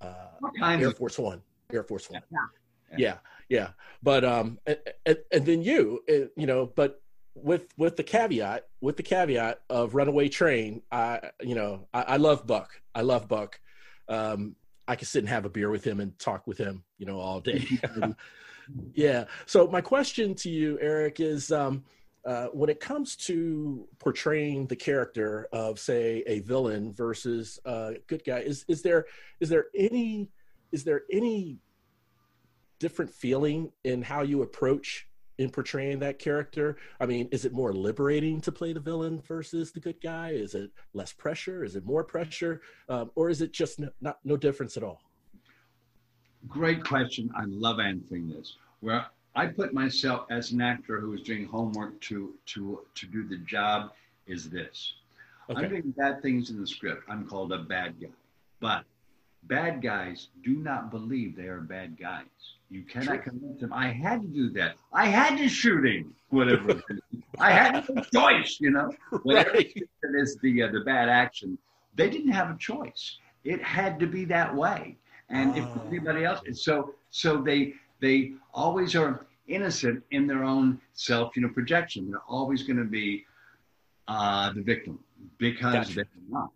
uh, 0.00 0.28
Air 0.62 0.92
Force 0.92 1.18
One. 1.18 1.42
Air 1.72 1.82
Force 1.82 2.10
One. 2.10 2.22
Yeah. 2.90 2.98
Yeah, 2.98 3.16
yeah. 3.48 3.68
But 4.02 4.24
um, 4.24 4.58
and, 4.66 4.78
and, 5.06 5.18
and 5.32 5.46
then 5.46 5.62
you, 5.62 6.02
uh, 6.08 6.28
you 6.36 6.46
know, 6.46 6.66
but 6.66 7.00
with 7.34 7.66
with 7.76 7.96
the 7.96 8.02
caveat, 8.02 8.66
with 8.80 8.96
the 8.96 9.02
caveat 9.02 9.60
of 9.68 9.94
Runaway 9.94 10.28
Train, 10.28 10.82
I, 10.90 11.30
you 11.40 11.54
know, 11.54 11.88
I, 11.94 12.02
I 12.02 12.16
love 12.16 12.46
Buck. 12.46 12.80
I 12.94 13.02
love 13.02 13.28
Buck. 13.28 13.60
Um, 14.08 14.56
I 14.90 14.96
could 14.96 15.06
sit 15.06 15.20
and 15.20 15.28
have 15.28 15.44
a 15.44 15.48
beer 15.48 15.70
with 15.70 15.84
him 15.84 16.00
and 16.00 16.18
talk 16.18 16.48
with 16.48 16.58
him, 16.58 16.82
you 16.98 17.06
know, 17.06 17.20
all 17.20 17.38
day. 17.38 17.64
yeah. 18.92 19.26
So 19.46 19.68
my 19.68 19.80
question 19.80 20.34
to 20.34 20.50
you, 20.50 20.78
Eric, 20.80 21.20
is 21.20 21.52
um, 21.52 21.84
uh, 22.26 22.46
when 22.46 22.68
it 22.68 22.80
comes 22.80 23.14
to 23.16 23.86
portraying 24.00 24.66
the 24.66 24.74
character 24.74 25.46
of, 25.52 25.78
say, 25.78 26.24
a 26.26 26.40
villain 26.40 26.92
versus 26.92 27.60
a 27.64 27.98
good 28.08 28.24
guy, 28.24 28.40
is 28.40 28.64
is 28.66 28.82
there 28.82 29.06
is 29.38 29.48
there 29.48 29.66
any 29.76 30.28
is 30.72 30.82
there 30.82 31.02
any 31.12 31.60
different 32.80 33.12
feeling 33.12 33.70
in 33.84 34.02
how 34.02 34.22
you 34.22 34.42
approach 34.42 35.06
in 35.40 35.48
portraying 35.48 35.98
that 36.00 36.18
character? 36.18 36.76
I 37.00 37.06
mean, 37.06 37.26
is 37.32 37.46
it 37.46 37.52
more 37.54 37.72
liberating 37.72 38.42
to 38.42 38.52
play 38.52 38.74
the 38.74 38.80
villain 38.80 39.22
versus 39.26 39.72
the 39.72 39.80
good 39.80 40.00
guy? 40.02 40.30
Is 40.30 40.54
it 40.54 40.70
less 40.92 41.14
pressure? 41.14 41.64
Is 41.64 41.76
it 41.76 41.86
more 41.86 42.04
pressure? 42.04 42.60
Um, 42.90 43.10
or 43.14 43.30
is 43.30 43.40
it 43.40 43.52
just 43.52 43.78
no, 43.78 43.88
not 44.02 44.18
no 44.22 44.36
difference 44.36 44.76
at 44.76 44.82
all? 44.82 45.00
Great 46.46 46.84
question. 46.84 47.30
I 47.34 47.44
love 47.46 47.80
answering 47.80 48.28
this. 48.28 48.56
Where 48.80 49.06
I 49.34 49.46
put 49.46 49.72
myself 49.72 50.26
as 50.30 50.52
an 50.52 50.60
actor 50.60 51.00
who 51.00 51.14
is 51.14 51.22
doing 51.22 51.46
homework 51.46 51.98
to 52.02 52.34
to 52.46 52.80
to 52.94 53.06
do 53.06 53.26
the 53.26 53.38
job 53.38 53.92
is 54.26 54.50
this. 54.50 54.94
I'm 55.48 55.68
doing 55.68 55.94
bad 55.96 56.22
things 56.22 56.50
in 56.50 56.60
the 56.60 56.66
script. 56.66 57.02
I'm 57.08 57.26
called 57.26 57.52
a 57.52 57.58
bad 57.58 57.98
guy. 58.00 58.08
But 58.60 58.84
bad 59.44 59.80
guys 59.80 60.28
do 60.44 60.56
not 60.56 60.90
believe 60.90 61.34
they 61.34 61.48
are 61.48 61.60
bad 61.60 61.98
guys. 61.98 62.26
You 62.70 62.82
cannot 62.84 63.24
convince 63.24 63.60
them. 63.60 63.72
I 63.72 63.88
had 63.88 64.22
to 64.22 64.28
do 64.28 64.50
that. 64.50 64.76
I 64.92 65.06
had 65.06 65.36
to 65.38 65.48
shoot 65.48 65.84
him. 65.84 66.14
Whatever. 66.28 66.80
I 67.40 67.50
had 67.50 67.84
no 67.88 68.02
choice. 68.14 68.58
You 68.60 68.70
know. 68.70 68.92
Whatever 69.24 69.50
Right. 69.54 69.72
it 69.76 69.88
is 70.22 70.36
the 70.42 70.62
uh, 70.62 70.70
the 70.70 70.80
bad 70.80 71.08
action. 71.08 71.58
They 71.96 72.08
didn't 72.08 72.30
have 72.32 72.50
a 72.50 72.56
choice. 72.58 73.18
It 73.44 73.60
had 73.62 73.98
to 74.00 74.06
be 74.06 74.24
that 74.26 74.54
way. 74.54 74.96
And 75.30 75.56
if 75.56 75.64
Oh. 75.76 75.82
anybody 75.88 76.24
else, 76.24 76.40
so 76.62 76.94
so 77.10 77.42
they 77.42 77.74
they 78.00 78.32
always 78.54 78.94
are 78.94 79.26
innocent 79.48 80.02
in 80.12 80.26
their 80.28 80.44
own 80.44 80.80
self, 80.92 81.34
you 81.36 81.42
know, 81.42 81.48
projection. 81.48 82.08
They're 82.08 82.28
always 82.28 82.62
going 82.62 82.76
to 82.78 82.84
be 82.84 83.26
uh, 84.06 84.52
the 84.52 84.62
victim 84.62 84.98
because 85.38 85.74
Gotcha. 85.74 85.94
they're 85.96 86.06
not. 86.28 86.50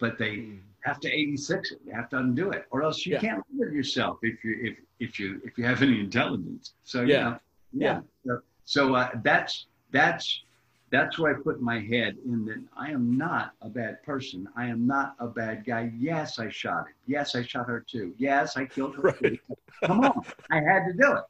But 0.00 0.18
they 0.18 0.58
have 0.84 1.00
to 1.00 1.08
86 1.10 1.72
it. 1.72 1.80
You 1.86 1.92
have 1.92 2.08
to 2.10 2.18
undo 2.18 2.50
it, 2.50 2.66
or 2.70 2.82
else 2.82 3.04
you 3.06 3.14
Yeah. 3.14 3.20
can't 3.20 3.44
live 3.54 3.68
with 3.68 3.72
yourself 3.74 4.18
if 4.22 4.42
you 4.44 4.56
if 4.62 4.78
if 4.98 5.18
you 5.18 5.40
if 5.44 5.56
you 5.58 5.64
have 5.64 5.82
any 5.82 6.00
intelligence. 6.00 6.74
So 6.84 7.02
Yeah. 7.02 7.18
you 7.18 7.24
know, 7.24 7.38
yeah. 7.72 8.00
So, 8.26 8.40
so 8.64 8.94
uh, 8.94 9.10
that's 9.22 9.66
that's 9.90 10.42
that's 10.90 11.18
where 11.18 11.36
I 11.36 11.40
put 11.40 11.60
my 11.62 11.78
head 11.80 12.16
in 12.24 12.44
that 12.46 12.62
I 12.76 12.90
am 12.90 13.16
not 13.16 13.52
a 13.62 13.68
bad 13.68 14.02
person. 14.02 14.48
I 14.56 14.66
am 14.66 14.86
not 14.86 15.14
a 15.20 15.28
bad 15.28 15.64
guy. 15.64 15.92
Yes, 15.96 16.38
I 16.38 16.48
shot 16.50 16.86
it. 16.88 16.94
Yes, 17.06 17.34
I 17.36 17.42
shot 17.44 17.66
her 17.68 17.80
too. 17.80 18.12
Yes, 18.18 18.56
I 18.56 18.64
killed 18.64 18.96
her. 18.96 19.02
Right. 19.02 19.40
Come 19.84 20.00
on, 20.00 20.24
I 20.50 20.56
had 20.56 20.86
to 20.86 20.92
do 20.92 21.12
it, 21.16 21.24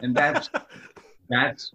and 0.00 0.14
that's 0.14 0.50
that's 1.28 1.72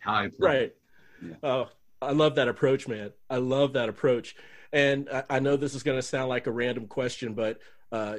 how 0.00 0.14
I 0.14 0.28
play. 0.28 0.36
Right. 0.38 0.74
Yeah. 1.22 1.34
Oh, 1.42 1.68
I 2.00 2.12
love 2.12 2.34
that 2.36 2.48
approach, 2.48 2.86
man. 2.86 3.12
I 3.28 3.36
love 3.38 3.72
that 3.72 3.88
approach. 3.88 4.36
And 4.72 5.08
I, 5.10 5.24
I 5.30 5.38
know 5.40 5.56
this 5.56 5.74
is 5.74 5.82
going 5.82 5.98
to 5.98 6.02
sound 6.02 6.28
like 6.28 6.46
a 6.46 6.52
random 6.52 6.86
question, 6.86 7.34
but 7.34 7.58
uh, 7.92 8.18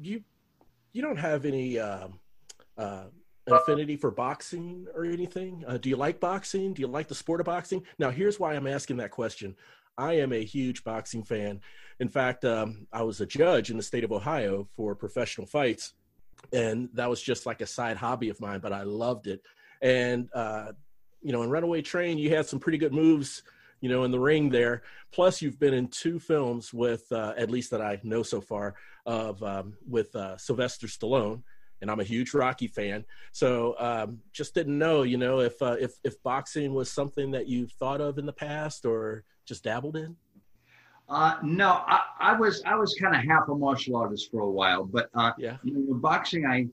you 0.00 0.22
you 0.92 1.02
don't 1.02 1.18
have 1.18 1.44
any 1.44 1.78
um, 1.78 2.18
uh, 2.76 3.04
affinity 3.46 3.96
for 3.96 4.10
boxing 4.10 4.86
or 4.94 5.04
anything? 5.04 5.64
Uh, 5.66 5.76
do 5.76 5.88
you 5.88 5.96
like 5.96 6.20
boxing? 6.20 6.72
Do 6.72 6.80
you 6.80 6.88
like 6.88 7.08
the 7.08 7.14
sport 7.14 7.40
of 7.40 7.46
boxing? 7.46 7.82
Now, 7.98 8.10
here's 8.10 8.40
why 8.40 8.54
I'm 8.54 8.66
asking 8.66 8.96
that 8.98 9.10
question. 9.10 9.56
I 9.96 10.14
am 10.14 10.32
a 10.32 10.44
huge 10.44 10.84
boxing 10.84 11.24
fan. 11.24 11.60
In 12.00 12.08
fact, 12.08 12.44
um, 12.44 12.86
I 12.92 13.02
was 13.02 13.20
a 13.20 13.26
judge 13.26 13.70
in 13.70 13.76
the 13.76 13.82
state 13.82 14.04
of 14.04 14.12
Ohio 14.12 14.68
for 14.76 14.94
professional 14.94 15.46
fights, 15.46 15.94
and 16.52 16.88
that 16.94 17.10
was 17.10 17.20
just 17.20 17.46
like 17.46 17.60
a 17.60 17.66
side 17.66 17.96
hobby 17.96 18.28
of 18.28 18.40
mine, 18.40 18.60
but 18.60 18.72
I 18.72 18.82
loved 18.82 19.26
it. 19.26 19.42
And, 19.82 20.28
uh, 20.32 20.72
you 21.20 21.32
know, 21.32 21.42
in 21.42 21.50
Runaway 21.50 21.82
Train, 21.82 22.16
you 22.16 22.34
had 22.34 22.46
some 22.46 22.60
pretty 22.60 22.78
good 22.78 22.92
moves, 22.92 23.42
you 23.80 23.88
know, 23.88 24.04
in 24.04 24.10
the 24.10 24.20
ring 24.20 24.50
there. 24.50 24.82
Plus, 25.12 25.40
you've 25.40 25.58
been 25.58 25.74
in 25.74 25.88
two 25.88 26.18
films 26.18 26.72
with, 26.72 27.04
uh, 27.12 27.34
at 27.36 27.50
least 27.50 27.70
that 27.70 27.80
I 27.80 27.98
know 28.02 28.22
so 28.22 28.40
far, 28.40 28.74
of 29.06 29.42
um, 29.42 29.74
with 29.88 30.14
uh, 30.14 30.36
Sylvester 30.36 30.86
Stallone 30.86 31.42
and 31.80 31.90
I'm 31.90 32.00
a 32.00 32.04
huge 32.04 32.34
Rocky 32.34 32.66
fan. 32.66 33.04
So 33.32 33.74
um, 33.78 34.18
just 34.32 34.54
didn't 34.54 34.78
know, 34.78 35.02
you 35.02 35.16
know, 35.16 35.40
if 35.40 35.60
uh, 35.62 35.76
if 35.78 35.92
if 36.04 36.20
boxing 36.22 36.74
was 36.74 36.90
something 36.90 37.30
that 37.32 37.46
you've 37.46 37.72
thought 37.72 38.00
of 38.00 38.18
in 38.18 38.26
the 38.26 38.32
past 38.32 38.84
or 38.84 39.24
just 39.46 39.64
dabbled 39.64 39.96
in. 39.96 40.16
Uh, 41.08 41.36
no, 41.42 41.68
I, 41.86 42.00
I, 42.20 42.32
was 42.38 42.62
I 42.66 42.74
was 42.74 42.94
kind 43.00 43.16
of 43.16 43.22
half 43.22 43.48
a 43.48 43.54
martial 43.54 43.96
artist 43.96 44.30
for 44.30 44.42
a 44.42 44.50
while, 44.50 44.84
but 44.84 45.08
uh, 45.14 45.32
yeah, 45.38 45.56
you 45.62 45.72
know, 45.72 45.94
boxing 45.94 46.44
I 46.44 46.66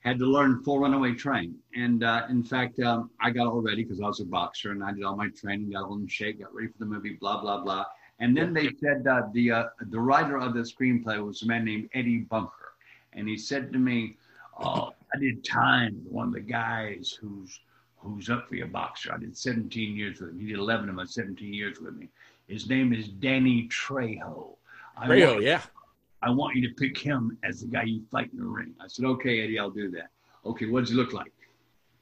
had 0.00 0.18
to 0.18 0.26
learn 0.26 0.62
full 0.62 0.80
runaway 0.80 1.14
train, 1.14 1.54
and 1.74 2.02
uh, 2.02 2.22
in 2.30 2.42
fact 2.42 2.80
um, 2.80 3.10
I 3.20 3.30
got 3.30 3.46
all 3.46 3.60
ready 3.60 3.84
because 3.84 4.00
I 4.00 4.06
was 4.06 4.20
a 4.20 4.24
boxer 4.24 4.72
and 4.72 4.82
I 4.82 4.92
did 4.92 5.04
all 5.04 5.16
my 5.16 5.28
training, 5.28 5.70
got 5.70 5.84
all 5.84 5.96
in 5.96 6.06
shape, 6.06 6.40
got 6.40 6.54
ready 6.54 6.68
for 6.68 6.78
the 6.78 6.86
movie, 6.86 7.16
blah 7.20 7.40
blah 7.40 7.62
blah. 7.62 7.84
And 8.18 8.36
then 8.36 8.52
they 8.52 8.70
said 8.80 9.06
uh, 9.06 9.22
the 9.32 9.50
uh, 9.50 9.64
the 9.90 10.00
writer 10.00 10.38
of 10.38 10.54
the 10.54 10.60
screenplay 10.60 11.24
was 11.24 11.42
a 11.42 11.46
man 11.46 11.64
named 11.64 11.88
Eddie 11.94 12.18
Bunker, 12.18 12.74
and 13.12 13.28
he 13.28 13.36
said 13.36 13.72
to 13.72 13.78
me, 13.78 14.16
oh, 14.58 14.92
I 15.14 15.18
did 15.18 15.44
time 15.44 16.00
with 16.04 16.12
one 16.12 16.28
of 16.28 16.34
the 16.34 16.40
guys 16.40 17.16
who's 17.20 17.60
who's 17.96 18.30
up 18.30 18.48
for 18.48 18.54
your 18.54 18.66
boxer. 18.66 19.12
I 19.12 19.18
did 19.18 19.36
17 19.36 19.96
years 19.96 20.20
with 20.20 20.30
him. 20.30 20.40
He 20.40 20.46
did 20.46 20.58
11 20.58 20.88
of 20.88 20.94
my 20.94 21.04
17 21.04 21.52
years 21.52 21.78
with 21.80 21.94
me. 21.94 22.08
His 22.48 22.68
name 22.68 22.92
is 22.92 23.08
Danny 23.08 23.68
Trejo. 23.68 24.56
I 24.96 25.06
Trejo, 25.06 25.42
yeah. 25.42 25.62
I 26.22 26.30
want 26.30 26.56
you 26.56 26.68
to 26.68 26.74
pick 26.74 26.98
him 26.98 27.38
as 27.44 27.60
the 27.60 27.66
guy 27.66 27.84
you 27.84 28.02
fight 28.10 28.30
in 28.32 28.38
the 28.38 28.44
ring. 28.44 28.74
I 28.80 28.88
said, 28.88 29.04
okay, 29.06 29.42
Eddie, 29.42 29.58
I'll 29.58 29.70
do 29.70 29.90
that. 29.92 30.10
Okay, 30.44 30.66
what 30.66 30.80
does 30.80 30.90
he 30.90 30.96
look 30.96 31.12
like? 31.12 31.32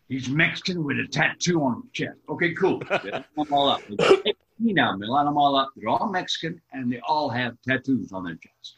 He's 0.08 0.28
Mexican 0.28 0.84
with 0.84 0.98
a 0.98 1.06
tattoo 1.06 1.62
on 1.62 1.82
his 1.82 1.92
chest. 1.92 2.18
Okay, 2.28 2.54
cool. 2.54 2.82
I'm 2.90 3.52
all 3.52 3.68
up. 3.68 3.82
You 3.88 4.74
now, 4.74 4.96
Milan, 4.96 5.28
I'm 5.28 5.36
all 5.36 5.54
up. 5.54 5.70
They're 5.76 5.88
all 5.88 6.08
Mexican 6.08 6.60
and 6.72 6.90
they 6.90 7.00
all 7.06 7.28
have 7.28 7.56
tattoos 7.66 8.12
on 8.12 8.24
their 8.24 8.36
chest. 8.36 8.76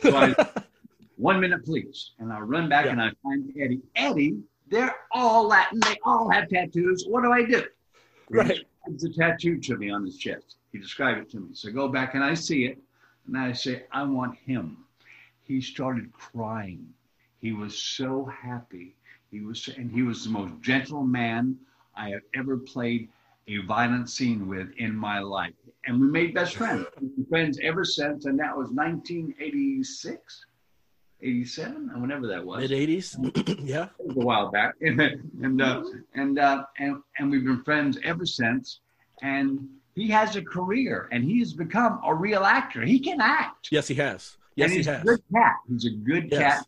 So 0.00 0.16
I, 0.16 0.34
one 1.16 1.40
minute, 1.40 1.64
please. 1.64 2.12
And 2.18 2.32
I 2.32 2.40
run 2.40 2.68
back 2.68 2.86
yeah. 2.86 2.92
and 2.92 3.02
I 3.02 3.10
find 3.22 3.52
Eddie. 3.60 3.82
Eddie, 3.96 4.38
they're 4.70 4.94
all 5.10 5.46
Latin. 5.46 5.80
They 5.80 5.98
all 6.04 6.30
have 6.30 6.48
tattoos. 6.48 7.04
What 7.06 7.22
do 7.22 7.32
I 7.32 7.44
do? 7.44 7.64
Right. 8.30 8.64
It's 8.86 9.04
a 9.04 9.10
tattoo 9.10 9.58
to 9.58 9.76
me 9.76 9.90
on 9.90 10.04
his 10.04 10.16
chest. 10.16 10.56
He 10.72 10.78
described 10.78 11.20
it 11.20 11.30
to 11.32 11.40
me. 11.40 11.48
So 11.52 11.68
I 11.68 11.72
go 11.72 11.88
back 11.88 12.14
and 12.14 12.22
I 12.24 12.34
see 12.34 12.64
it. 12.66 12.78
And 13.28 13.36
I 13.36 13.52
say, 13.52 13.84
I 13.92 14.02
want 14.02 14.36
him. 14.38 14.78
He 15.44 15.60
started 15.60 16.12
crying. 16.12 16.88
He 17.40 17.52
was 17.52 17.78
so 17.78 18.24
happy. 18.24 18.96
He 19.30 19.40
was, 19.40 19.68
and 19.68 19.90
he 19.90 20.02
was 20.02 20.24
the 20.24 20.30
most 20.30 20.60
gentle 20.62 21.04
man 21.04 21.56
I 21.94 22.10
have 22.10 22.22
ever 22.34 22.56
played 22.56 23.08
a 23.46 23.58
violent 23.58 24.10
scene 24.10 24.48
with 24.48 24.68
in 24.78 24.94
my 24.94 25.20
life. 25.20 25.54
And 25.86 26.00
we 26.00 26.06
made 26.08 26.34
best 26.34 26.56
friends. 26.56 26.86
Friends 27.28 27.58
ever 27.62 27.84
since, 27.84 28.24
and 28.24 28.38
that 28.38 28.56
was 28.56 28.70
1986. 28.70 30.44
87 31.20 31.90
or 31.92 32.00
whenever 32.00 32.28
that 32.28 32.44
was 32.44 32.60
mid 32.60 32.70
80s 32.70 33.58
yeah 33.64 33.88
it 33.98 34.06
was 34.06 34.16
a 34.16 34.20
while 34.20 34.52
back 34.52 34.74
and 34.80 35.00
and 35.42 35.60
uh, 35.60 35.82
and, 36.14 36.38
uh, 36.38 36.62
and 36.78 37.02
and 37.18 37.28
we've 37.28 37.44
been 37.44 37.64
friends 37.64 37.98
ever 38.04 38.24
since 38.24 38.78
and 39.22 39.68
he 40.00 40.08
has 40.08 40.36
a 40.36 40.42
career 40.42 41.08
and 41.12 41.24
he 41.24 41.38
has 41.40 41.52
become 41.52 42.00
a 42.04 42.14
real 42.14 42.44
actor. 42.44 42.82
He 42.82 42.98
can 42.98 43.20
act. 43.20 43.68
Yes 43.70 43.88
he 43.88 43.94
has. 43.96 44.36
Yes 44.56 44.70
he 44.72 44.82
has 44.82 45.02
a 45.02 45.04
good 45.04 45.22
cat. 45.32 45.56
He's 45.68 45.86
a 45.86 45.90
good 45.90 46.28
yes. 46.30 46.40
cat. 46.40 46.66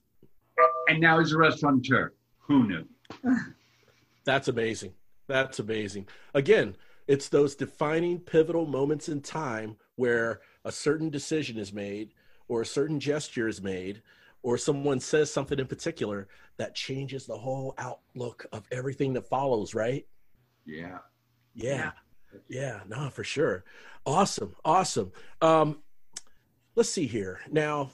And 0.89 1.01
now 1.01 1.19
he's 1.19 1.33
a 1.33 1.39
restaurateur. 1.39 2.13
Who 2.41 2.67
knew? 2.67 2.85
That's 4.25 4.49
amazing. 4.49 4.93
That's 5.27 5.59
amazing. 5.59 6.09
Again 6.35 6.77
it's 7.07 7.29
those 7.29 7.57
defining 7.57 8.21
pivotal 8.21 8.67
moments 8.67 9.09
in 9.09 9.21
time 9.21 9.77
where 9.97 10.41
a 10.65 10.71
certain 10.71 11.11
decision 11.11 11.59
is 11.59 11.73
made 11.73 12.13
or 12.47 12.63
a 12.63 12.67
certain 12.67 13.01
gesture 13.01 13.49
is 13.49 13.61
made 13.61 14.01
or 14.43 14.57
someone 14.57 15.01
says 15.01 15.33
something 15.33 15.59
in 15.59 15.67
particular 15.67 16.29
that 16.57 16.75
changes 16.75 17.27
the 17.27 17.37
whole 17.37 17.75
outlook 17.79 18.47
of 18.53 18.67
everything 18.71 19.13
that 19.15 19.27
follows, 19.27 19.75
right? 19.75 20.07
Yeah. 20.65 20.99
Yeah. 21.55 21.75
Yeah, 21.75 21.91
no, 22.89 23.11
for 23.11 23.25
sure. 23.25 23.65
Awesome. 24.07 24.55
Awesome. 24.65 25.13
Um, 25.41 25.79
let's 26.75 26.91
see 26.91 27.07
here. 27.07 27.41
Now, 27.51 27.91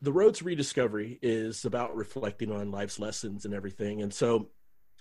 the 0.00 0.12
road 0.12 0.34
to 0.34 0.44
rediscovery 0.44 1.18
is 1.22 1.64
about 1.64 1.96
reflecting 1.96 2.52
on 2.52 2.70
life's 2.70 2.98
lessons 2.98 3.44
and 3.44 3.52
everything. 3.54 4.02
And 4.02 4.14
so 4.14 4.48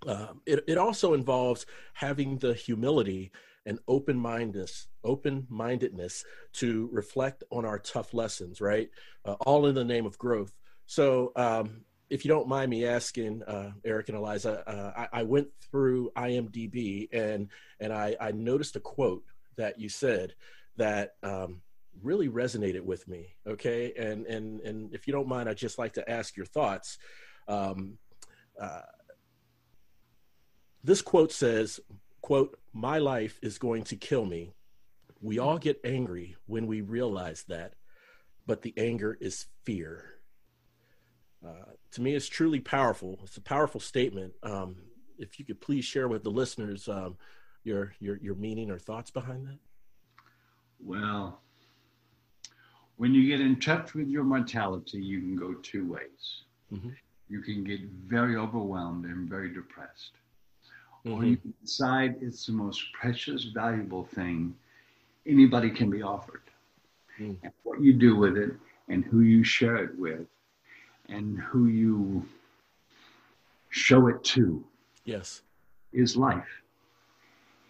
um, 0.05 0.41
it, 0.45 0.63
it 0.67 0.77
also 0.77 1.13
involves 1.13 1.65
having 1.93 2.37
the 2.37 2.53
humility 2.53 3.31
and 3.65 3.79
open 3.87 4.17
mindedness 4.17 4.87
open 5.03 5.45
mindedness 5.49 6.23
to 6.53 6.89
reflect 6.91 7.43
on 7.51 7.65
our 7.65 7.79
tough 7.79 8.13
lessons 8.13 8.61
right 8.61 8.89
uh, 9.25 9.33
all 9.41 9.65
in 9.65 9.75
the 9.75 9.83
name 9.83 10.05
of 10.05 10.17
growth 10.17 10.53
so 10.85 11.31
um, 11.35 11.81
if 12.09 12.23
you 12.23 12.29
don't 12.29 12.47
mind 12.47 12.69
me 12.69 12.85
asking 12.85 13.43
uh, 13.43 13.71
eric 13.85 14.09
and 14.09 14.17
eliza 14.17 14.63
uh, 14.67 15.07
I, 15.13 15.19
I, 15.19 15.23
went 15.23 15.47
through 15.69 16.11
imdb 16.17 17.09
and 17.13 17.49
and 17.79 17.93
I, 17.93 18.15
I, 18.19 18.31
noticed 18.31 18.75
a 18.75 18.79
quote 18.79 19.23
that 19.55 19.79
you 19.79 19.89
said 19.89 20.33
that 20.77 21.15
um, 21.23 21.61
really 22.01 22.29
resonated 22.29 22.81
with 22.81 23.07
me 23.07 23.35
okay 23.45 23.93
and 23.97 24.25
and 24.25 24.61
and 24.61 24.93
if 24.93 25.07
you 25.07 25.13
don't 25.13 25.27
mind 25.27 25.49
i'd 25.49 25.57
just 25.57 25.79
like 25.79 25.93
to 25.93 26.09
ask 26.09 26.35
your 26.35 26.45
thoughts 26.45 26.97
um, 27.47 27.97
uh, 28.59 28.81
this 30.83 31.01
quote 31.01 31.31
says 31.31 31.79
quote, 32.27 32.59
my 32.73 32.97
life 32.97 33.39
is 33.41 33.57
going 33.57 33.85
to 33.85 33.95
kill 33.95 34.25
me. 34.25 34.51
We 35.21 35.39
all 35.39 35.57
get 35.57 35.79
angry 35.85 36.35
when 36.45 36.67
we 36.67 36.81
realize 36.81 37.45
that, 37.47 37.75
but 38.45 38.63
the 38.63 38.73
anger 38.75 39.17
is 39.21 39.45
fear. 39.63 40.19
Uh, 41.41 41.71
to 41.91 42.01
me, 42.01 42.15
it's 42.15 42.27
truly 42.27 42.59
powerful. 42.59 43.19
It's 43.23 43.37
a 43.37 43.41
powerful 43.41 43.79
statement. 43.79 44.33
Um, 44.43 44.77
if 45.17 45.39
you 45.39 45.45
could 45.45 45.61
please 45.61 45.85
share 45.85 46.07
with 46.07 46.23
the 46.23 46.29
listeners 46.29 46.87
um, 46.87 47.17
your, 47.63 47.93
your, 47.99 48.17
your 48.17 48.35
meaning 48.35 48.69
or 48.69 48.77
thoughts 48.77 49.11
behind 49.11 49.47
that. 49.47 49.57
Well, 50.79 51.41
when 52.97 53.13
you 53.13 53.27
get 53.27 53.41
in 53.41 53.59
touch 53.59 53.93
with 53.93 54.07
your 54.07 54.23
mortality, 54.23 54.99
you 54.99 55.19
can 55.19 55.35
go 55.35 55.53
two 55.55 55.91
ways. 55.91 56.43
Mm-hmm. 56.71 56.89
You 57.29 57.41
can 57.41 57.63
get 57.63 57.81
very 58.05 58.35
overwhelmed 58.35 59.05
and 59.05 59.27
very 59.27 59.53
depressed 59.53 60.11
mm-hmm. 61.07 61.23
or 61.23 61.25
you 61.25 61.37
decide 61.61 62.15
it's 62.21 62.45
the 62.45 62.51
most 62.51 62.81
precious, 62.93 63.45
valuable 63.45 64.03
thing 64.03 64.55
anybody 65.25 65.69
can 65.69 65.89
be 65.89 66.01
offered. 66.01 66.41
Mm. 67.19 67.37
And 67.43 67.51
what 67.63 67.81
you 67.81 67.93
do 67.93 68.15
with 68.15 68.37
it 68.37 68.51
and 68.89 69.03
who 69.05 69.21
you 69.21 69.43
share 69.43 69.77
it 69.77 69.97
with 69.97 70.25
and 71.09 71.37
who 71.39 71.67
you 71.67 72.25
show 73.69 74.07
it 74.07 74.23
to. 74.23 74.63
Yes. 75.05 75.41
Is 75.93 76.17
life. 76.17 76.61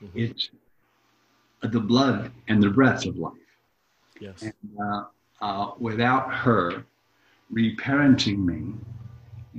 Mm-hmm. 0.04 0.20
It's 0.20 0.50
the 1.62 1.80
blood 1.80 2.32
and 2.48 2.62
the 2.62 2.70
breath 2.70 3.06
of 3.06 3.18
life. 3.18 3.34
Yes. 4.20 4.42
And 4.42 4.54
uh, 4.82 5.04
uh, 5.42 5.72
without 5.80 6.34
her 6.34 6.84
reparenting 7.54 8.44
me, 8.44 8.74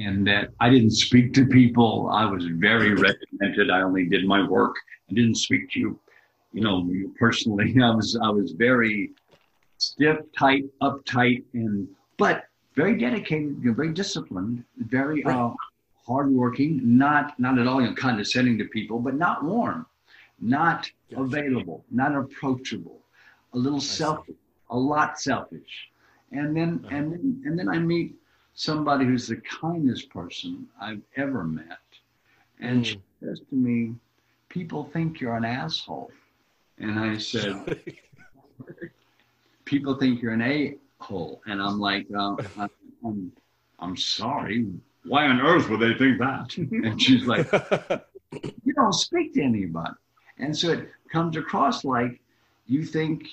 and 0.00 0.26
that 0.26 0.50
I 0.60 0.70
didn't 0.70 0.92
speak 0.92 1.32
to 1.34 1.46
people. 1.46 2.08
I 2.12 2.24
was 2.24 2.46
very 2.46 2.94
regimented. 2.94 3.70
I 3.70 3.82
only 3.82 4.04
did 4.04 4.26
my 4.26 4.46
work. 4.46 4.76
I 5.10 5.14
didn't 5.14 5.36
speak 5.36 5.70
to 5.72 5.80
you, 5.80 6.00
you 6.52 6.62
know, 6.62 6.88
personally. 7.18 7.74
I 7.82 7.90
was 7.90 8.18
I 8.22 8.30
was 8.30 8.52
very 8.52 9.10
stiff, 9.78 10.18
tight, 10.36 10.64
uptight, 10.82 11.44
and 11.54 11.88
but 12.16 12.44
very 12.78 12.96
dedicated, 12.96 13.56
very 13.58 13.92
disciplined, 13.92 14.64
very 14.78 15.22
right. 15.24 15.36
uh, 15.36 15.52
hardworking. 16.06 16.80
Not 16.84 17.38
not 17.38 17.58
at 17.58 17.66
all 17.66 17.80
you 17.82 17.88
know, 17.88 17.94
condescending 17.94 18.56
to 18.58 18.64
people, 18.66 19.00
but 19.00 19.14
not 19.14 19.44
warm, 19.44 19.84
not 20.40 20.90
gotcha. 21.10 21.22
available, 21.22 21.84
not 21.90 22.14
approachable, 22.14 23.00
a 23.52 23.58
little 23.58 23.80
selfish, 23.80 24.36
a 24.70 24.78
lot 24.78 25.20
selfish, 25.20 25.90
and 26.30 26.56
then 26.56 26.80
uh-huh. 26.84 26.96
and 26.96 27.12
then 27.12 27.42
and 27.44 27.58
then 27.58 27.68
I 27.68 27.78
meet 27.78 28.14
somebody 28.54 29.04
who's 29.04 29.26
the 29.26 29.40
kindest 29.60 30.08
person 30.10 30.68
I've 30.80 31.02
ever 31.16 31.42
met. 31.44 31.88
And 32.60 32.82
mm. 32.82 32.86
she 32.86 33.00
says 33.20 33.40
to 33.50 33.56
me, 33.56 33.94
People 34.48 34.84
think 34.92 35.20
you're 35.20 35.36
an 35.36 35.44
asshole. 35.44 36.10
And 36.78 36.98
I 36.98 37.18
said, 37.18 37.80
people 39.64 39.94
think 39.96 40.22
you're 40.22 40.32
an 40.32 40.42
a 40.42 40.76
hole, 41.00 41.42
and 41.46 41.60
I'm 41.60 41.78
like, 41.78 42.06
uh, 42.16 42.36
I'm, 43.04 43.32
I'm 43.78 43.96
sorry. 43.96 44.66
Why 45.04 45.26
on 45.26 45.40
earth 45.40 45.68
would 45.68 45.80
they 45.80 45.94
think 45.94 46.18
that? 46.18 46.54
And 46.84 47.00
she's 47.00 47.26
like, 47.26 47.50
you 48.64 48.74
don't 48.74 48.92
speak 48.92 49.34
to 49.34 49.42
anybody, 49.42 49.94
and 50.38 50.56
so 50.56 50.72
it 50.72 50.88
comes 51.10 51.36
across 51.36 51.84
like 51.84 52.20
you 52.66 52.84
think 52.84 53.26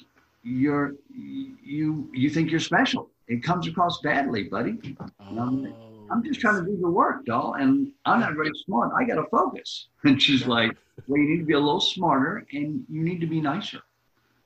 you're 0.43 0.95
you 1.11 2.09
you 2.13 2.29
think 2.29 2.51
you're 2.51 2.59
special. 2.59 3.09
It 3.27 3.43
comes 3.43 3.67
across 3.67 3.99
badly, 4.01 4.43
buddy. 4.43 4.77
I'm, 5.19 5.65
oh. 5.65 6.05
I'm 6.11 6.23
just 6.23 6.39
trying 6.39 6.63
to 6.63 6.69
do 6.69 6.77
the 6.79 6.89
work, 6.89 7.25
doll, 7.25 7.55
and 7.55 7.91
I'm 8.05 8.19
not 8.19 8.35
very 8.35 8.51
smart. 8.65 8.91
I 8.95 9.03
got 9.05 9.15
to 9.15 9.25
focus. 9.29 9.87
And 10.03 10.21
she's 10.21 10.45
like, 10.45 10.77
well, 11.07 11.19
you 11.19 11.29
need 11.29 11.39
to 11.39 11.45
be 11.45 11.53
a 11.53 11.59
little 11.59 11.81
smarter, 11.81 12.45
and 12.53 12.85
you 12.87 13.01
need 13.01 13.19
to 13.21 13.27
be 13.27 13.41
nicer. 13.41 13.81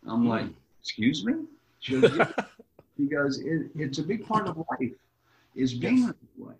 I'm 0.08 0.26
like, 0.26 0.46
hmm. 0.46 0.54
excuse 0.82 1.26
me. 1.26 1.34
Goes, 1.90 2.16
yeah. 2.16 2.32
goes 3.08 3.39
it, 3.39 3.68
it's 3.76 3.97
a 3.97 4.04
big 4.04 4.26
part 4.26 4.47
of 4.47 4.58
life 4.58 4.91
is 5.56 5.74
being 5.74 6.00
yes. 6.00 6.08
that 6.08 6.45
way. 6.45 6.56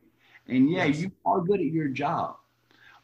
And 0.47 0.69
yeah, 0.69 0.85
yes. 0.85 0.99
you 1.01 1.11
are 1.25 1.41
good 1.41 1.59
at 1.59 1.67
your 1.67 1.87
job, 1.87 2.37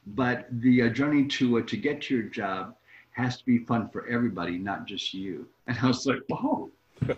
but 0.07 0.47
the 0.51 0.83
uh, 0.83 0.89
journey 0.89 1.25
to 1.27 1.59
uh, 1.59 1.61
to 1.63 1.77
get 1.77 2.01
to 2.03 2.15
your 2.15 2.23
job 2.23 2.75
has 3.11 3.37
to 3.37 3.45
be 3.45 3.59
fun 3.59 3.89
for 3.89 4.07
everybody, 4.07 4.57
not 4.57 4.85
just 4.85 5.13
you. 5.13 5.47
And 5.67 5.77
I 5.81 5.87
was 5.87 6.05
like, 6.05 6.21
oh, 6.31 6.69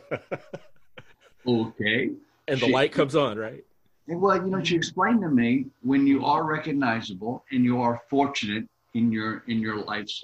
okay. 1.47 2.11
And 2.47 2.59
the 2.61 2.65
she, 2.68 2.72
light 2.72 2.93
comes 2.93 3.13
on, 3.13 3.38
right? 3.38 3.63
And 4.07 4.22
well, 4.22 4.38
you 4.38 4.49
know, 4.49 4.63
she 4.63 4.76
explained 4.76 5.22
to 5.22 5.30
me 5.30 5.65
when 5.82 6.07
you 6.07 6.24
are 6.24 6.45
recognizable 6.45 7.43
and 7.51 7.65
you 7.65 7.82
are 7.82 8.01
fortunate 8.09 8.65
in 8.93 9.11
your 9.11 9.43
in 9.47 9.59
your 9.59 9.84
life's 9.84 10.24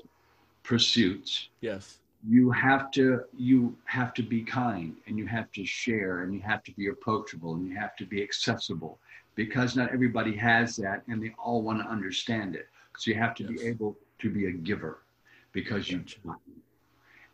pursuits. 0.64 1.50
Yes. 1.60 2.00
You 2.28 2.52
have 2.52 2.92
to 2.92 3.24
you 3.38 3.76
have 3.86 4.14
to 4.16 4.24
be 4.24 4.44
kind 4.44 4.96
and 5.08 5.18
you 5.18 5.26
have 5.28 5.52
to 5.54 5.66
share 5.66 6.24
and 6.24 6.34
you 6.34 6.42
have 6.42 6.64
to 6.64 6.72
be 6.72 6.88
approachable 6.88 7.56
and 7.56 7.68
you 7.68 7.76
have 7.76 7.96
to 7.98 8.06
be 8.06 8.24
accessible 8.24 9.00
because 9.36 9.76
not 9.76 9.92
everybody 9.92 10.36
has 10.38 10.76
that 10.78 11.04
and 11.08 11.22
they 11.22 11.34
all 11.38 11.62
want 11.62 11.80
to 11.82 11.90
understand 11.90 12.56
it. 12.56 12.68
So 12.98 13.12
you 13.12 13.18
have 13.18 13.36
to 13.36 13.44
yes. 13.44 13.52
be 13.52 13.68
able 13.68 13.98
to 14.20 14.30
be 14.30 14.46
a 14.48 14.52
giver 14.52 15.00
because 15.52 15.90
you 15.90 16.00
gotcha. 16.00 16.40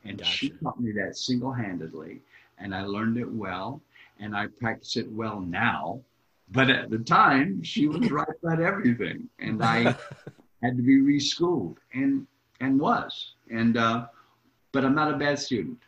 and 0.06 0.18
gotcha. 0.18 0.32
she 0.32 0.50
taught 0.50 0.80
me 0.80 0.92
that 0.94 1.18
single-handedly 1.18 2.22
and 2.58 2.74
I 2.74 2.84
learned 2.84 3.18
it 3.18 3.30
well 3.30 3.82
and 4.20 4.36
I 4.36 4.48
practice 4.48 4.98
it 4.98 5.12
well 5.12 5.40
now. 5.40 6.02
But 6.52 6.70
at 6.70 6.90
the 6.90 7.00
time, 7.00 7.64
she 7.64 7.88
was 7.88 8.10
right 8.12 8.28
about 8.42 8.60
everything, 8.60 9.30
and 9.40 9.64
I 9.64 9.84
had 10.64 10.78
to 10.78 10.84
be 10.84 11.00
reschooled, 11.00 11.78
and 11.94 12.26
and 12.60 12.80
was, 12.80 13.34
and 13.52 13.78
uh, 13.78 14.08
but 14.72 14.86
I'm 14.86 14.95
not 14.95 15.13
a 15.13 15.17
bad 15.17 15.39
student. 15.39 15.80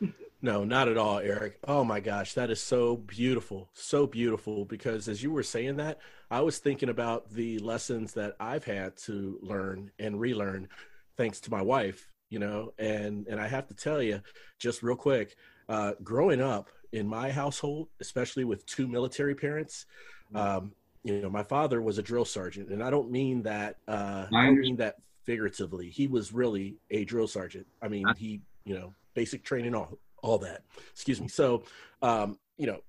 No, 0.40 0.62
not 0.62 0.86
at 0.86 0.96
all, 0.96 1.18
Eric. 1.18 1.58
Oh 1.66 1.82
my 1.82 1.98
gosh, 1.98 2.34
that 2.34 2.48
is 2.48 2.60
so 2.60 2.98
beautiful. 2.98 3.68
So 3.72 4.06
beautiful 4.06 4.64
because 4.64 5.08
as 5.08 5.20
you 5.20 5.32
were 5.32 5.42
saying 5.42 5.78
that, 5.78 5.98
I 6.30 6.42
was 6.42 6.58
thinking 6.58 6.90
about 6.90 7.28
the 7.30 7.58
lessons 7.58 8.12
that 8.12 8.36
I've 8.38 8.62
had 8.62 8.96
to 8.98 9.36
learn 9.42 9.90
and 9.98 10.20
relearn 10.20 10.68
thanks 11.16 11.40
to 11.40 11.50
my 11.50 11.60
wife, 11.60 12.08
you 12.30 12.38
know, 12.38 12.72
and 12.78 13.26
and 13.26 13.40
I 13.40 13.48
have 13.48 13.66
to 13.66 13.74
tell 13.74 14.00
you 14.00 14.22
just 14.60 14.84
real 14.84 14.94
quick, 14.94 15.34
uh, 15.68 15.94
growing 16.04 16.40
up 16.40 16.70
in 16.92 17.08
my 17.08 17.32
household, 17.32 17.88
especially 18.00 18.44
with 18.44 18.64
two 18.64 18.86
military 18.86 19.34
parents, 19.34 19.86
mm-hmm. 20.32 20.36
um, 20.36 20.72
you 21.04 21.20
know, 21.20 21.30
my 21.30 21.42
father 21.42 21.80
was 21.82 21.98
a 21.98 22.02
drill 22.02 22.24
sergeant, 22.24 22.70
and 22.70 22.82
I 22.82 22.90
don't 22.90 23.10
mean 23.10 23.42
that. 23.42 23.76
Uh, 23.86 24.26
I 24.32 24.46
don't 24.46 24.60
mean 24.60 24.76
that 24.76 24.96
figuratively. 25.28 25.90
He 25.90 26.06
was 26.06 26.32
really 26.32 26.78
a 26.90 27.04
drill 27.04 27.28
sergeant. 27.28 27.66
I 27.82 27.88
mean, 27.88 28.06
he, 28.16 28.40
you 28.64 28.74
know, 28.74 28.94
basic 29.12 29.44
training, 29.44 29.74
all 29.74 29.98
all 30.22 30.38
that. 30.38 30.62
Excuse 30.90 31.20
me. 31.20 31.28
So, 31.28 31.64
um, 32.00 32.38
you 32.56 32.66
know, 32.66 32.80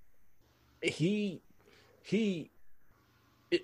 he 0.82 1.42
he 2.02 2.50
it, 3.52 3.64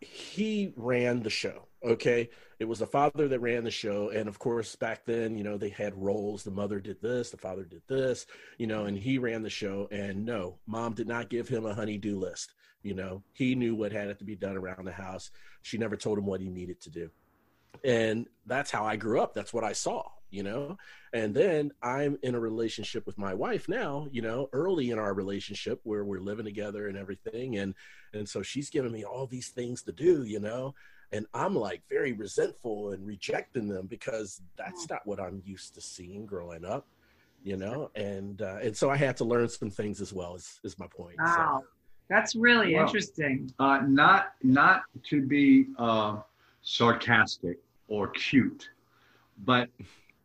he 0.00 0.72
ran 0.76 1.22
the 1.22 1.30
show 1.30 1.68
okay 1.84 2.28
it 2.58 2.64
was 2.64 2.80
the 2.80 2.86
father 2.86 3.28
that 3.28 3.38
ran 3.38 3.62
the 3.62 3.70
show 3.70 4.10
and 4.10 4.28
of 4.28 4.36
course 4.40 4.74
back 4.74 5.04
then 5.04 5.36
you 5.38 5.44
know 5.44 5.56
they 5.56 5.68
had 5.68 5.94
roles 5.94 6.42
the 6.42 6.50
mother 6.50 6.80
did 6.80 7.00
this 7.00 7.30
the 7.30 7.36
father 7.36 7.62
did 7.62 7.82
this 7.86 8.26
you 8.58 8.66
know 8.66 8.86
and 8.86 8.98
he 8.98 9.16
ran 9.16 9.42
the 9.42 9.48
show 9.48 9.86
and 9.92 10.26
no 10.26 10.58
mom 10.66 10.92
did 10.92 11.06
not 11.06 11.30
give 11.30 11.48
him 11.48 11.64
a 11.64 11.72
honey-do 11.72 12.18
list 12.18 12.54
you 12.82 12.94
know 12.94 13.22
he 13.32 13.54
knew 13.54 13.76
what 13.76 13.92
had 13.92 14.18
to 14.18 14.24
be 14.24 14.34
done 14.34 14.56
around 14.56 14.84
the 14.84 14.92
house 14.92 15.30
she 15.62 15.78
never 15.78 15.96
told 15.96 16.18
him 16.18 16.26
what 16.26 16.40
he 16.40 16.48
needed 16.48 16.80
to 16.80 16.90
do 16.90 17.08
and 17.84 18.26
that's 18.46 18.70
how 18.70 18.84
i 18.84 18.96
grew 18.96 19.20
up. 19.20 19.34
That's 19.34 19.52
what 19.52 19.64
i 19.64 19.72
saw 19.72 20.02
you 20.30 20.42
know? 20.42 20.76
And 21.12 21.34
then 21.34 21.72
i'm 21.82 22.18
in 22.22 22.34
a 22.34 22.40
relationship 22.40 23.06
with 23.06 23.18
my 23.18 23.34
wife 23.34 23.68
now 23.68 24.08
you 24.10 24.22
know 24.22 24.48
early 24.52 24.90
in 24.90 24.98
our 24.98 25.14
relationship 25.14 25.80
where 25.84 26.04
we're 26.04 26.20
living 26.20 26.44
together 26.44 26.88
and 26.88 26.96
everything. 26.96 27.56
And 27.56 27.74
and 28.12 28.28
so 28.28 28.42
she's 28.42 28.70
giving 28.70 28.92
me 28.92 29.04
all 29.04 29.26
these 29.26 29.48
things 29.48 29.82
to 29.82 29.92
do 29.92 30.24
you 30.24 30.40
know? 30.40 30.74
And 31.12 31.26
i'm 31.32 31.54
like 31.54 31.82
very 31.88 32.12
resentful 32.12 32.92
and 32.92 33.06
rejecting 33.06 33.68
them 33.68 33.86
because 33.86 34.42
that's 34.56 34.86
mm. 34.86 34.90
not 34.90 35.06
what 35.06 35.18
i'm 35.20 35.42
used 35.44 35.74
to 35.74 35.80
seeing 35.80 36.26
growing 36.26 36.64
up 36.64 36.86
you 37.44 37.56
know? 37.56 37.90
And 37.94 38.42
uh, 38.42 38.58
and 38.60 38.76
so 38.76 38.90
i 38.90 38.96
had 38.96 39.16
to 39.18 39.24
learn 39.24 39.48
some 39.48 39.70
things 39.70 40.00
as 40.02 40.12
well 40.12 40.34
is, 40.34 40.60
is 40.64 40.78
my 40.78 40.86
point 40.88 41.16
wow. 41.18 41.60
So. 41.62 41.66
that's 42.10 42.34
really 42.36 42.74
well, 42.74 42.84
interesting. 42.84 43.50
uh, 43.58 43.80
not 43.86 44.34
not 44.42 44.82
to 45.08 45.22
be 45.22 45.68
uh, 45.78 46.16
sarcastic 46.60 47.58
or 47.88 48.08
cute 48.08 48.68
but 49.44 49.68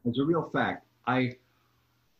as 0.07 0.17
a 0.17 0.23
real 0.23 0.49
fact 0.53 0.85
i 1.07 1.35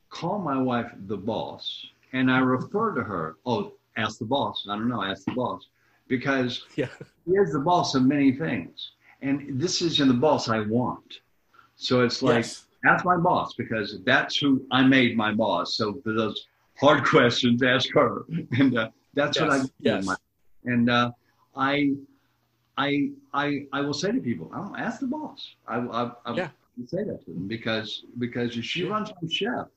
call 0.09 0.39
my 0.39 0.59
wife 0.61 0.91
the 1.07 1.17
boss 1.17 1.85
and 2.13 2.31
i 2.31 2.39
refer 2.39 2.93
to 2.93 3.03
her 3.03 3.37
oh 3.45 3.73
ask 3.97 4.19
the 4.19 4.25
boss 4.25 4.65
i 4.69 4.75
don't 4.75 4.89
know 4.89 5.03
ask 5.03 5.25
the 5.25 5.33
boss 5.33 5.67
because 6.07 6.65
yeah. 6.75 6.89
he 7.25 7.31
is 7.33 7.53
the 7.53 7.59
boss 7.59 7.95
of 7.95 8.03
many 8.03 8.33
things. 8.33 8.91
And 9.21 9.59
this 9.59 9.81
is 9.81 9.99
in 9.99 10.07
the 10.07 10.13
boss 10.13 10.49
I 10.49 10.59
want. 10.61 11.19
So 11.75 12.01
it's 12.01 12.21
like, 12.21 12.45
yes. 12.45 12.65
ask 12.85 13.05
my 13.05 13.17
boss 13.17 13.53
because 13.57 13.99
that's 14.05 14.37
who 14.37 14.65
I 14.71 14.83
made 14.83 15.15
my 15.17 15.33
boss. 15.33 15.77
So 15.77 15.99
for 16.03 16.13
those 16.13 16.47
hard 16.79 17.03
questions, 17.13 17.63
ask 17.63 17.89
her. 17.93 18.25
And 18.51 18.77
uh, 18.77 18.89
that's 19.13 19.37
yes. 19.37 19.47
what 19.47 19.61
I 19.61 19.63
yes. 19.79 20.05
My, 20.05 20.15
and 20.65 20.89
uh, 20.89 21.11
I, 21.55 21.93
I, 22.77 23.11
I, 23.33 23.67
I 23.71 23.81
will 23.81 23.93
say 23.93 24.11
to 24.11 24.19
people, 24.19 24.51
I 24.53 24.57
don't 24.57 24.79
ask 24.79 24.99
the 24.99 25.07
boss. 25.07 25.55
I, 25.67 25.77
I, 25.77 26.11
I 26.25 26.33
yeah. 26.33 26.49
say 26.85 27.03
that 27.03 27.23
to 27.25 27.31
them 27.31 27.47
because 27.47 28.05
because 28.17 28.53
she 28.53 28.83
runs 28.83 29.11
my 29.21 29.29
chef 29.29 29.67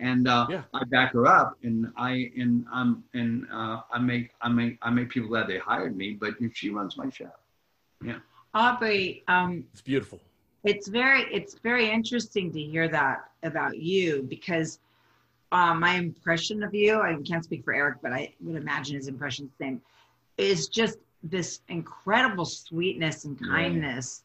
and 0.00 0.26
uh, 0.26 0.46
yeah. 0.48 0.62
I 0.74 0.84
back 0.84 1.12
her 1.12 1.26
up, 1.26 1.58
and 1.62 1.92
I 1.96 2.32
and 2.36 2.64
I'm 2.72 3.04
and 3.14 3.46
uh, 3.52 3.82
I 3.92 3.98
make 3.98 4.30
I 4.40 4.48
make 4.48 4.78
I 4.82 4.90
make 4.90 5.10
people 5.10 5.28
glad 5.28 5.46
they 5.46 5.58
hired 5.58 5.96
me. 5.96 6.14
But 6.14 6.34
if 6.40 6.56
she 6.56 6.70
runs 6.70 6.96
my 6.96 7.10
show, 7.10 7.30
yeah. 8.02 8.18
Aubrey, 8.54 9.22
um, 9.28 9.64
it's 9.72 9.82
beautiful. 9.82 10.18
It's 10.64 10.88
very 10.88 11.22
it's 11.32 11.54
very 11.54 11.90
interesting 11.90 12.50
to 12.52 12.60
hear 12.60 12.88
that 12.88 13.30
about 13.42 13.78
you 13.78 14.26
because 14.28 14.80
um, 15.52 15.80
my 15.80 15.94
impression 15.94 16.62
of 16.62 16.74
you 16.74 17.00
I 17.00 17.16
can't 17.26 17.44
speak 17.44 17.64
for 17.64 17.74
Eric, 17.74 17.98
but 18.02 18.12
I 18.12 18.34
would 18.40 18.56
imagine 18.56 18.96
his 18.96 19.08
impression 19.08 19.50
the 19.58 19.64
same 19.64 19.82
is 20.38 20.68
just 20.68 20.98
this 21.22 21.60
incredible 21.68 22.44
sweetness 22.44 23.24
and 23.24 23.38
kindness, 23.38 24.22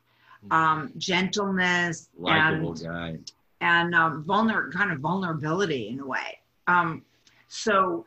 yeah. 0.47 0.71
um, 0.71 0.93
gentleness, 0.97 2.09
likable 2.17 2.73
guy 2.73 3.17
and 3.61 3.95
um, 3.95 4.23
vulner 4.23 4.71
kind 4.71 4.91
of 4.91 4.99
vulnerability 4.99 5.89
in 5.89 5.99
a 5.99 6.05
way. 6.05 6.39
Um, 6.67 7.03
so, 7.47 8.05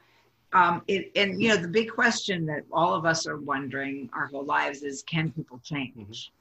um, 0.53 0.83
it, 0.87 1.11
and 1.17 1.41
you 1.41 1.49
know, 1.49 1.57
the 1.57 1.69
big 1.69 1.91
question 1.91 2.47
that 2.47 2.65
all 2.73 2.95
of 2.95 3.05
us 3.05 3.27
are 3.27 3.39
wondering 3.39 4.09
our 4.13 4.27
whole 4.27 4.45
lives 4.45 4.83
is, 4.83 5.03
can 5.03 5.31
people 5.31 5.61
change? 5.63 6.33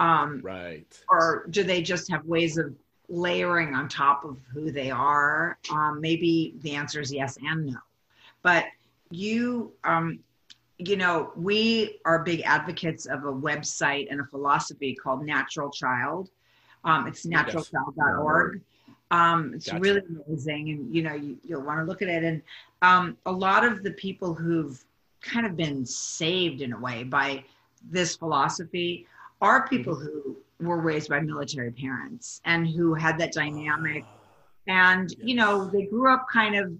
Mm-hmm. 0.00 0.04
Um, 0.04 0.40
right. 0.42 0.86
Or 1.08 1.46
do 1.50 1.62
they 1.62 1.80
just 1.82 2.10
have 2.10 2.24
ways 2.26 2.58
of 2.58 2.74
layering 3.08 3.74
on 3.74 3.88
top 3.88 4.24
of 4.24 4.38
who 4.52 4.72
they 4.72 4.90
are? 4.90 5.58
Um, 5.70 6.00
maybe 6.00 6.54
the 6.62 6.74
answer 6.74 7.00
is 7.00 7.12
yes 7.12 7.38
and 7.44 7.66
no. 7.66 7.78
But 8.42 8.66
you, 9.10 9.72
um, 9.84 10.18
you 10.78 10.96
know, 10.96 11.32
we 11.36 12.00
are 12.04 12.24
big 12.24 12.42
advocates 12.44 13.06
of 13.06 13.24
a 13.24 13.32
website 13.32 14.08
and 14.10 14.20
a 14.20 14.24
philosophy 14.24 14.94
called 14.94 15.24
Natural 15.24 15.70
Child 15.70 16.30
um, 16.84 17.06
it's 17.06 17.26
naturalchild.org. 17.26 18.60
Um, 19.10 19.52
it's 19.54 19.66
gotcha. 19.66 19.80
really 19.80 20.02
amazing, 20.26 20.70
and 20.70 20.94
you 20.94 21.02
know 21.02 21.14
you, 21.14 21.38
will 21.48 21.62
want 21.62 21.80
to 21.80 21.84
look 21.84 22.02
at 22.02 22.08
it. 22.08 22.24
And 22.24 22.42
um, 22.82 23.16
a 23.26 23.32
lot 23.32 23.64
of 23.64 23.82
the 23.82 23.92
people 23.92 24.34
who've 24.34 24.82
kind 25.20 25.46
of 25.46 25.56
been 25.56 25.86
saved 25.86 26.60
in 26.60 26.72
a 26.72 26.78
way 26.78 27.04
by 27.04 27.44
this 27.90 28.16
philosophy 28.16 29.06
are 29.40 29.68
people 29.68 29.94
mm-hmm. 29.94 30.04
who 30.04 30.36
were 30.60 30.80
raised 30.80 31.08
by 31.08 31.20
military 31.20 31.70
parents 31.70 32.40
and 32.44 32.66
who 32.66 32.94
had 32.94 33.18
that 33.18 33.32
dynamic. 33.32 34.04
And 34.66 35.10
yes. 35.10 35.18
you 35.22 35.34
know 35.34 35.66
they 35.66 35.84
grew 35.84 36.12
up 36.12 36.26
kind 36.30 36.56
of 36.56 36.72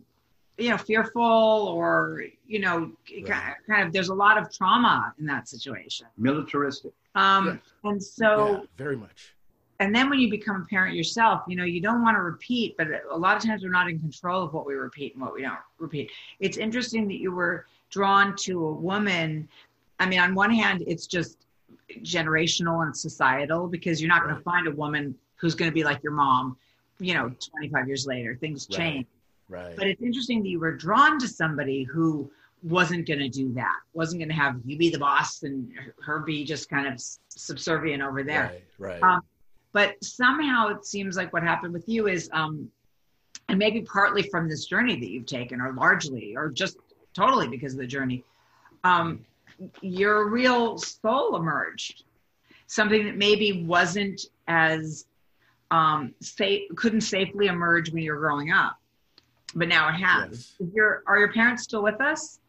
you 0.58 0.70
know 0.70 0.78
fearful 0.78 1.22
or 1.22 2.24
you 2.46 2.58
know 2.58 2.92
right. 3.28 3.54
kind 3.66 3.86
of 3.86 3.92
there's 3.92 4.08
a 4.08 4.14
lot 4.14 4.38
of 4.38 4.52
trauma 4.52 5.12
in 5.18 5.26
that 5.26 5.48
situation 5.48 6.06
militaristic 6.16 6.92
um 7.14 7.46
yes. 7.46 7.58
and 7.84 8.02
so 8.02 8.52
yeah, 8.52 8.60
very 8.76 8.96
much 8.96 9.34
and 9.80 9.94
then 9.94 10.08
when 10.08 10.18
you 10.18 10.30
become 10.30 10.62
a 10.62 10.64
parent 10.66 10.94
yourself, 10.94 11.42
you 11.48 11.56
know, 11.56 11.64
you 11.64 11.80
don't 11.80 12.02
want 12.02 12.16
to 12.16 12.22
repeat, 12.22 12.76
but 12.76 12.88
a 13.10 13.16
lot 13.16 13.36
of 13.36 13.42
times 13.42 13.62
we're 13.62 13.70
not 13.70 13.88
in 13.88 13.98
control 13.98 14.42
of 14.42 14.54
what 14.54 14.66
we 14.66 14.74
repeat 14.74 15.14
and 15.14 15.22
what 15.22 15.34
we 15.34 15.42
don't 15.42 15.58
repeat. 15.78 16.10
It's 16.38 16.56
interesting 16.56 17.08
that 17.08 17.20
you 17.20 17.32
were 17.32 17.66
drawn 17.90 18.36
to 18.36 18.66
a 18.66 18.72
woman. 18.72 19.48
I 19.98 20.06
mean, 20.06 20.20
on 20.20 20.34
one 20.34 20.50
hand, 20.50 20.84
it's 20.86 21.06
just 21.06 21.38
generational 22.02 22.84
and 22.84 22.96
societal 22.96 23.66
because 23.66 24.00
you're 24.00 24.08
not 24.08 24.22
right. 24.22 24.30
going 24.30 24.36
to 24.36 24.42
find 24.42 24.68
a 24.68 24.70
woman 24.70 25.14
who's 25.36 25.54
going 25.54 25.70
to 25.70 25.74
be 25.74 25.82
like 25.82 26.02
your 26.02 26.12
mom, 26.12 26.56
you 27.00 27.14
know, 27.14 27.30
25 27.50 27.88
years 27.88 28.06
later. 28.06 28.36
Things 28.36 28.68
right. 28.70 28.78
change. 28.78 29.06
Right. 29.48 29.76
But 29.76 29.86
it's 29.86 30.02
interesting 30.02 30.42
that 30.42 30.48
you 30.48 30.60
were 30.60 30.72
drawn 30.72 31.18
to 31.20 31.28
somebody 31.28 31.84
who 31.84 32.30
wasn't 32.62 33.06
going 33.06 33.20
to 33.20 33.28
do 33.28 33.52
that, 33.52 33.76
wasn't 33.92 34.20
going 34.20 34.30
to 34.30 34.34
have 34.34 34.56
you 34.64 34.78
be 34.78 34.88
the 34.88 34.98
boss 34.98 35.42
and 35.42 35.70
her 36.02 36.20
be 36.20 36.44
just 36.44 36.70
kind 36.70 36.86
of 36.86 37.02
subservient 37.28 38.02
over 38.02 38.22
there. 38.22 38.62
Right, 38.78 39.00
right. 39.00 39.02
Um, 39.02 39.22
but 39.72 40.02
somehow 40.02 40.68
it 40.68 40.86
seems 40.86 41.16
like 41.16 41.32
what 41.32 41.42
happened 41.42 41.74
with 41.74 41.88
you 41.88 42.06
is, 42.06 42.30
um, 42.32 42.70
and 43.48 43.58
maybe 43.58 43.82
partly 43.82 44.22
from 44.22 44.48
this 44.48 44.64
journey 44.64 44.98
that 44.98 45.10
you've 45.10 45.26
taken, 45.26 45.60
or 45.60 45.72
largely, 45.74 46.34
or 46.36 46.48
just 46.48 46.78
totally 47.12 47.48
because 47.48 47.74
of 47.74 47.80
the 47.80 47.86
journey, 47.86 48.24
um, 48.84 49.24
your 49.82 50.28
real 50.30 50.78
soul 50.78 51.36
emerged. 51.36 52.04
Something 52.66 53.04
that 53.04 53.16
maybe 53.16 53.64
wasn't 53.64 54.26
as 54.48 55.06
um, 55.70 56.14
safe, 56.20 56.62
couldn't 56.76 57.02
safely 57.02 57.46
emerge 57.46 57.92
when 57.92 58.02
you 58.02 58.12
were 58.12 58.18
growing 58.18 58.52
up, 58.52 58.78
but 59.54 59.68
now 59.68 59.88
it 59.88 59.94
has. 59.94 60.54
Yes. 60.60 60.70
Your, 60.74 61.02
are 61.06 61.18
your 61.18 61.32
parents 61.32 61.62
still 61.62 61.82
with 61.82 62.00
us? 62.00 62.40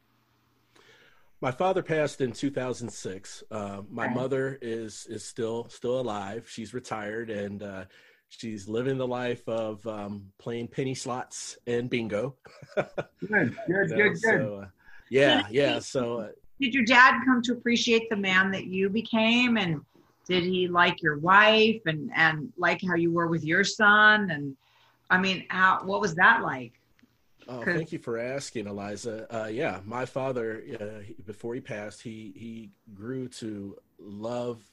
My 1.42 1.52
father 1.52 1.84
passed 1.84 2.22
in 2.22 2.32
2006. 2.32 3.44
Uh, 3.52 3.82
my 3.90 4.08
mother 4.08 4.58
is 4.62 5.06
is 5.10 5.24
still 5.24 5.68
still 5.70 6.00
alive. 6.00 6.48
She's 6.50 6.74
retired 6.74 7.30
and 7.30 7.62
uh, 7.62 7.86
she's 8.30 8.68
living 8.68 8.98
the 8.98 9.06
life 9.06 9.48
of 9.48 9.86
um, 9.86 10.32
playing 10.40 10.70
penny 10.70 10.96
slots 10.96 11.58
and 11.68 11.90
bingo. 11.90 12.36
Good, 12.76 12.88
good, 13.28 13.56
good, 13.68 13.90
good. 13.96 14.18
So, 14.18 14.62
uh, 14.64 14.68
yeah, 15.10 15.46
yeah. 15.52 15.80
So 15.80 16.20
uh, 16.20 16.28
Did 16.60 16.74
your 16.74 16.86
dad 16.86 17.22
come 17.26 17.42
to 17.44 17.52
appreciate 17.52 18.10
the 18.10 18.18
man 18.18 18.50
that 18.52 18.66
you 18.66 18.90
became, 18.90 19.58
and 19.58 19.82
did 20.28 20.44
he 20.44 20.68
like 20.68 21.02
your 21.02 21.20
wife 21.20 21.82
and 21.86 22.12
and 22.16 22.52
like 22.58 22.82
how 22.82 22.96
you 22.96 23.12
were 23.12 23.28
with 23.28 23.44
your 23.44 23.64
son? 23.64 24.32
And 24.32 24.56
I 25.10 25.20
mean, 25.20 25.46
how 25.50 25.82
what 25.84 26.02
was 26.02 26.16
that 26.16 26.42
like? 26.42 26.74
Oh, 27.48 27.64
thank 27.64 27.92
you 27.92 28.00
for 28.00 28.18
asking, 28.18 28.68
Eliza. 28.68 29.28
Uh, 29.34 29.48
yeah, 29.48 29.80
my 29.86 30.06
father, 30.06 30.64
uh, 30.80 31.00
he- 31.02 31.16
before 31.26 31.54
he 31.56 31.62
passed, 31.62 32.02
he 32.02 32.34
he 32.36 32.72
grew 32.94 33.28
to 33.30 33.78
love 34.00 34.64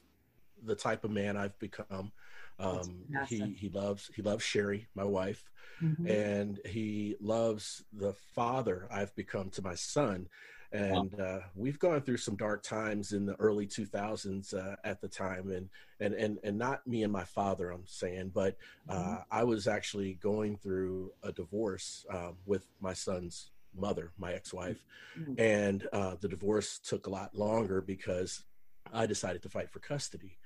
the 0.63 0.75
type 0.75 1.03
of 1.03 1.11
man 1.11 1.37
I've 1.37 1.57
become. 1.59 2.11
Um, 2.59 3.05
he 3.27 3.39
he 3.53 3.69
loves 3.69 4.09
he 4.15 4.21
loves 4.21 4.43
Sherry, 4.43 4.87
my 4.95 5.03
wife, 5.03 5.51
Mhm. 5.81 6.09
and 6.09 6.59
he 6.65 7.15
loves 7.19 7.83
the 7.93 8.13
father 8.13 8.87
I've 8.91 9.13
become 9.15 9.49
to 9.51 9.61
my 9.61 9.75
son. 9.75 10.27
And 10.73 11.19
uh, 11.19 11.39
we've 11.53 11.77
gone 11.77 12.01
through 12.01 12.17
some 12.17 12.35
dark 12.35 12.63
times 12.63 13.13
in 13.13 13.27
the 13.27 13.35
early 13.35 13.67
2000s 13.67 14.55
uh, 14.55 14.75
at 14.83 15.01
the 15.01 15.07
time, 15.07 15.51
and 15.51 15.69
and 15.99 16.15
and 16.15 16.39
and 16.43 16.57
not 16.57 16.85
me 16.87 17.03
and 17.03 17.13
my 17.13 17.25
father, 17.25 17.69
I'm 17.69 17.85
saying, 17.85 18.31
but 18.33 18.57
uh, 18.89 19.19
I 19.29 19.43
was 19.43 19.67
actually 19.67 20.15
going 20.15 20.57
through 20.57 21.11
a 21.21 21.31
divorce 21.31 22.05
um, 22.09 22.37
with 22.47 22.65
my 22.81 22.93
son's 22.93 23.51
mother, 23.75 24.11
my 24.17 24.33
ex-wife, 24.33 24.83
Mhm. 25.17 25.39
and 25.39 25.87
uh, 25.93 26.15
the 26.19 26.27
divorce 26.27 26.79
took 26.79 27.05
a 27.05 27.11
lot 27.11 27.35
longer 27.35 27.79
because 27.79 28.43
I 28.91 29.05
decided 29.05 29.43
to 29.43 29.49
fight 29.49 29.69
for 29.69 29.79
custody, 29.79 30.39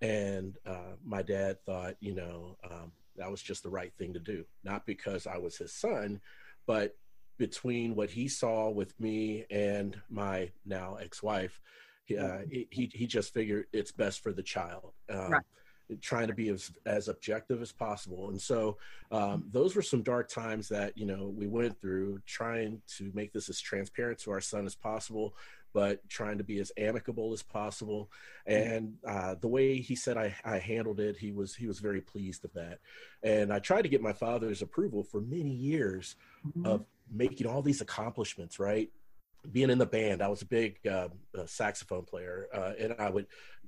and 0.00 0.56
uh, 0.64 0.94
my 1.04 1.22
dad 1.22 1.60
thought, 1.66 1.96
you 1.98 2.14
know, 2.14 2.56
um, 2.70 2.92
that 3.16 3.30
was 3.30 3.42
just 3.42 3.64
the 3.64 3.70
right 3.70 3.92
thing 3.98 4.14
to 4.14 4.20
do, 4.20 4.44
not 4.62 4.86
because 4.86 5.26
I 5.26 5.38
was 5.38 5.56
his 5.56 5.72
son, 5.72 6.20
but 6.64 6.96
between 7.38 7.94
what 7.94 8.10
he 8.10 8.28
saw 8.28 8.70
with 8.70 8.98
me 9.00 9.44
and 9.50 10.00
my 10.10 10.50
now 10.64 10.96
ex-wife, 10.96 11.60
he, 12.04 12.16
uh, 12.18 12.40
he 12.50 12.90
he 12.92 13.06
just 13.06 13.32
figured 13.32 13.66
it's 13.72 13.92
best 13.92 14.22
for 14.22 14.32
the 14.32 14.42
child. 14.42 14.92
Um, 15.10 15.30
Right. 15.30 15.42
Trying 16.00 16.28
to 16.28 16.34
be 16.34 16.48
as 16.48 16.70
as 16.86 17.08
objective 17.08 17.60
as 17.60 17.70
possible, 17.70 18.30
and 18.30 18.40
so 18.40 18.78
um, 19.10 19.44
those 19.52 19.76
were 19.76 19.82
some 19.82 20.02
dark 20.02 20.30
times 20.30 20.66
that 20.70 20.96
you 20.96 21.04
know 21.04 21.28
we 21.36 21.46
went 21.46 21.78
through, 21.78 22.20
trying 22.24 22.80
to 22.96 23.10
make 23.12 23.34
this 23.34 23.50
as 23.50 23.60
transparent 23.60 24.18
to 24.20 24.30
our 24.30 24.40
son 24.40 24.64
as 24.64 24.74
possible, 24.74 25.34
but 25.74 26.00
trying 26.08 26.38
to 26.38 26.44
be 26.44 26.58
as 26.58 26.72
amicable 26.78 27.34
as 27.34 27.42
possible. 27.42 28.10
And 28.46 28.94
uh, 29.06 29.34
the 29.42 29.48
way 29.48 29.76
he 29.76 29.94
said 29.94 30.16
I, 30.16 30.34
I 30.42 30.56
handled 30.58 31.00
it, 31.00 31.18
he 31.18 31.32
was 31.32 31.54
he 31.54 31.66
was 31.66 31.80
very 31.80 32.00
pleased 32.00 32.46
of 32.46 32.54
that. 32.54 32.78
And 33.22 33.52
I 33.52 33.58
tried 33.58 33.82
to 33.82 33.90
get 33.90 34.00
my 34.00 34.14
father's 34.14 34.62
approval 34.62 35.02
for 35.04 35.20
many 35.20 35.52
years 35.52 36.16
Mhm. 36.46 36.66
of 36.66 36.86
making 37.10 37.46
all 37.46 37.62
these 37.62 37.80
accomplishments, 37.80 38.58
right? 38.58 38.90
Being 39.52 39.68
in 39.70 39.78
the 39.78 39.86
band, 39.86 40.22
I 40.22 40.28
was 40.28 40.40
a 40.42 40.46
big 40.46 40.78
uh, 40.86 41.08
uh, 41.38 41.44
saxophone 41.46 42.04
player, 42.04 42.48
uh, 42.52 42.72
and 42.78 42.94
I 42.98 43.10
would, 43.10 43.26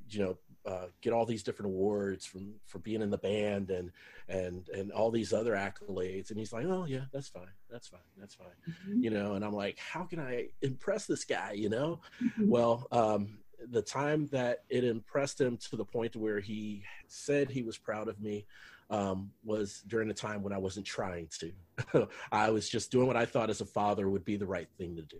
you 0.08 0.20
know, 0.20 0.38
uh, 0.64 0.86
get 1.02 1.12
all 1.12 1.26
these 1.26 1.42
different 1.42 1.66
awards 1.70 2.24
from 2.24 2.54
for 2.64 2.78
being 2.78 3.02
in 3.02 3.10
the 3.10 3.18
band 3.18 3.70
and 3.70 3.92
and 4.26 4.68
and 4.70 4.90
all 4.90 5.10
these 5.10 5.32
other 5.34 5.52
accolades. 5.52 6.30
And 6.30 6.38
he's 6.38 6.52
like, 6.52 6.64
"Oh 6.64 6.86
yeah, 6.86 7.04
that's 7.12 7.28
fine, 7.28 7.52
that's 7.70 7.88
fine, 7.88 8.00
that's 8.16 8.34
fine," 8.34 8.56
Mhm. 8.68 9.02
you 9.02 9.10
know. 9.10 9.34
And 9.34 9.44
I'm 9.44 9.52
like, 9.52 9.78
"How 9.78 10.04
can 10.04 10.18
I 10.18 10.48
impress 10.62 11.06
this 11.06 11.24
guy?" 11.24 11.52
You 11.52 11.68
know. 11.68 12.00
Mhm. 12.22 12.48
Well, 12.48 12.88
um, 12.90 13.44
the 13.68 13.82
time 13.82 14.26
that 14.28 14.64
it 14.70 14.82
impressed 14.82 15.40
him 15.40 15.56
to 15.58 15.76
the 15.76 15.84
point 15.84 16.16
where 16.16 16.40
he 16.40 16.84
said 17.06 17.50
he 17.50 17.62
was 17.62 17.76
proud 17.78 18.08
of 18.08 18.18
me 18.20 18.46
um, 18.90 19.30
was 19.44 19.82
during 19.86 20.08
the 20.08 20.14
time 20.14 20.42
when 20.42 20.52
I 20.52 20.58
wasn't 20.58 20.86
trying 20.86 21.28
to. 21.40 22.08
I 22.32 22.50
was 22.50 22.68
just 22.68 22.90
doing 22.90 23.06
what 23.06 23.16
I 23.16 23.24
thought 23.24 23.50
as 23.50 23.60
a 23.60 23.66
father 23.66 24.08
would 24.08 24.24
be 24.24 24.36
the 24.36 24.46
right 24.46 24.68
thing 24.78 24.96
to 24.96 25.02
do. 25.02 25.18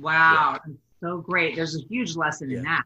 Wow, 0.00 0.58
so 1.00 1.18
great. 1.18 1.54
There's 1.56 1.76
a 1.76 1.80
huge 1.88 2.16
lesson 2.16 2.50
in 2.50 2.62
that. 2.64 2.82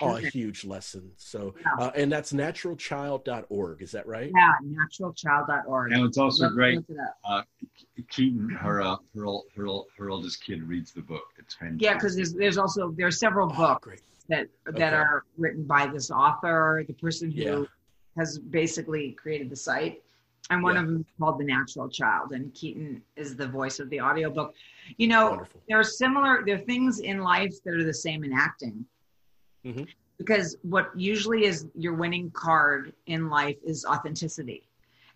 Oh, 0.00 0.16
a 0.16 0.20
huge 0.20 0.64
lesson. 0.64 1.10
So, 1.16 1.54
Yeah. 1.60 1.86
uh, 1.86 1.90
and 1.94 2.10
that's 2.10 2.32
naturalchild.org. 2.32 3.82
Is 3.82 3.92
that 3.92 4.06
right? 4.06 4.30
Yeah, 4.34 4.52
naturalchild.org. 4.62 5.92
And 5.92 6.04
it's 6.06 6.16
also 6.16 6.44
Look- 6.46 6.54
great. 6.54 6.78
it. 6.78 6.96
Uh, 7.24 7.42
Keaton, 8.10 8.48
her, 8.50 8.80
uh, 8.82 8.96
her, 9.14 9.26
her, 9.56 9.66
her 9.98 10.10
oldest 10.10 10.42
kid 10.42 10.62
reads 10.62 10.92
the 10.92 11.02
book. 11.02 11.24
It's 11.38 11.54
fantastic. 11.54 11.82
Yeah, 11.82 11.94
because 11.94 12.16
there's 12.16 12.32
there's 12.32 12.56
also 12.58 12.92
there 12.92 13.06
are 13.06 13.10
several 13.10 13.50
Oh, 13.52 13.56
books 13.56 13.84
great. 13.84 14.00
that 14.28 14.46
that 14.66 14.74
Okay. 14.74 14.84
are 14.84 15.24
written 15.36 15.64
by 15.64 15.86
this 15.86 16.10
author, 16.10 16.84
the 16.86 16.94
person 16.94 17.30
who 17.30 17.40
Yeah. 17.42 17.64
Has 18.16 18.38
basically 18.38 19.12
created 19.12 19.50
the 19.50 19.56
site. 19.56 20.02
And 20.50 20.62
one 20.62 20.74
Yeah. 20.74 20.82
of 20.82 20.86
them 20.88 21.00
is 21.00 21.06
called 21.18 21.38
The 21.38 21.44
Natural 21.44 21.88
Child, 21.88 22.32
and 22.32 22.52
Keaton 22.52 23.02
is 23.16 23.34
the 23.34 23.48
voice 23.48 23.80
of 23.80 23.88
the 23.88 24.00
audiobook. 24.00 24.54
You 24.98 25.08
know, 25.08 25.30
Wonderful. 25.30 25.62
there 25.68 25.78
are 25.78 25.84
similar 25.84 26.44
there 26.44 26.56
are 26.56 26.64
things 26.64 27.00
in 27.00 27.20
life 27.20 27.54
that 27.64 27.74
are 27.74 27.84
the 27.84 27.94
same 27.94 28.24
in 28.24 28.32
acting. 28.32 28.86
Mhm. 29.64 29.88
Because 30.18 30.56
what 30.62 30.96
usually 30.98 31.44
is 31.46 31.66
your 31.74 31.94
winning 31.94 32.30
card 32.32 32.92
in 33.06 33.30
life 33.30 33.56
is 33.64 33.84
authenticity. 33.86 34.68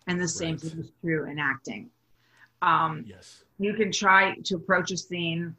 And 0.07 0.19
the 0.19 0.27
same 0.27 0.55
Right. 0.55 0.61
thing 0.61 0.79
is 0.79 0.91
true 1.01 1.25
in 1.25 1.37
acting. 1.37 1.91
Um, 2.63 3.05
Yes. 3.05 3.43
you 3.59 3.75
can 3.75 3.91
try 3.91 4.35
to 4.35 4.55
approach 4.55 4.91
a 4.91 4.97
scene 4.97 5.55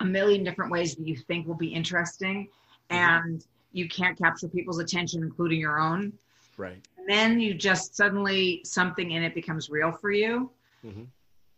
a 0.00 0.04
million 0.04 0.42
different 0.42 0.70
ways 0.70 0.96
that 0.96 1.06
you 1.06 1.14
think 1.16 1.46
will 1.46 1.54
be 1.54 1.72
interesting 1.74 2.48
and 2.88 3.46
you 3.72 3.86
can't 3.88 4.16
capture 4.16 4.48
people's 4.48 4.78
attention 4.78 5.22
including 5.22 5.60
your 5.60 5.78
own 5.78 6.12
Right. 6.56 6.86
and 6.98 7.08
then 7.08 7.40
you 7.40 7.54
just 7.54 7.94
suddenly 7.96 8.60
something 8.64 9.12
in 9.12 9.22
it 9.22 9.34
becomes 9.34 9.70
real 9.70 9.92
for 9.92 10.10
you 10.10 10.50
Mhm. 10.84 11.06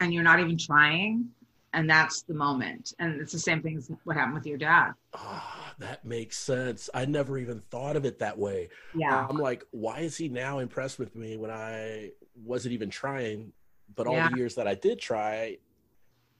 and 0.00 0.14
you're 0.14 0.22
not 0.22 0.38
even 0.40 0.56
trying 0.56 1.28
and 1.72 1.88
that's 1.88 2.22
the 2.22 2.34
moment 2.34 2.92
and 2.98 3.20
it's 3.20 3.32
the 3.32 3.38
same 3.38 3.62
thing 3.62 3.76
as 3.76 3.90
what 4.04 4.16
happened 4.16 4.34
with 4.34 4.46
your 4.46 4.58
dad 4.58 4.92
Ah, 5.14 5.74
that 5.78 6.04
makes 6.04 6.38
sense. 6.38 6.88
I 6.94 7.04
never 7.06 7.38
even 7.38 7.60
thought 7.70 7.96
of 7.96 8.04
it 8.04 8.18
that 8.20 8.38
way. 8.38 8.68
yeah 8.94 9.26
I'm 9.28 9.36
like, 9.38 9.64
why 9.72 10.00
is 10.00 10.16
he 10.16 10.28
now 10.28 10.58
impressed 10.60 10.98
with 10.98 11.14
me 11.16 11.36
when 11.36 11.50
I 11.50 12.12
wasn't 12.34 12.72
even 12.74 12.90
trying? 12.90 13.52
But 13.94 14.06
all 14.06 14.14
Yeah. 14.14 14.28
the 14.30 14.36
years 14.36 14.54
that 14.54 14.66
I 14.68 14.74
did 14.74 14.98
try, 15.00 15.58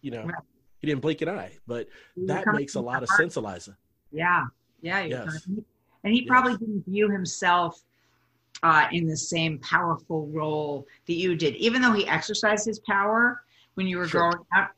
you 0.01 0.11
know, 0.11 0.25
Right. 0.25 0.35
he 0.79 0.87
didn't 0.87 1.03
blink 1.03 1.21
an 1.23 1.29
eye. 1.29 1.59
But 1.67 1.89
You're 2.17 2.27
that 2.29 2.47
makes 2.53 2.75
a 2.77 2.81
lot 2.81 3.03
of 3.03 3.09
heart. 3.09 3.19
sense, 3.21 3.37
Eliza. 3.37 3.77
yeah 4.11 4.45
yeah 4.83 5.01
Yes. 5.01 5.45
coming- 5.47 5.65
and 6.05 6.13
he 6.13 6.21
Yes. 6.21 6.29
probably 6.29 6.57
didn't 6.57 6.85
view 6.85 7.09
himself 7.11 7.83
uh, 8.63 8.87
in 8.93 9.07
the 9.07 9.17
same 9.17 9.59
powerful 9.59 10.27
role 10.29 10.87
that 11.07 11.15
you 11.15 11.35
did 11.35 11.55
even 11.57 11.83
though 11.83 11.93
he 11.93 12.07
exercised 12.07 12.65
his 12.67 12.79
power 12.81 13.43
when 13.75 13.87
you 13.87 13.99
were 13.99 14.07
Sure. 14.07 14.31
growing 14.31 14.47
up 14.57 14.71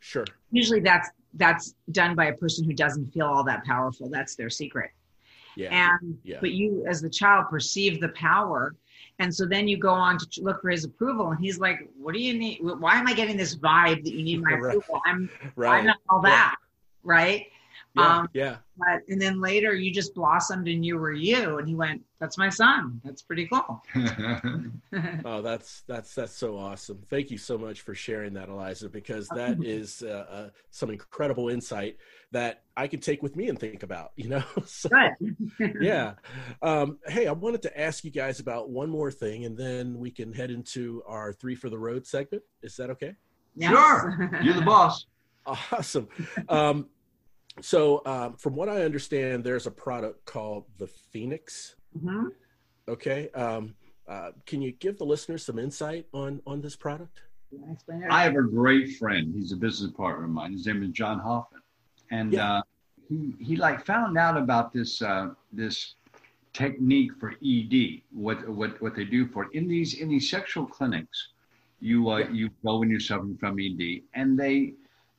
Sure. 0.00 0.24
usually 0.50 0.80
that's 0.80 1.10
that's 1.34 1.74
done 1.90 2.14
by 2.14 2.26
a 2.26 2.32
person 2.34 2.64
who 2.64 2.72
doesn't 2.72 3.06
feel 3.12 3.26
all 3.26 3.42
that 3.44 3.64
powerful 3.64 4.08
that's 4.08 4.36
their 4.36 4.50
secret 4.50 4.90
Yeah. 5.56 5.70
and 5.72 6.18
Yeah. 6.22 6.38
but 6.40 6.52
you 6.52 6.84
as 6.88 7.00
the 7.00 7.10
child 7.10 7.46
perceive 7.50 8.00
the 8.00 8.10
power 8.10 8.74
and 9.18 9.34
so 9.34 9.46
then 9.46 9.66
you 9.66 9.76
go 9.78 9.90
on 9.92 10.18
to 10.18 10.42
look 10.42 10.60
for 10.60 10.70
his 10.70 10.84
approval 10.84 11.30
and 11.30 11.40
he's 11.40 11.58
like 11.58 11.88
what 11.98 12.14
do 12.14 12.20
you 12.20 12.38
need 12.38 12.60
why 12.62 12.94
am 12.98 13.06
i 13.08 13.14
getting 13.14 13.36
this 13.36 13.56
vibe 13.56 14.04
that 14.04 14.12
you 14.12 14.22
need 14.22 14.40
my 14.42 14.50
Right. 14.54 14.58
approval 14.76 15.00
i'm 15.06 15.28
right. 15.56 15.78
i'm 15.80 15.86
not 15.86 15.96
all 16.08 16.22
that 16.22 16.54
right 17.02 17.46
Yeah, 17.96 18.18
Um, 18.18 18.28
yeah. 18.32 18.56
But 18.76 19.02
and 19.08 19.20
then 19.20 19.40
later 19.40 19.74
you 19.74 19.92
just 19.92 20.14
blossomed 20.14 20.66
and 20.68 20.84
you 20.84 20.98
were 20.98 21.12
you. 21.12 21.58
And 21.58 21.68
he 21.68 21.74
went, 21.74 22.02
That's 22.18 22.36
my 22.36 22.48
son. 22.48 23.00
That's 23.04 23.22
pretty 23.22 23.46
cool. 23.46 23.82
Oh, 25.24 25.42
that's 25.42 25.82
that's 25.86 26.14
that's 26.14 26.32
so 26.36 26.56
awesome. 26.56 27.02
Thank 27.08 27.30
you 27.30 27.38
so 27.38 27.58
much 27.58 27.80
for 27.80 27.94
sharing 27.94 28.34
that, 28.34 28.48
Eliza, 28.48 28.88
because 28.88 29.28
that 29.28 29.62
is 29.62 30.02
uh, 30.02 30.26
uh, 30.30 30.48
some 30.70 30.90
incredible 30.90 31.48
insight 31.48 31.96
that 32.32 32.62
I 32.76 32.88
could 32.88 33.02
take 33.02 33.22
with 33.22 33.36
me 33.36 33.48
and 33.48 33.58
think 33.58 33.82
about. 33.82 34.12
You 34.16 34.28
know, 34.28 34.44
so, 34.66 34.88
Good. 34.88 35.76
yeah. 35.80 36.14
Um, 36.62 36.98
hey, 37.06 37.26
I 37.26 37.32
wanted 37.32 37.62
to 37.62 37.80
ask 37.80 38.04
you 38.04 38.10
guys 38.10 38.38
about 38.40 38.70
one 38.70 38.88
more 38.90 39.10
thing, 39.10 39.44
and 39.44 39.56
then 39.56 39.98
we 39.98 40.10
can 40.10 40.32
head 40.32 40.50
into 40.50 41.02
our 41.06 41.32
three 41.32 41.54
for 41.54 41.68
the 41.70 41.78
road 41.78 42.06
segment. 42.06 42.42
Is 42.62 42.76
that 42.76 42.90
okay? 42.90 43.14
Yes. 43.56 43.70
Sure. 43.70 44.30
You're 44.42 44.54
the 44.54 44.62
boss. 44.62 45.06
Awesome. 45.46 46.08
Um, 46.48 46.88
so, 47.60 48.02
um, 48.06 48.36
from 48.36 48.54
what 48.56 48.68
I 48.68 48.82
understand, 48.82 49.44
there's 49.44 49.66
a 49.66 49.70
product 49.70 50.24
called 50.26 50.64
the 50.78 50.86
Phoenix. 50.86 51.76
Mhm. 51.96 52.30
Okay. 52.88 53.28
Um, 53.30 53.74
uh, 54.08 54.32
can 54.46 54.60
you 54.60 54.72
give 54.72 54.98
the 54.98 55.06
listeners 55.06 55.44
some 55.44 55.58
insight 55.58 56.06
on 56.12 56.42
on 56.46 56.60
this 56.60 56.76
product? 56.76 57.22
You 57.50 57.58
wanna 57.60 57.72
explain 57.74 58.02
it? 58.02 58.10
I 58.10 58.22
have 58.24 58.34
a 58.36 58.42
great 58.42 58.96
friend. 58.96 59.32
He's 59.34 59.52
a 59.52 59.56
business 59.56 59.92
partner 59.92 60.24
of 60.24 60.30
mine. 60.30 60.52
His 60.52 60.66
name 60.66 60.82
is 60.82 60.90
John 60.90 61.18
Hoffman, 61.20 61.62
and 62.10 62.32
Yeah. 62.32 62.54
uh, 62.58 62.62
he 63.08 63.34
he 63.38 63.56
like 63.56 63.86
found 63.86 64.18
out 64.18 64.36
about 64.36 64.72
this 64.72 65.00
uh, 65.00 65.34
this 65.52 65.94
technique 66.52 67.12
for 67.18 67.34
ED. 67.42 68.02
What 68.12 68.46
what 68.48 68.80
what 68.82 68.94
they 68.94 69.04
do 69.04 69.26
for 69.28 69.44
it. 69.44 69.52
in 69.54 69.68
these 69.68 69.94
in 69.94 70.08
these 70.08 70.28
sexual 70.28 70.66
clinics. 70.66 71.28
You 71.80 72.08
uh, 72.10 72.18
Yeah. 72.18 72.30
you 72.30 72.50
go 72.64 72.78
when 72.78 72.90
you're 72.90 73.00
suffering 73.00 73.36
from 73.38 73.58
ED, 73.60 74.02
and 74.14 74.38
they 74.38 74.74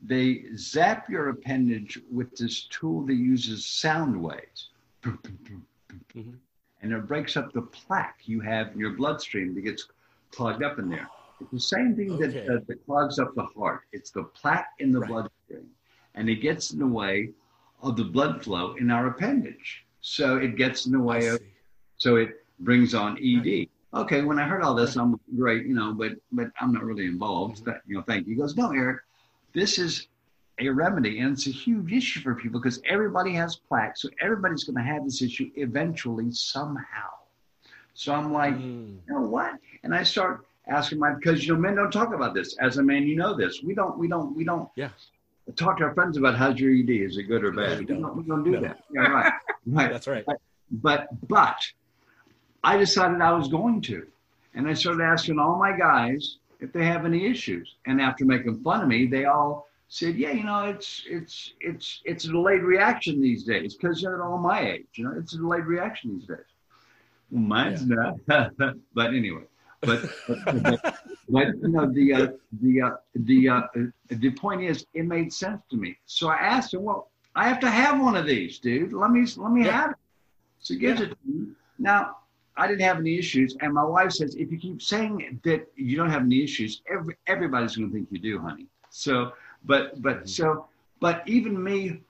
they 0.08 0.46
zap 0.56 1.10
your 1.10 1.30
appendage 1.30 2.00
with 2.12 2.36
this 2.36 2.64
tool 2.64 3.02
that 3.06 3.16
uses 3.16 3.66
sound 3.66 4.22
waves. 4.22 4.70
Mhm. 5.04 6.36
And 6.82 6.94
it 6.94 7.08
breaks 7.08 7.36
up 7.38 7.52
the 7.54 7.62
plaque 7.64 8.20
you 8.26 8.40
have 8.42 8.74
in 8.74 8.80
your 8.80 8.92
bloodstream 8.92 9.56
that 9.56 9.62
gets 9.62 9.88
clogged 10.32 10.64
up 10.64 10.78
in 10.80 10.90
there. 10.90 11.08
It's 11.42 11.52
the 11.52 11.60
same 11.60 11.96
thing 11.96 12.12
Okay. 12.14 12.28
that, 12.28 12.50
uh, 12.50 12.60
that 12.68 12.86
clogs 12.86 13.20
up 13.20 13.34
the 13.36 13.46
heart. 13.46 13.82
It's 13.92 14.12
the 14.12 14.24
plaque 14.24 14.70
in 14.80 14.92
the 14.92 15.00
Right. 15.00 15.10
bloodstream, 15.10 15.70
and 16.14 16.30
it 16.30 16.36
gets 16.36 16.72
in 16.72 16.80
the 16.80 16.88
way 16.88 17.34
of 17.82 17.96
the 17.98 18.04
blood 18.06 18.44
flow 18.44 18.76
in 18.76 18.92
our 18.92 19.08
appendage. 19.08 19.86
So 20.02 20.38
it 20.38 20.56
gets 20.56 20.86
in 20.86 20.92
the 20.92 21.00
way 21.00 21.28
of 21.28 21.42
so 21.98 22.18
it 22.18 22.46
brings 22.60 22.94
on 22.94 23.18
ED. 23.20 23.70
Okay, 23.94 24.22
when 24.24 24.38
I 24.38 24.48
heard 24.48 24.62
all 24.62 24.76
this, 24.76 24.98
I'm 24.98 25.20
great, 25.38 25.66
you 25.66 25.74
know, 25.74 25.94
but 25.94 26.14
but 26.32 26.52
I'm 26.60 26.74
not 26.74 26.84
really 26.84 27.06
involved. 27.06 27.58
Mm-hmm. 27.58 27.70
That, 27.70 27.82
you 27.88 27.96
know, 27.96 28.02
thank 28.04 28.28
you. 28.28 28.34
He 28.36 28.40
goes, 28.40 28.56
no, 28.56 28.72
Eric, 28.72 29.02
this 29.56 29.80
is 29.80 30.08
a 30.60 30.70
remedy, 30.70 31.20
and 31.20 31.34
it's 31.34 31.48
a 31.48 31.52
huge 31.52 31.92
issue 31.92 32.22
for 32.22 32.36
people 32.36 32.60
because 32.62 32.80
everybody 32.88 33.34
has 33.34 33.56
plaque, 33.56 33.98
so 33.98 34.10
everybody's 34.22 34.64
going 34.66 34.78
to 34.78 34.84
have 34.84 35.04
this 35.04 35.22
issue 35.22 35.50
eventually 35.56 36.32
somehow. 36.32 37.10
So 37.94 38.14
I'm 38.14 38.32
like, 38.32 38.56
Mm, 38.56 38.98
you 39.08 39.14
know 39.14 39.22
what? 39.22 39.54
And 39.84 39.96
I 39.96 40.04
start 40.04 40.46
asking 40.68 41.00
my 41.00 41.14
because 41.14 41.46
you 41.48 41.54
know 41.54 41.60
men 41.60 41.76
don't 41.76 41.92
talk 41.92 42.14
about 42.14 42.34
this. 42.34 42.56
As 42.60 42.78
a 42.78 42.84
man, 42.84 43.04
you 43.04 43.16
know 43.16 43.34
this. 43.36 43.62
We 43.64 43.74
don't. 43.74 43.98
We 43.98 44.08
don't. 44.08 44.36
We 44.36 44.44
don't. 44.44 44.70
Yeah. 44.76 44.90
Talk 45.56 45.78
to 45.78 45.84
our 45.86 45.94
friends 45.94 46.18
about 46.18 46.36
how's 46.36 46.60
your 46.60 46.74
ED? 46.74 46.90
Is 46.90 47.18
it 47.18 47.24
good 47.24 47.44
or 47.44 47.52
No, 47.54 47.64
bad? 47.66 47.80
we 47.80 47.86
don't. 47.86 48.02
don't. 48.02 48.18
We 48.18 48.24
don't 48.24 48.44
do 48.44 48.52
No. 48.52 48.62
that. 48.62 48.80
Yeah, 48.94 49.02
right. 49.02 49.34
Right 49.68 49.92
that's 49.92 50.08
right. 50.08 50.24
but 50.72 51.08
but 51.28 51.60
I 52.64 52.78
decided 52.78 53.20
I 53.22 53.34
was 53.34 53.48
going 53.48 53.82
to, 53.82 54.06
and 54.54 54.68
I 54.68 54.74
started 54.74 55.02
asking 55.04 55.40
all 55.40 55.58
my 55.58 55.76
guys 55.78 56.38
if 56.66 56.74
they 56.74 56.86
have 56.86 57.06
any 57.06 57.26
issues. 57.28 57.76
And 57.86 58.02
after 58.02 58.26
making 58.26 58.62
fun 58.64 58.82
of 58.82 58.88
me, 58.88 59.06
they 59.08 59.26
all 59.26 59.68
said, 59.88 60.16
"Yeah, 60.16 60.32
you 60.32 60.44
know, 60.44 60.66
it's 60.66 61.04
it's 61.08 61.54
it's 61.62 62.02
it's 62.06 62.26
a 62.26 62.30
delayed 62.30 62.64
reaction 62.64 63.22
these 63.22 63.44
days 63.44 63.76
because 63.76 64.02
they're 64.02 64.24
all 64.24 64.40
my 64.40 64.60
age. 64.76 64.88
You 64.96 65.06
know, 65.06 65.14
it's 65.20 65.34
a 65.34 65.38
delayed 65.38 65.66
reaction 65.66 66.16
these 66.16 66.28
days. 66.28 66.50
Well, 67.32 67.44
mine's 67.44 67.86
not. 67.86 68.16
but 68.94 69.08
anyway, 69.22 69.46
but 69.82 70.00
but, 70.26 70.80
but 71.30 71.48
you 71.62 71.72
know 71.76 71.86
the 72.00 72.14
uh, 72.14 72.28
the 72.62 72.82
uh, 72.82 72.96
the 73.16 73.50
uh, 73.50 73.62
the 74.10 74.32
point 74.32 74.64
is, 74.64 74.86
it 74.94 75.06
made 75.06 75.32
sense 75.32 75.62
to 75.72 75.78
me. 75.78 75.98
So 76.06 76.30
I 76.30 76.38
asked 76.38 76.74
him, 76.74 76.84
"Well, 76.84 77.12
I 77.36 77.48
have 77.48 77.60
to 77.62 77.70
have 77.70 78.02
one 78.02 78.16
of 78.16 78.26
these, 78.26 78.60
dude. 78.60 78.94
Let 78.94 79.12
me 79.12 79.26
let 79.38 79.52
me 79.52 79.64
Yeah. 79.66 79.72
have 79.72 79.92
it." 79.92 79.98
So 80.60 80.74
he 80.74 80.80
gives 80.80 81.00
Yeah. 81.00 81.06
it 81.08 81.10
to 81.10 81.18
me. 81.26 81.48
Now, 81.78 82.18
I 82.58 82.68
didn't 82.68 82.82
have 82.82 82.98
any 82.98 83.18
issues, 83.18 83.56
and 83.62 83.74
my 83.74 83.84
wife 83.84 84.12
says, 84.14 84.36
if 84.36 84.52
you 84.52 84.58
keep 84.58 84.82
saying 84.82 85.40
that 85.44 85.68
you 85.76 85.98
don't 85.98 86.10
have 86.10 86.22
any 86.24 86.44
issues, 86.44 86.82
every, 86.90 87.16
everybody's 87.28 87.76
going 87.76 87.90
to 87.90 87.94
think 87.96 88.08
you 88.12 88.20
do, 88.20 88.40
honey. 88.40 88.68
So, 88.90 89.34
but 89.66 90.02
but 90.02 90.24
Mhm. 90.24 90.30
so, 90.30 90.68
but 91.02 91.22
even 91.28 91.62
me, 91.62 92.02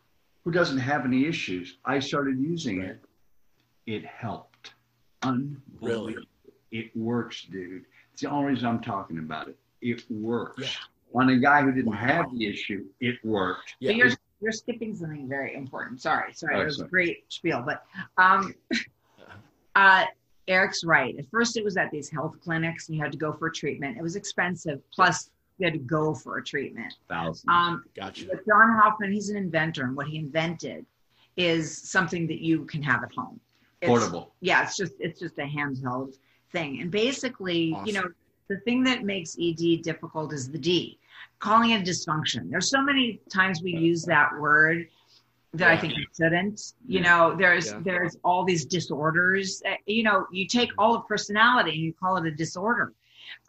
who 0.44 0.52
doesn't 0.52 0.78
have 0.78 1.04
any 1.06 1.26
issues, 1.26 1.78
I 1.86 2.00
started 2.00 2.38
using 2.40 2.80
Right. 2.80 2.90
it. 2.90 3.04
It 3.88 4.06
helped. 4.06 4.74
Unbelievable. 5.24 6.08
Really? 6.14 6.28
It 6.72 6.96
works, 6.96 7.44
dude. 7.46 7.86
It's 8.14 8.22
the 8.22 8.30
only 8.30 8.52
reason 8.52 8.68
I'm 8.68 8.82
talking 8.82 9.18
about 9.18 9.48
it. 9.48 9.58
It 9.82 10.04
works. 10.12 10.62
Yeah. 10.62 11.20
On 11.20 11.30
a 11.30 11.38
guy 11.38 11.62
who 11.64 11.72
didn't 11.72 11.92
Wow. 11.92 11.98
have 11.98 12.32
the 12.38 12.46
issue, 12.46 12.86
it 13.00 13.24
worked. 13.24 13.76
Yeah. 13.80 13.92
But 13.92 13.98
you're 13.98 14.12
you're 14.42 14.52
skipping 14.52 14.94
something 14.96 15.28
very 15.28 15.56
important. 15.56 16.02
Sorry, 16.02 16.32
sorry, 16.34 16.58
Oh, 16.58 16.62
it 16.62 16.66
was 16.66 16.82
a 16.82 16.86
great 16.88 17.24
spiel, 17.32 17.64
but 17.66 17.86
um, 18.18 18.54
uh, 19.76 20.06
Eric's 20.48 20.84
right. 20.84 21.16
At 21.18 21.26
first, 21.32 21.58
it 21.58 21.64
was 21.64 21.76
at 21.78 21.90
these 21.92 22.10
health 22.10 22.36
clinics, 22.44 22.88
and 22.88 22.96
you 22.96 23.02
had 23.02 23.12
to 23.12 23.18
go 23.18 23.34
for 23.34 23.48
a 23.48 23.52
treatment. 23.52 23.98
It 23.98 24.04
was 24.04 24.16
expensive. 24.16 24.80
Plus, 24.94 25.30
you 25.58 25.66
had 25.66 25.74
to 25.74 25.80
go 25.80 26.14
for 26.14 26.38
a 26.38 26.44
treatment. 26.44 26.94
Thousands. 27.10 27.46
Um, 27.48 27.84
Gotcha. 27.96 28.26
but 28.28 28.46
John 28.46 28.78
Hoffman, 28.80 29.12
he's 29.12 29.30
an 29.30 29.38
inventor, 29.38 29.84
and 29.86 29.96
what 29.96 30.08
he 30.08 30.18
invented 30.18 30.86
is 31.38 31.76
something 31.90 32.28
that 32.28 32.40
you 32.42 32.66
can 32.66 32.82
have 32.84 33.04
at 33.04 33.12
home. 33.14 33.40
It's- 33.82 33.90
Portable. 34.00 34.34
yeah 34.40 34.64
it's 34.64 34.78
just 34.78 34.94
it's 35.00 35.20
just 35.20 35.38
a 35.38 35.44
handheld 35.44 36.16
thing 36.52 36.80
and 36.82 36.90
basically 36.90 37.78
you 37.86 37.92
know 37.94 38.06
the 38.48 38.58
thing 38.62 38.84
that 38.84 39.04
makes 39.04 39.38
ed 39.40 39.82
difficult 39.84 40.32
is 40.34 40.50
the 40.50 40.58
d 40.58 40.98
calling 41.40 41.72
it 41.72 41.86
dysfunction 41.86 42.50
there's 42.50 42.70
so 42.70 42.82
many 42.82 43.20
times 43.30 43.62
we 43.62 43.74
use 43.76 44.04
that 44.04 44.30
word 44.40 44.88
that 45.58 45.70
i 45.72 45.78
think 45.78 45.94
we 45.96 46.08
shouldn't 46.16 46.74
you 46.88 47.02
know 47.02 47.36
there's 47.38 47.68
Yeah. 47.72 47.80
there's 47.84 48.18
all 48.24 48.44
these 48.44 48.66
disorders 48.66 49.62
Uh, 49.66 49.76
you 49.86 50.04
know 50.04 50.28
you 50.32 50.48
take 50.48 50.70
all 50.78 50.96
of 50.96 51.08
personality 51.08 51.72
and 51.72 51.80
you 51.82 51.94
call 51.94 52.18
it 52.18 52.26
a 52.26 52.32
disorder 52.32 52.94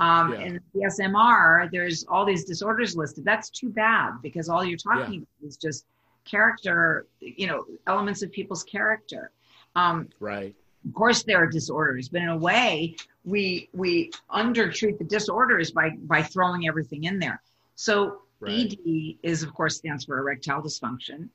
um, 0.00 0.32
Yeah. 0.32 0.40
in 0.46 0.60
the 0.74 0.80
SMR, 0.86 1.70
there's 1.70 2.04
all 2.08 2.24
these 2.24 2.44
disorders 2.46 2.96
listed. 2.96 3.26
That's 3.26 3.50
too 3.50 3.68
bad 3.68 4.12
because 4.22 4.48
all 4.48 4.64
you're 4.64 4.78
talking 4.78 5.18
about 5.18 5.46
is 5.46 5.58
just 5.58 5.84
character, 6.24 7.06
you 7.20 7.46
know, 7.46 7.66
elements 7.86 8.22
of 8.22 8.32
people's 8.32 8.64
character. 8.64 9.32
Um, 9.74 10.08
Right. 10.18 10.54
of 10.86 10.94
course 10.94 11.24
there 11.24 11.38
are 11.42 11.46
disorders 11.46 12.08
but 12.08 12.22
in 12.22 12.28
a 12.28 12.36
way 12.36 12.96
we 13.24 13.68
we 13.74 14.10
undertreat 14.30 14.96
the 14.98 15.04
disorders 15.04 15.70
by 15.72 15.90
by 16.14 16.22
throwing 16.22 16.66
everything 16.68 17.04
in 17.04 17.18
there 17.18 17.42
so 17.74 18.22
Right. 18.40 18.72
ed 18.72 19.16
is 19.22 19.42
of 19.42 19.52
course 19.52 19.76
stands 19.76 20.04
for 20.06 20.18
erectile 20.18 20.62
dysfunction 20.62 21.28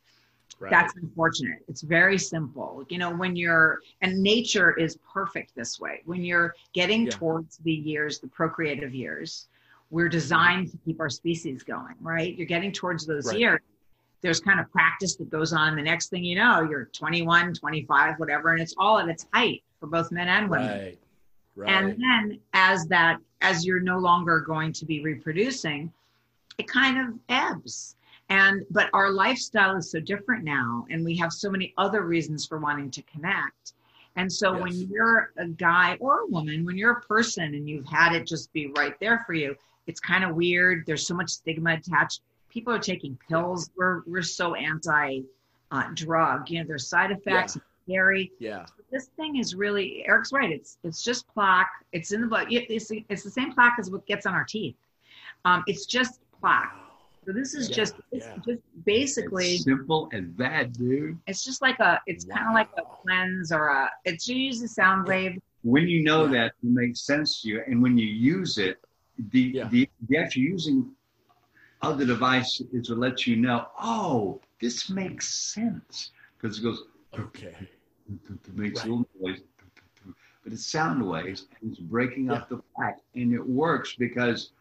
Right. 0.61 0.69
that's 0.69 0.95
unfortunate 0.95 1.59
it's 1.67 1.81
very 1.81 2.19
simple 2.19 2.85
you 2.87 2.99
know 2.99 3.09
when 3.09 3.35
you're 3.35 3.79
and 4.01 4.21
nature 4.21 4.77
is 4.77 4.99
perfect 5.11 5.55
this 5.55 5.79
way 5.79 6.03
when 6.05 6.23
you're 6.23 6.53
getting 6.73 7.05
Yeah. 7.05 7.11
towards 7.13 7.57
the 7.57 7.73
years 7.73 8.19
the 8.19 8.27
procreative 8.27 8.93
years 8.93 9.47
we're 9.89 10.03
mm-hmm. 10.03 10.11
designed 10.11 10.71
to 10.71 10.77
keep 10.85 10.99
our 10.99 11.09
species 11.09 11.63
going 11.63 11.95
right 11.99 12.35
you're 12.35 12.45
getting 12.45 12.71
towards 12.71 13.07
those 13.07 13.25
Right. 13.25 13.39
years 13.39 13.59
there's 14.21 14.39
kind 14.39 14.59
of 14.59 14.71
practice 14.71 15.15
that 15.15 15.31
goes 15.31 15.51
on 15.51 15.75
the 15.75 15.81
next 15.81 16.09
thing 16.09 16.23
you 16.23 16.35
know 16.35 16.61
you're 16.61 16.85
21 16.93 17.55
25 17.55 18.19
whatever 18.19 18.49
and 18.51 18.61
it's 18.61 18.75
all 18.77 18.99
at 18.99 19.09
its 19.09 19.25
height 19.33 19.63
for 19.79 19.87
both 19.87 20.11
men 20.11 20.27
and 20.27 20.47
women 20.47 20.67
Right. 20.69 20.99
Right. 21.55 21.69
and 21.69 21.99
then 21.99 22.39
as 22.53 22.85
that 22.87 23.17
as 23.41 23.65
you're 23.65 23.79
no 23.79 23.97
longer 23.97 24.39
going 24.41 24.73
to 24.73 24.85
be 24.85 25.01
reproducing 25.01 25.91
it 26.59 26.67
kind 26.67 26.99
of 26.99 27.15
ebbs 27.29 27.95
and 28.31 28.65
but 28.71 28.89
our 28.93 29.11
lifestyle 29.11 29.75
is 29.75 29.91
so 29.91 29.99
different 29.99 30.43
now 30.43 30.85
and 30.89 31.03
we 31.03 31.15
have 31.17 31.33
so 31.33 31.49
many 31.49 31.73
other 31.77 32.03
reasons 32.03 32.45
for 32.45 32.57
wanting 32.57 32.89
to 32.89 33.01
connect 33.03 33.73
and 34.15 34.31
so 34.31 34.57
when 34.57 34.73
you're 34.89 35.31
a 35.37 35.47
guy 35.47 35.97
or 35.99 36.21
a 36.21 36.27
woman 36.27 36.65
when 36.65 36.77
you're 36.77 36.93
a 36.93 37.01
person 37.01 37.53
and 37.53 37.69
you've 37.69 37.85
had 37.85 38.13
it 38.13 38.25
just 38.25 38.51
be 38.53 38.71
right 38.77 38.97
there 38.99 39.23
for 39.27 39.33
you 39.33 39.55
it's 39.85 39.99
kind 39.99 40.23
of 40.23 40.33
weird 40.33 40.83
there's 40.87 41.05
so 41.05 41.13
much 41.13 41.29
stigma 41.29 41.73
attached 41.73 42.21
people 42.49 42.73
are 42.73 42.79
taking 42.79 43.17
pills 43.29 43.69
we're 43.75 44.01
we're 44.07 44.21
so 44.21 44.55
anti 44.55 45.19
uh, 45.71 45.83
drug 45.93 46.49
you 46.49 46.59
know 46.59 46.65
there's 46.65 46.87
side 46.87 47.11
effects 47.11 47.57
it's 47.57 47.65
scary 47.85 48.31
yeah. 48.39 48.65
this 48.91 49.07
thing 49.17 49.37
is 49.37 49.55
really 49.55 50.05
Eric's 50.07 50.31
right. 50.31 50.51
It's 50.51 50.77
it's 50.83 51.01
just 51.01 51.27
plaque. 51.33 51.71
It's 51.93 52.11
in 52.11 52.21
the 52.21 52.27
blood. 52.27 52.47
It's 52.49 52.91
it's 53.09 53.23
the 53.23 53.29
same 53.31 53.53
plaque 53.53 53.77
as 53.79 53.89
what 53.89 54.05
gets 54.05 54.25
on 54.25 54.33
our 54.33 54.43
teeth. 54.43 54.75
Um, 55.45 55.63
it's 55.65 55.85
just 55.85 56.19
plaque. 56.39 56.75
So 57.25 57.33
this 57.33 57.53
is 57.53 57.69
Yeah, 57.69 57.77
just 57.77 57.95
it's 58.11 58.29
yeah. 58.29 58.37
just 58.47 58.61
basically 58.85 59.45
It's 59.45 59.63
simple 59.63 60.09
as 60.13 60.23
that, 60.37 60.73
dude. 60.73 61.19
it's 61.27 61.43
just 61.43 61.61
like 61.61 61.79
a 61.79 61.99
it's 62.07 62.25
kind 62.25 62.47
of 62.47 62.53
like 62.53 62.69
a 62.77 62.81
Wow. 62.81 62.97
cleanse 63.03 63.51
or 63.51 63.67
a 63.67 63.89
it's 64.05 64.27
you 64.27 64.35
use 64.37 64.61
a 64.61 64.67
sound 64.67 65.05
wave. 65.05 65.37
When 65.63 65.87
you 65.87 66.03
know 66.03 66.27
Yeah. 66.27 66.31
that, 66.31 66.53
it 66.63 66.69
makes 66.69 67.05
sense 67.05 67.41
to 67.41 67.49
you, 67.49 67.61
and 67.67 67.81
when 67.81 67.97
you 67.97 68.07
use 68.07 68.57
it, 68.57 68.79
the 69.31 69.55
Yeah. 69.55 69.69
the, 69.69 69.87
the 70.09 70.17
actual 70.17 70.41
using 70.43 70.91
of 71.81 71.97
the 71.97 72.05
device 72.05 72.61
is 72.73 72.87
to 72.87 72.95
let 72.95 73.27
you 73.27 73.35
know, 73.37 73.67
oh, 73.81 74.39
this 74.61 74.89
makes 74.89 75.27
sense 75.53 76.11
because 76.37 76.59
it 76.59 76.63
goes 76.63 76.83
Okay. 77.13 77.55
it 78.09 78.53
makes 78.55 78.83
Right. 78.83 78.85
a 78.85 78.89
little 78.89 79.05
noise, 79.21 79.41
but 80.43 80.53
it's 80.53 80.65
sound 80.71 81.05
waves 81.07 81.47
and 81.61 81.71
it's 81.71 81.79
breaking 81.79 82.29
up 82.29 82.49
the 82.49 82.61
plaque, 82.75 82.99
and 83.15 83.33
it 83.33 83.45
works 83.45 83.95
because 83.97 84.51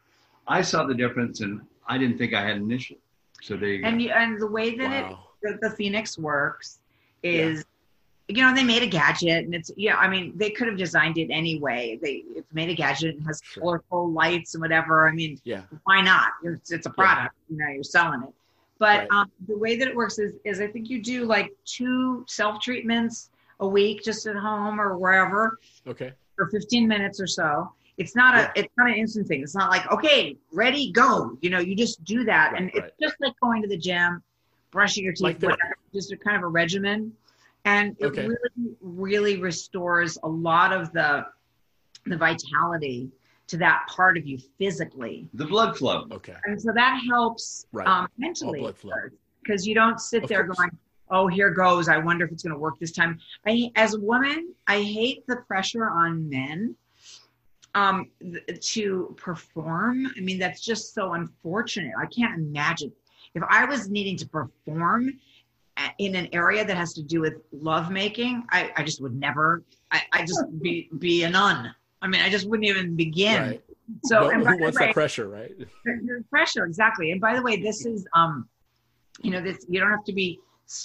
I 0.46 0.62
saw 0.62 0.86
the 0.86 0.94
difference 0.94 1.40
and 1.40 1.60
I 1.90 1.98
didn't 1.98 2.18
think 2.18 2.32
I 2.34 2.42
had 2.46 2.56
initially. 2.56 3.00
So 3.42 3.56
there 3.56 3.68
you 3.70 3.82
go. 3.82 3.88
And 3.88 4.00
you, 4.00 4.10
and 4.10 4.40
the 4.40 4.46
way 4.46 4.76
that 4.76 4.92
it 4.92 5.16
the, 5.42 5.58
the 5.60 5.70
Phoenix 5.70 6.16
works 6.18 6.78
is, 7.22 7.64
you 8.28 8.42
know, 8.44 8.54
they 8.54 8.62
made 8.62 8.82
a 8.82 8.86
gadget, 8.86 9.44
and 9.44 9.54
it's 9.54 9.70
yeah. 9.76 9.96
I 9.96 10.06
mean, 10.08 10.32
they 10.36 10.50
could 10.50 10.68
have 10.68 10.76
designed 10.78 11.18
it 11.18 11.30
anyway. 11.30 11.98
They 12.00 12.22
it's 12.36 12.52
made 12.54 12.68
a 12.68 12.74
gadget 12.74 13.16
and 13.16 13.26
has 13.26 13.40
Sure. 13.42 13.60
colorful 13.62 14.12
lights 14.12 14.54
and 14.54 14.60
whatever. 14.62 15.08
I 15.08 15.12
mean, 15.12 15.38
Yeah. 15.44 15.62
why 15.84 16.00
not? 16.00 16.28
It's, 16.44 16.70
it's 16.70 16.86
a 16.86 16.90
product. 16.90 17.34
You 17.48 17.56
know, 17.58 17.68
you're 17.68 17.82
selling 17.82 18.22
it. 18.22 18.32
But 18.78 19.00
Right. 19.00 19.08
um, 19.10 19.30
the 19.48 19.58
way 19.58 19.76
that 19.76 19.88
it 19.88 19.96
works 19.96 20.18
is, 20.18 20.34
is 20.44 20.60
I 20.60 20.68
think 20.68 20.88
you 20.88 21.02
do 21.02 21.24
like 21.24 21.50
two 21.64 22.24
self 22.28 22.62
treatments 22.62 23.30
a 23.58 23.66
week, 23.68 24.02
just 24.04 24.26
at 24.26 24.36
home 24.36 24.80
or 24.80 24.96
wherever, 24.96 25.58
Okay. 25.86 26.12
for 26.36 26.46
15 26.50 26.86
minutes 26.86 27.20
or 27.20 27.26
so. 27.26 27.72
It's 28.00 28.16
not 28.16 28.34
a 28.34 28.50
it's 28.58 28.72
not 28.78 28.88
an 28.88 28.94
instant 28.96 29.28
thing. 29.28 29.42
It's 29.42 29.54
not 29.54 29.70
like 29.70 29.90
okay, 29.92 30.34
ready, 30.52 30.90
go. 30.90 31.36
You 31.42 31.50
know, 31.50 31.58
you 31.58 31.76
just 31.76 32.02
do 32.02 32.24
that, 32.24 32.52
Right, 32.52 32.62
and 32.62 32.70
right. 32.74 32.84
it's 32.84 32.94
just 32.98 33.14
like 33.20 33.34
going 33.42 33.60
to 33.60 33.68
the 33.68 33.76
gym, 33.76 34.22
brushing 34.70 35.04
your 35.04 35.12
teeth, 35.12 35.22
Like 35.22 35.42
whatever, 35.42 35.76
just 35.92 36.10
a 36.10 36.16
kind 36.16 36.34
of 36.38 36.42
a 36.42 36.46
regimen, 36.46 37.12
and 37.66 37.94
it 38.00 38.06
Okay. 38.06 38.26
really 38.26 38.74
really 38.80 39.36
restores 39.36 40.16
a 40.22 40.28
lot 40.28 40.72
of 40.72 40.90
the 40.94 41.26
the 42.06 42.16
vitality 42.16 43.10
to 43.48 43.58
that 43.58 43.86
part 43.94 44.16
of 44.16 44.26
you 44.26 44.38
physically, 44.58 45.28
the 45.34 45.44
blood 45.44 45.76
flow. 45.76 46.06
Okay. 46.10 46.36
and 46.46 46.60
so 46.60 46.72
that 46.74 47.02
helps 47.06 47.66
Right. 47.70 47.86
um, 47.86 48.08
mentally 48.16 48.60
blood 48.60 48.78
flow. 48.78 48.94
because 49.42 49.66
you 49.66 49.74
don't 49.74 50.00
sit 50.00 50.22
Of 50.22 50.30
there 50.30 50.44
course. 50.44 50.56
going, 50.56 50.70
"Oh, 51.10 51.26
here 51.26 51.50
goes. 51.50 51.86
I 51.90 51.98
wonder 51.98 52.24
if 52.24 52.32
it's 52.32 52.42
going 52.42 52.54
to 52.54 52.58
work 52.58 52.78
this 52.78 52.92
time." 52.92 53.18
I, 53.46 53.70
as 53.76 53.92
a 53.92 54.00
woman, 54.00 54.54
I 54.66 54.80
hate 54.80 55.26
the 55.26 55.36
pressure 55.48 55.86
on 55.90 56.30
men 56.30 56.76
um, 57.74 58.10
th- 58.20 58.60
to 58.72 59.14
perform. 59.16 60.06
I 60.16 60.20
mean, 60.20 60.38
that's 60.38 60.60
just 60.60 60.94
so 60.94 61.12
unfortunate. 61.14 61.92
I 62.00 62.06
can't 62.06 62.38
imagine 62.38 62.92
if 63.34 63.42
I 63.48 63.64
was 63.64 63.88
needing 63.88 64.16
to 64.18 64.28
perform 64.28 65.12
in 65.98 66.14
an 66.14 66.28
area 66.32 66.64
that 66.64 66.76
has 66.76 66.92
to 66.94 67.02
do 67.02 67.20
with 67.20 67.34
lovemaking. 67.52 68.44
I, 68.50 68.70
I 68.76 68.82
just 68.82 69.00
would 69.00 69.14
never. 69.14 69.62
I, 69.90 70.02
I 70.12 70.20
just 70.24 70.44
be 70.60 70.88
be 70.98 71.22
a 71.24 71.30
nun. 71.30 71.74
I 72.02 72.06
mean, 72.08 72.20
I 72.22 72.28
just 72.30 72.48
wouldn't 72.48 72.68
even 72.68 72.96
begin. 72.96 73.40
Right. 73.42 73.64
So, 74.04 74.20
No- 74.20 74.30
and 74.30 74.40
who 74.46 74.58
wants 74.58 74.78
way- 74.78 74.86
that 74.86 74.94
pressure, 74.94 75.28
right? 75.28 75.52
pressure 76.30 76.64
exactly 76.64 77.10
and 77.12 77.20
by 77.20 77.34
the 77.34 77.42
way 77.42 77.60
this 77.60 77.84
is 77.86 78.06
um 78.14 78.48
you 79.22 79.30
know 79.32 79.40
this 79.42 79.66
you 79.68 79.80
don't 79.80 79.90
have 79.90 80.04
to 80.04 80.12
be 80.12 80.38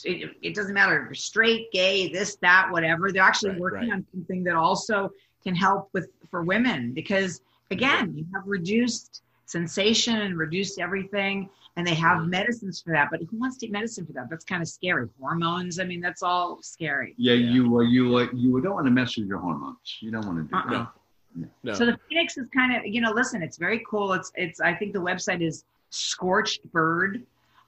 it, 0.03 0.31
it 0.41 0.55
doesn't 0.55 0.73
matter 0.73 0.99
if 0.99 1.05
you're 1.05 1.13
straight 1.13 1.71
gay 1.71 2.11
this 2.11 2.35
that 2.37 2.67
whatever 2.71 3.11
they're 3.11 3.21
actually 3.21 3.51
Right, 3.51 3.59
working 3.59 3.89
right. 3.89 3.97
on 3.97 4.05
something 4.11 4.43
that 4.45 4.55
also 4.55 5.11
can 5.45 5.55
help 5.55 5.89
with 5.93 6.09
for 6.29 6.43
women 6.43 6.91
because 6.93 7.41
again 7.71 8.13
you 8.15 8.25
have 8.33 8.43
reduced 8.47 9.21
sensation 9.45 10.15
and 10.21 10.37
reduced 10.37 10.79
everything 10.79 11.47
and 11.77 11.85
they 11.85 11.93
have 11.93 12.19
Mhm. 12.23 12.29
medicines 12.29 12.81
for 12.81 12.91
that 12.93 13.09
but 13.11 13.21
who 13.29 13.37
wants 13.37 13.57
to 13.57 13.65
take 13.67 13.71
medicine 13.71 14.05
for 14.05 14.13
that 14.13 14.27
that's 14.29 14.43
kind 14.43 14.61
of 14.61 14.67
scary 14.67 15.07
hormones 15.19 15.79
i 15.79 15.83
mean 15.83 16.01
that's 16.01 16.23
all 16.23 16.59
scary 16.63 17.13
Yeah, 17.17 17.33
Yeah. 17.33 17.51
you 17.51 17.77
uh, 17.77 17.81
you 17.81 18.17
uh, 18.17 18.27
you 18.33 18.59
don't 18.61 18.73
want 18.73 18.87
to 18.87 18.91
mess 18.91 19.15
with 19.17 19.27
your 19.27 19.37
hormones. 19.39 19.97
You 20.01 20.09
don't 20.11 20.25
want 20.25 20.37
to 20.39 20.43
do 20.43 20.55
Uh-uh. 20.55 20.69
that. 20.83 20.91
No. 21.35 21.47
No. 21.63 21.73
So 21.73 21.85
the 21.85 21.97
Phoenix 22.07 22.37
is 22.37 22.47
kind 22.49 22.75
of, 22.75 22.85
you 22.85 23.01
know, 23.01 23.11
listen, 23.11 23.41
it's 23.43 23.57
very 23.57 23.83
cool. 23.89 24.13
It's, 24.13 24.31
it's, 24.35 24.61
I 24.61 24.73
think 24.73 24.93
the 24.93 25.01
website 25.01 25.41
is 25.41 25.65
Scorched 25.89 26.63
Bird. 26.71 27.23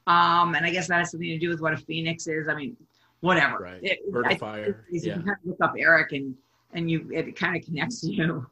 Um, 0.07 0.55
and 0.55 0.65
I 0.65 0.69
guess 0.71 0.87
that 0.87 0.99
has 0.99 1.11
something 1.11 1.27
to 1.27 1.37
do 1.37 1.49
with 1.49 1.59
what 1.59 1.73
a 1.73 1.77
Phoenix 1.77 2.27
is. 2.27 2.47
I 2.47 2.55
mean, 2.55 2.77
whatever. 3.19 3.57
Right. 3.59 3.79
It- 3.83 4.09
Bird 4.09 4.25
I 4.25 4.27
of 4.27 4.29
think 4.31 4.39
fire. 4.39 4.63
it's- 4.63 5.03
You 5.03 5.11
Yeah. 5.11 5.13
can 5.15 5.23
kind 5.23 5.37
of 5.43 5.47
look 5.49 5.57
up 5.61 5.73
Eric 5.77 6.13
and, 6.13 6.33
and 6.73 6.89
you, 6.89 7.09
it 7.11 7.35
kind 7.35 7.55
of 7.55 7.63
connects 7.63 8.03
you. 8.17 8.45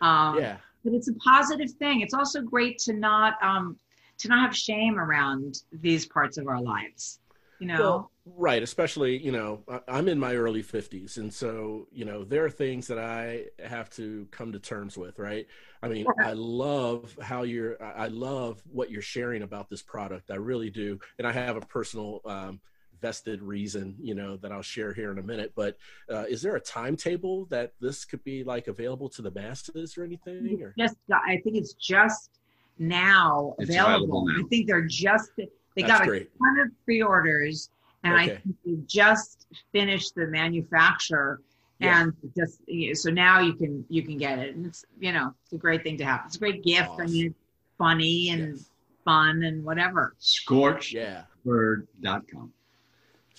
Um, 0.00 0.38
Yeah. 0.38 0.56
but 0.84 0.92
it's 0.94 1.08
a 1.08 1.14
positive 1.14 1.70
thing. 1.72 2.00
It's 2.00 2.14
also 2.14 2.40
great 2.42 2.78
to 2.80 2.92
not, 2.92 3.34
um, 3.42 3.76
to 4.18 4.28
not 4.28 4.40
have 4.46 4.56
shame 4.56 4.98
around 4.98 5.62
these 5.72 6.06
parts 6.06 6.36
of 6.38 6.46
our 6.46 6.60
lives, 6.60 7.20
you 7.58 7.66
know? 7.66 7.80
Well, 7.80 8.10
right. 8.36 8.62
Especially, 8.62 9.16
you 9.22 9.32
know, 9.32 9.62
I- 9.68 9.80
I'm 9.88 10.08
in 10.08 10.18
my 10.18 10.34
early 10.34 10.62
50s. 10.62 11.16
And 11.16 11.32
so, 11.32 11.86
you 11.90 12.04
know, 12.04 12.24
there 12.24 12.44
are 12.44 12.50
things 12.50 12.86
that 12.88 12.98
I 12.98 13.46
have 13.64 13.88
to 13.90 14.26
come 14.30 14.52
to 14.52 14.58
terms 14.58 14.96
with, 14.98 15.18
right? 15.18 15.46
I 15.82 15.88
mean. 15.88 16.06
I 16.18 16.32
love 16.34 17.16
how 17.20 17.42
you're, 17.42 17.82
I 17.82 18.04
I 18.04 18.06
love 18.08 18.62
what 18.70 18.90
you're 18.90 19.00
sharing 19.02 19.42
about 19.42 19.68
this 19.70 19.82
product. 19.82 20.30
I 20.30 20.36
really 20.36 20.70
do. 20.70 20.98
And 21.18 21.26
I 21.26 21.32
have 21.32 21.56
a 21.56 21.60
personal, 21.62 22.20
um, 22.26 22.60
vested 23.00 23.42
reason, 23.42 23.96
you 24.00 24.14
know, 24.14 24.36
that 24.38 24.52
I'll 24.52 24.62
share 24.62 24.92
here 24.92 25.10
in 25.12 25.18
a 25.18 25.22
minute. 25.22 25.52
But 25.54 25.76
uh, 26.10 26.24
is 26.28 26.42
there 26.42 26.56
a 26.56 26.60
timetable 26.60 27.46
that 27.46 27.72
this 27.80 28.04
could 28.04 28.22
be 28.24 28.44
like 28.44 28.68
available 28.68 29.08
to 29.10 29.22
the 29.22 29.30
masses 29.30 29.96
or 29.98 30.04
anything? 30.04 30.60
Or 30.62 30.74
just 30.78 30.96
got, 31.08 31.22
I 31.26 31.38
think 31.38 31.56
it's 31.56 31.72
just 31.74 32.30
now 32.78 33.54
It's 33.58 33.70
available. 33.70 33.94
available 33.94 34.26
now. 34.28 34.44
I 34.44 34.48
think 34.48 34.66
they're 34.66 34.86
just 34.86 35.30
they 35.36 35.48
That's 35.76 35.88
got 35.92 36.02
a 36.02 36.06
great. 36.06 36.30
ton 36.38 36.58
of 36.66 36.68
pre-orders, 36.84 37.70
and 38.02 38.14
I 38.14 38.26
think 38.28 38.56
they 38.64 38.74
just 38.86 39.46
finished 39.72 40.14
the 40.16 40.26
manufacture, 40.26 41.40
Yeah. 41.78 42.02
and 42.02 42.12
just 42.36 42.60
so 43.02 43.10
now 43.10 43.40
you 43.40 43.52
can 43.54 43.84
you 43.88 44.02
can 44.02 44.16
get 44.18 44.38
it, 44.40 44.56
and 44.56 44.66
it's 44.66 44.84
you 44.98 45.12
know 45.12 45.32
it's 45.44 45.52
a 45.52 45.56
great 45.58 45.82
thing 45.84 45.96
to 45.98 46.04
have. 46.04 46.22
It's 46.26 46.36
a 46.36 46.38
great 46.40 46.62
gift. 46.64 46.90
I 46.98 47.06
mean, 47.06 47.26
it's 47.26 47.38
funny 47.78 48.30
and 48.30 48.56
Yes. 48.56 48.70
fun 49.04 49.42
and 49.44 49.64
whatever. 49.64 50.14
Yeah. 50.18 51.22
Scorchedbird.com. 51.46 52.52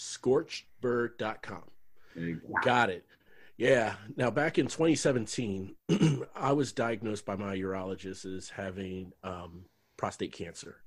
Scorchedbird.com. 0.02 1.64
There 2.16 2.26
you 2.26 2.36
go. 2.36 2.54
Got 2.64 2.90
it. 2.90 3.06
Yeah. 3.58 3.94
Now, 4.18 4.32
back 4.32 4.58
in 4.58 4.66
2017, 4.66 5.76
I 6.36 6.52
was 6.52 6.72
diagnosed 6.72 7.26
by 7.26 7.36
my 7.36 7.56
urologist 7.56 8.26
as 8.26 8.50
having 8.50 9.14
um, 9.24 9.66
prostate 9.98 10.34
cancer. 10.34 10.78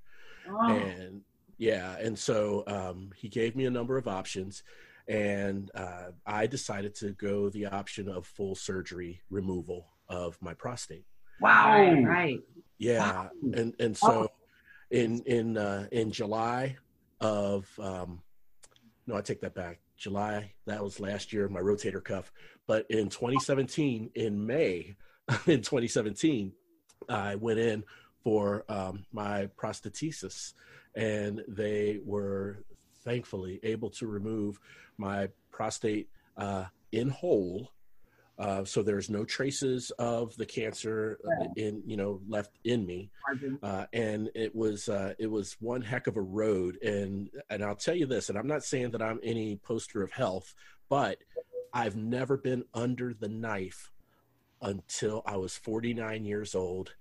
Oh, 0.50 0.68
And 0.68 1.22
yeah, 1.56 1.96
and 1.98 2.18
so 2.18 2.64
um, 2.66 3.10
he 3.16 3.28
gave 3.28 3.54
me 3.54 3.66
a 3.66 3.70
number 3.70 3.96
of 3.96 4.08
options, 4.08 4.64
and 5.06 5.70
uh, 5.74 6.10
I 6.26 6.46
decided 6.46 6.94
to 6.96 7.12
go 7.12 7.48
the 7.48 7.66
option 7.66 8.08
of 8.08 8.26
full 8.26 8.54
surgery 8.54 9.20
removal 9.30 9.86
of 10.08 10.36
my 10.42 10.52
prostate. 10.52 11.06
Wow. 11.40 11.70
right, 11.70 12.04
right. 12.04 12.40
Yeah, 12.78 13.28
and 13.54 13.74
and 13.78 13.96
so 13.96 14.28
in 14.90 15.20
in 15.22 15.56
uh, 15.56 15.86
in 15.92 16.10
July 16.10 16.76
of 17.20 17.68
um, 17.80 18.20
no, 19.06 19.16
I 19.16 19.20
take 19.20 19.40
that 19.40 19.54
back. 19.54 19.80
July 19.96 20.52
that 20.66 20.82
was 20.82 21.00
last 21.00 21.32
year, 21.32 21.48
my 21.48 21.60
rotator 21.60 22.02
cuff. 22.02 22.32
But 22.66 22.86
in 22.90 23.08
2017, 23.08 24.10
in 24.14 24.46
May, 24.46 24.96
in 25.46 25.62
2017, 25.62 26.52
I 27.08 27.34
went 27.36 27.58
in 27.58 27.84
for 28.22 28.64
um, 28.68 29.04
my 29.12 29.48
prosthesis, 29.56 30.54
and 30.94 31.42
they 31.46 32.00
were 32.04 32.64
thankfully 33.04 33.60
able 33.62 33.90
to 33.90 34.06
remove 34.06 34.58
my 34.96 35.28
prostate 35.52 36.08
uh, 36.36 36.64
in 36.90 37.10
whole. 37.10 37.70
Uh, 38.38 38.64
so 38.64 38.82
there's 38.82 39.08
no 39.08 39.24
traces 39.24 39.92
of 39.98 40.36
the 40.36 40.46
cancer 40.46 41.18
uh, 41.24 41.46
in 41.56 41.82
you 41.86 41.96
know 41.96 42.20
left 42.28 42.58
in 42.64 42.84
me. 42.84 43.10
Uh, 43.62 43.86
and 43.92 44.30
it 44.34 44.54
was 44.54 44.88
uh, 44.88 45.14
it 45.18 45.30
was 45.30 45.56
one 45.60 45.80
heck 45.82 46.06
of 46.06 46.16
a 46.16 46.20
road. 46.20 46.78
And 46.82 47.30
and 47.50 47.62
I'll 47.62 47.76
tell 47.76 47.94
you 47.94 48.06
this 48.06 48.28
and 48.28 48.38
I'm 48.38 48.48
not 48.48 48.64
saying 48.64 48.90
that 48.90 49.02
I'm 49.02 49.20
any 49.22 49.56
poster 49.56 50.02
of 50.02 50.10
health 50.10 50.54
but 50.88 51.18
I've 51.72 51.96
never 51.96 52.36
been 52.36 52.64
under 52.72 53.14
the 53.14 53.28
knife 53.28 53.90
until 54.62 55.22
I 55.26 55.36
was 55.36 55.56
49 55.56 56.24
years 56.24 56.54
old 56.54 56.94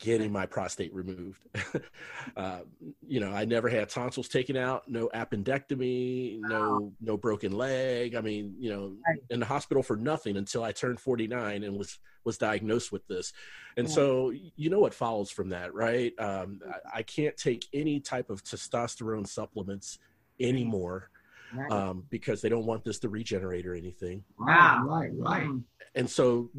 getting 0.00 0.32
my 0.32 0.46
prostate 0.46 0.92
removed 0.94 1.40
uh, 2.36 2.60
you 3.06 3.20
know 3.20 3.30
I 3.30 3.44
never 3.44 3.68
had 3.68 3.88
tonsils 3.90 4.28
taken 4.28 4.56
out 4.56 4.88
no 4.88 5.10
appendectomy 5.14 6.38
no 6.40 6.92
no 7.02 7.16
broken 7.18 7.52
leg 7.52 8.14
I 8.14 8.22
mean 8.22 8.54
you 8.58 8.70
know 8.70 8.96
Right. 9.06 9.18
in 9.28 9.40
the 9.40 9.46
hospital 9.46 9.82
for 9.82 9.96
nothing 9.96 10.36
until 10.38 10.64
I 10.64 10.72
turned 10.72 11.00
49 11.00 11.62
and 11.64 11.76
was 11.78 11.98
was 12.24 12.38
diagnosed 12.38 12.90
with 12.92 13.06
this 13.08 13.32
and 13.76 13.86
Yeah. 13.88 13.94
so 13.94 14.32
you 14.56 14.70
know 14.70 14.80
what 14.80 14.94
follows 14.94 15.30
from 15.30 15.50
that 15.50 15.74
right 15.74 16.12
um, 16.18 16.60
I, 16.92 16.98
I 16.98 17.02
can't 17.02 17.36
take 17.36 17.66
any 17.74 18.00
type 18.00 18.30
of 18.30 18.42
testosterone 18.42 19.26
supplements 19.26 19.98
anymore 20.40 21.10
right. 21.54 21.70
um, 21.70 22.04
because 22.08 22.40
they 22.40 22.48
don't 22.48 22.66
want 22.66 22.84
this 22.84 22.98
to 23.00 23.08
regenerate 23.10 23.66
or 23.66 23.74
anything 23.74 24.24
Right, 24.38 24.80
right, 24.82 25.10
right. 25.14 25.46
Mm. 25.48 25.62
and 25.94 26.08
so 26.08 26.50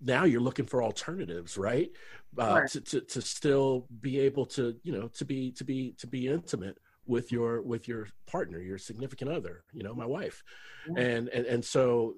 now 0.00 0.24
you're 0.24 0.40
looking 0.40 0.66
for 0.66 0.82
alternatives 0.82 1.56
right 1.56 1.90
uh, 2.38 2.54
Sure. 2.60 2.66
to, 2.68 2.80
to, 2.80 3.00
to 3.00 3.20
still 3.22 3.86
be 4.00 4.18
able 4.20 4.46
to 4.46 4.76
you 4.82 4.92
know 4.92 5.08
to 5.08 5.24
be 5.24 5.50
to 5.52 5.64
be 5.64 5.92
to 5.98 6.06
be 6.06 6.28
intimate 6.28 6.78
with 7.06 7.32
your 7.32 7.60
with 7.62 7.88
your 7.88 8.06
partner 8.26 8.60
your 8.60 8.78
significant 8.78 9.30
other 9.30 9.64
you 9.72 9.82
know 9.82 9.94
my 9.94 10.06
wife 10.06 10.42
Yeah. 10.88 11.02
and, 11.02 11.28
and 11.30 11.46
and 11.46 11.64
so 11.64 12.14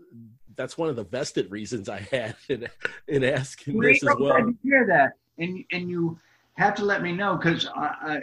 that's 0.57 0.77
one 0.77 0.89
of 0.91 0.97
the 0.97 1.05
vested 1.05 1.51
reasons 1.51 1.89
i 1.89 2.01
had 2.11 2.37
in 2.49 2.69
in 3.09 3.25
asking 3.25 3.79
this 3.81 4.03
as 4.03 4.11
I'm 4.11 4.21
well 4.21 4.33
glad 4.35 4.47
to 4.49 4.57
hear 4.63 4.87
that, 4.89 5.13
and 5.39 5.65
and 5.73 5.89
you 5.89 6.19
have 6.55 6.75
to 6.75 6.85
let 6.85 7.03
me 7.03 7.13
know 7.13 7.37
because 7.37 7.67
I, 7.67 7.87
I 8.13 8.21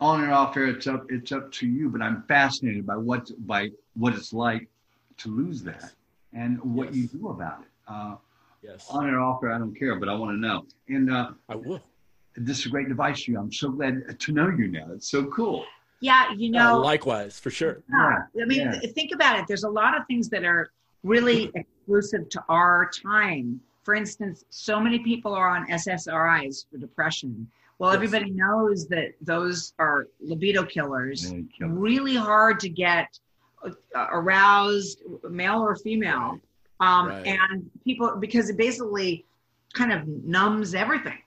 on 0.00 0.24
and 0.24 0.32
off 0.32 0.56
air, 0.56 0.66
it's 0.66 0.88
up 0.88 1.04
it's 1.10 1.30
up 1.30 1.52
to 1.52 1.66
you. 1.68 1.88
But 1.88 2.02
I'm 2.02 2.24
fascinated 2.26 2.84
by 2.84 2.96
what 2.96 3.30
by 3.46 3.70
what 3.94 4.14
it's 4.14 4.32
like 4.32 4.66
to 5.18 5.28
lose 5.28 5.62
that 5.62 5.92
and 6.32 6.60
what 6.74 6.86
Yes. 6.92 6.96
you 7.12 7.18
do 7.20 7.28
about 7.28 7.60
it. 7.60 7.68
Uh, 7.86 8.16
Yes. 8.62 8.86
on 8.90 9.08
and 9.08 9.16
off 9.16 9.42
air, 9.42 9.52
I 9.52 9.58
don't 9.58 9.74
care, 9.76 9.96
but 9.98 10.08
I 10.08 10.14
want 10.14 10.32
to 10.36 10.40
know. 10.40 10.64
And 10.88 11.12
uh, 11.12 11.30
I 11.48 11.56
will. 11.56 11.80
this 12.36 12.60
is 12.60 12.66
a 12.66 12.68
great 12.68 12.88
device, 12.88 13.24
for 13.24 13.32
you. 13.32 13.38
I'm 13.38 13.52
so 13.52 13.70
glad 13.70 14.18
to 14.18 14.32
know 14.32 14.48
you 14.48 14.68
now. 14.68 14.86
It's 14.92 15.10
so 15.10 15.24
cool. 15.26 15.64
Yeah, 16.00 16.32
you 16.32 16.50
Uh, 16.58 16.62
know, 16.72 16.78
likewise, 16.80 17.38
for 17.38 17.50
sure. 17.50 17.82
Yeah. 17.90 18.18
I 18.40 18.44
mean, 18.46 18.60
Yeah. 18.60 18.78
th- 18.80 18.94
think 18.94 19.12
about 19.12 19.38
it. 19.38 19.46
There's 19.48 19.64
a 19.64 19.68
lot 19.70 19.96
of 19.96 20.06
things 20.06 20.28
that 20.30 20.44
are 20.44 20.70
really 21.02 21.50
exclusive 21.54 22.28
to 22.30 22.44
our 22.48 22.88
time. 22.90 23.60
For 23.82 23.94
instance, 23.94 24.44
so 24.50 24.78
many 24.80 25.00
people 25.00 25.34
are 25.34 25.48
on 25.48 25.66
SSRIs 25.68 26.66
for 26.70 26.78
depression. 26.78 27.48
Well, 27.78 27.90
Yes. 27.90 27.96
everybody 27.96 28.30
knows 28.30 28.86
that 28.88 29.08
those 29.20 29.74
are 29.80 30.06
libido 30.20 30.64
killers. 30.64 31.32
Kill. 31.58 31.68
Really 31.68 32.14
hard 32.14 32.60
to 32.60 32.68
get 32.68 33.18
uh, 33.64 33.70
aroused, 34.10 35.02
male 35.28 35.60
or 35.60 35.74
female. 35.76 36.38
Um, 36.82 37.08
Right. 37.08 37.26
And 37.28 37.70
people, 37.84 38.16
because 38.18 38.50
it 38.50 38.56
basically 38.56 39.24
kind 39.72 39.92
of 39.92 40.06
numbs 40.06 40.74
everything, 40.74 41.22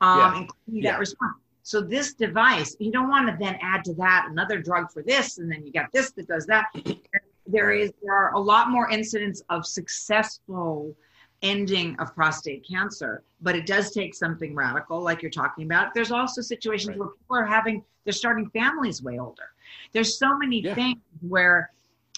um, 0.00 0.18
Yeah. 0.18 0.28
including 0.40 0.82
Yeah. 0.82 0.90
that 0.92 0.98
response. 0.98 1.36
So 1.62 1.80
this 1.80 2.14
device, 2.14 2.74
you 2.80 2.90
don't 2.90 3.08
want 3.08 3.28
to 3.28 3.36
then 3.38 3.56
add 3.62 3.84
to 3.84 3.94
that 3.94 4.26
another 4.28 4.60
drug 4.60 4.90
for 4.90 5.02
this, 5.02 5.38
and 5.38 5.50
then 5.50 5.64
you 5.64 5.72
got 5.72 5.92
this 5.92 6.10
that 6.12 6.26
does 6.26 6.44
that. 6.46 6.66
There 7.46 7.72
is 7.72 7.90
there 8.00 8.14
are 8.14 8.32
a 8.34 8.38
lot 8.38 8.70
more 8.70 8.88
incidents 8.90 9.42
of 9.48 9.66
successful 9.66 10.94
ending 11.42 11.98
of 11.98 12.14
prostate 12.14 12.64
cancer, 12.68 13.24
but 13.40 13.56
it 13.56 13.66
does 13.66 13.90
take 13.90 14.14
something 14.14 14.54
radical, 14.54 15.00
like 15.00 15.20
you're 15.20 15.32
talking 15.32 15.64
about. 15.64 15.92
There's 15.92 16.12
also 16.12 16.42
situations 16.42 16.90
Right. 16.90 16.98
where 17.00 17.08
people 17.08 17.36
are 17.36 17.44
having 17.46 17.82
they're 18.04 18.12
starting 18.12 18.48
families 18.50 19.02
way 19.02 19.18
older. 19.18 19.48
There's 19.92 20.16
so 20.16 20.36
many 20.38 20.62
Yeah. 20.62 20.74
things 20.74 21.00
where 21.22 21.72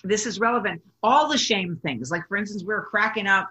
this 0.05 0.27
is 0.27 0.41
relevant. 0.41 0.83
All 1.03 1.29
the 1.29 1.39
shame 1.39 1.79
things, 1.83 2.11
like 2.11 2.27
for 2.29 2.37
instance, 2.37 2.63
we 2.63 2.75
were 2.75 2.83
cracking 2.83 3.27
up 3.27 3.51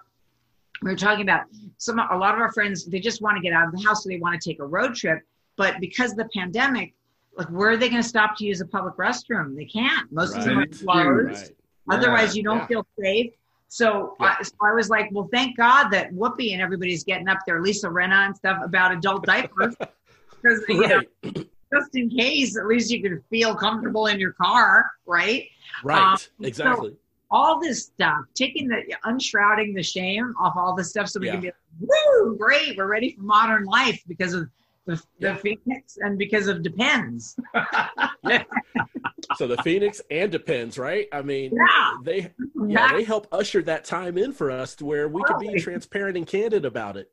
we 0.84 0.90
were 0.90 0.98
talking 0.98 1.22
about 1.22 1.44
some 1.78 2.00
a 2.00 2.18
lot 2.18 2.34
of 2.34 2.42
our 2.42 2.52
friends 2.52 2.86
they 2.86 3.00
just 3.00 3.22
want 3.22 3.38
to 3.38 3.42
get 3.42 3.54
out 3.54 3.68
of 3.68 3.72
the 3.72 3.82
house 3.86 4.04
so 4.04 4.10
they 4.10 4.18
want 4.18 4.40
to 4.40 4.50
take 4.50 4.60
a 4.60 4.66
road 4.66 4.96
trip 4.96 5.20
but 5.56 5.80
because 5.80 6.12
of 6.12 6.18
the 6.18 6.28
pandemic 6.36 6.94
like 7.38 7.48
where 7.50 7.70
are 7.70 7.78
they 7.78 7.88
going 7.88 8.02
to 8.02 8.08
stop 8.08 8.36
to 8.38 8.46
use 8.46 8.62
a 8.62 8.66
public 8.66 8.96
restroom 8.96 9.56
they 9.56 9.66
can't 9.66 10.12
most 10.12 10.36
of 10.36 10.44
them 10.44 10.58
are 10.58 10.66
closed 10.66 11.52
Right. 11.88 11.98
otherwise 12.00 12.36
you 12.36 12.42
don't 12.42 12.60
Yeah. 12.60 12.66
feel 12.68 12.88
safe 13.00 13.32
so, 13.68 14.16
Yeah. 14.20 14.36
I, 14.40 14.44
so 14.44 14.54
I 14.64 14.74
was 14.74 14.90
like 14.90 15.10
well 15.12 15.30
thank 15.32 15.56
god 15.56 15.90
that 15.90 16.12
whoopi 16.14 16.54
and 16.54 16.62
everybody's 16.64 17.04
getting 17.04 17.28
up 17.28 17.40
there 17.46 17.62
Lisa 17.62 17.88
Rinna 17.88 18.26
and 18.26 18.36
stuff 18.36 18.58
about 18.64 18.92
adult 18.92 19.24
diapers 19.26 19.76
because 20.42 20.64
you 20.68 20.88
know 20.88 21.02
Right. 21.24 21.48
Just 21.74 21.96
in 21.96 22.10
case 22.10 22.58
at 22.58 22.66
least 22.68 22.92
you 22.92 23.02
can 23.02 23.22
feel 23.30 23.56
comfortable 23.56 24.08
in 24.08 24.20
your 24.20 24.34
car 24.34 24.92
right 25.06 25.46
Right. 25.84 26.02
Um, 26.14 26.18
exactly. 26.46 26.96
all 27.32 27.60
this 27.60 27.86
stuff, 27.86 28.26
taking 28.36 28.68
the 28.68 28.94
unshrouding 29.06 29.74
the 29.74 29.82
shame 29.82 30.34
off 30.40 30.54
all 30.58 30.76
this 30.76 30.90
stuff, 30.90 31.08
so 31.08 31.20
we 31.20 31.28
Yeah. 31.28 31.32
can 31.34 31.42
be 31.42 31.48
like, 31.48 31.56
woo, 31.80 32.36
great, 32.38 32.76
we're 32.78 32.88
ready 32.88 33.14
for 33.16 33.22
modern 33.24 33.64
life 33.64 34.04
because 34.08 34.34
of 34.34 34.50
the, 34.86 34.96
the 35.20 35.28
Yeah. 35.28 35.36
Phoenix 35.38 35.98
and 36.02 36.18
because 36.18 36.48
of 36.48 36.62
Depends. 36.62 37.38
so 39.38 39.48
the 39.48 39.58
Phoenix 39.64 40.02
and 40.12 40.30
Depends, 40.32 40.78
right? 40.78 41.08
I 41.14 41.22
mean, 41.22 41.54
Yeah. 41.56 41.98
they 42.04 42.34
yeah, 42.68 42.92
they 42.94 43.04
help 43.04 43.28
usher 43.32 43.62
that 43.64 43.86
time 43.86 44.18
in 44.18 44.34
for 44.34 44.52
us 44.52 44.76
to 44.76 44.86
where 44.86 45.08
we 45.08 45.24
can 45.24 45.40
be 45.40 45.60
transparent 45.60 46.18
and 46.18 46.28
candid 46.28 46.66
about 46.66 46.98
it. 46.98 47.10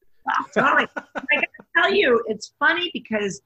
Totally. 0.55 0.87
I 1.17 1.21
gotta 1.35 1.47
tell 1.77 1.93
you, 1.95 2.23
it's 2.29 2.53
funny 2.59 2.91
because 2.93 3.43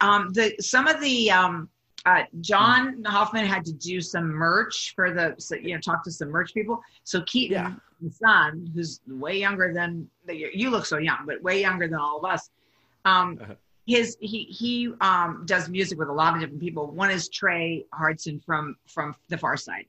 um, 0.00 0.32
the 0.32 0.54
some 0.60 0.86
of 0.88 1.00
the 1.00 1.30
um, 1.30 1.68
uh, 2.04 2.22
John 2.40 3.02
Hoffman 3.04 3.46
had 3.46 3.64
to 3.64 3.72
do 3.72 4.00
some 4.00 4.26
merch 4.28 4.92
for 4.94 5.12
the 5.12 5.34
so, 5.38 5.56
you 5.56 5.74
know 5.74 5.80
talk 5.80 6.04
to 6.04 6.10
some 6.10 6.28
merch 6.28 6.54
people. 6.54 6.80
So 7.04 7.22
Keaton, 7.22 7.54
Yeah. 7.56 7.72
his 8.02 8.18
son, 8.18 8.70
who's 8.74 9.00
way 9.08 9.38
younger 9.38 9.72
than 9.74 10.08
you 10.28 10.70
look 10.70 10.86
so 10.86 10.98
young, 10.98 11.20
but 11.26 11.42
way 11.42 11.60
younger 11.60 11.88
than 11.88 11.98
all 11.98 12.18
of 12.18 12.24
us. 12.24 12.50
Um, 13.04 13.38
Uh-huh. 13.42 13.54
his 13.86 14.16
he 14.20 14.44
he 14.44 14.92
um, 15.00 15.42
does 15.46 15.68
music 15.68 15.98
with 15.98 16.08
a 16.08 16.12
lot 16.12 16.34
of 16.34 16.40
different 16.40 16.60
people. 16.60 16.90
One 16.90 17.10
is 17.10 17.28
Tre 17.28 17.84
Hardson 17.92 18.40
from 18.40 18.76
from 18.88 19.14
the 19.28 19.36
Pharcyde. 19.36 19.86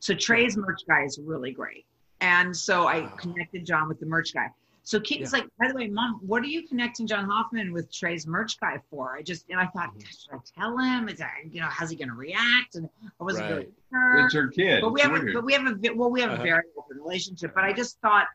So 0.00 0.14
Tre's 0.14 0.56
merch 0.56 0.82
guy 0.86 1.04
is 1.04 1.18
really 1.22 1.52
great, 1.52 1.84
and 2.20 2.54
so 2.54 2.86
I 2.86 3.08
connected 3.18 3.64
John 3.66 3.88
with 3.88 3.98
the 3.98 4.06
merch 4.06 4.32
guy. 4.34 4.48
So 4.86 5.00
Keaton's 5.00 5.32
like, 5.32 5.46
by 5.58 5.66
the 5.66 5.74
way, 5.74 5.88
mom, 5.88 6.20
what 6.24 6.44
are 6.44 6.46
you 6.46 6.62
connecting 6.68 7.08
John 7.08 7.28
Hoffman 7.28 7.72
with 7.72 7.92
Tre's 7.92 8.24
merch 8.24 8.56
guy 8.60 8.80
for? 8.88 9.16
I 9.16 9.22
just 9.22 9.44
and 9.50 9.58
I 9.58 9.66
thought, 9.66 9.92
Mhm. 9.96 10.06
should 10.06 10.34
I 10.34 10.38
tell 10.60 10.78
him? 10.78 11.08
Is 11.08 11.18
that 11.18 11.32
you 11.50 11.60
know, 11.60 11.66
how's 11.66 11.90
he 11.90 11.96
going 11.96 12.08
to 12.08 12.14
react? 12.14 12.76
And 12.76 12.88
I 13.20 13.24
wasn't 13.24 13.50
really 13.50 13.68
sure. 13.90 14.24
It's 14.24 14.34
her 14.34 14.46
kid. 14.46 14.82
But 14.82 14.92
we 14.92 15.00
It's 15.02 15.10
have, 15.10 15.20
a, 15.26 15.32
but 15.32 15.44
we 15.44 15.52
have 15.54 15.66
a, 15.66 15.94
well, 15.94 16.08
we 16.08 16.20
have 16.20 16.30
Uh-huh. 16.30 16.40
a 16.42 16.46
very 16.46 16.62
open 16.78 16.98
relationship. 16.98 17.52
But 17.52 17.64
I 17.64 17.72
just 17.72 17.98
thought, 18.00 18.28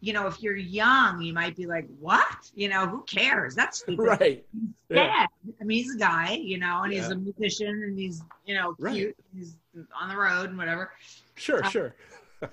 you 0.00 0.14
know, 0.14 0.26
if 0.28 0.40
you're 0.42 0.56
young, 0.56 1.20
you 1.20 1.34
might 1.34 1.54
be 1.56 1.66
like, 1.66 1.86
what? 2.00 2.26
You 2.54 2.70
know, 2.70 2.86
who 2.86 3.02
cares? 3.02 3.54
That's 3.54 3.78
stupid. 3.80 3.98
Right. 4.02 4.46
Yeah. 4.88 4.96
Yeah. 5.04 5.26
I 5.60 5.64
mean, 5.64 5.82
he's 5.84 5.94
a 5.94 5.98
guy, 5.98 6.32
you 6.40 6.56
know, 6.56 6.84
and 6.84 6.92
he's 6.94 7.10
a 7.10 7.16
musician, 7.16 7.82
and 7.82 7.98
he's, 7.98 8.22
you 8.46 8.54
know, 8.54 8.74
Right. 8.78 8.94
cute. 8.94 9.16
He's 9.36 9.56
on 10.00 10.08
the 10.08 10.16
road 10.16 10.48
and 10.48 10.56
whatever. 10.56 10.90
Sure, 11.34 11.62
Uh, 11.62 11.68
sure. 11.68 11.94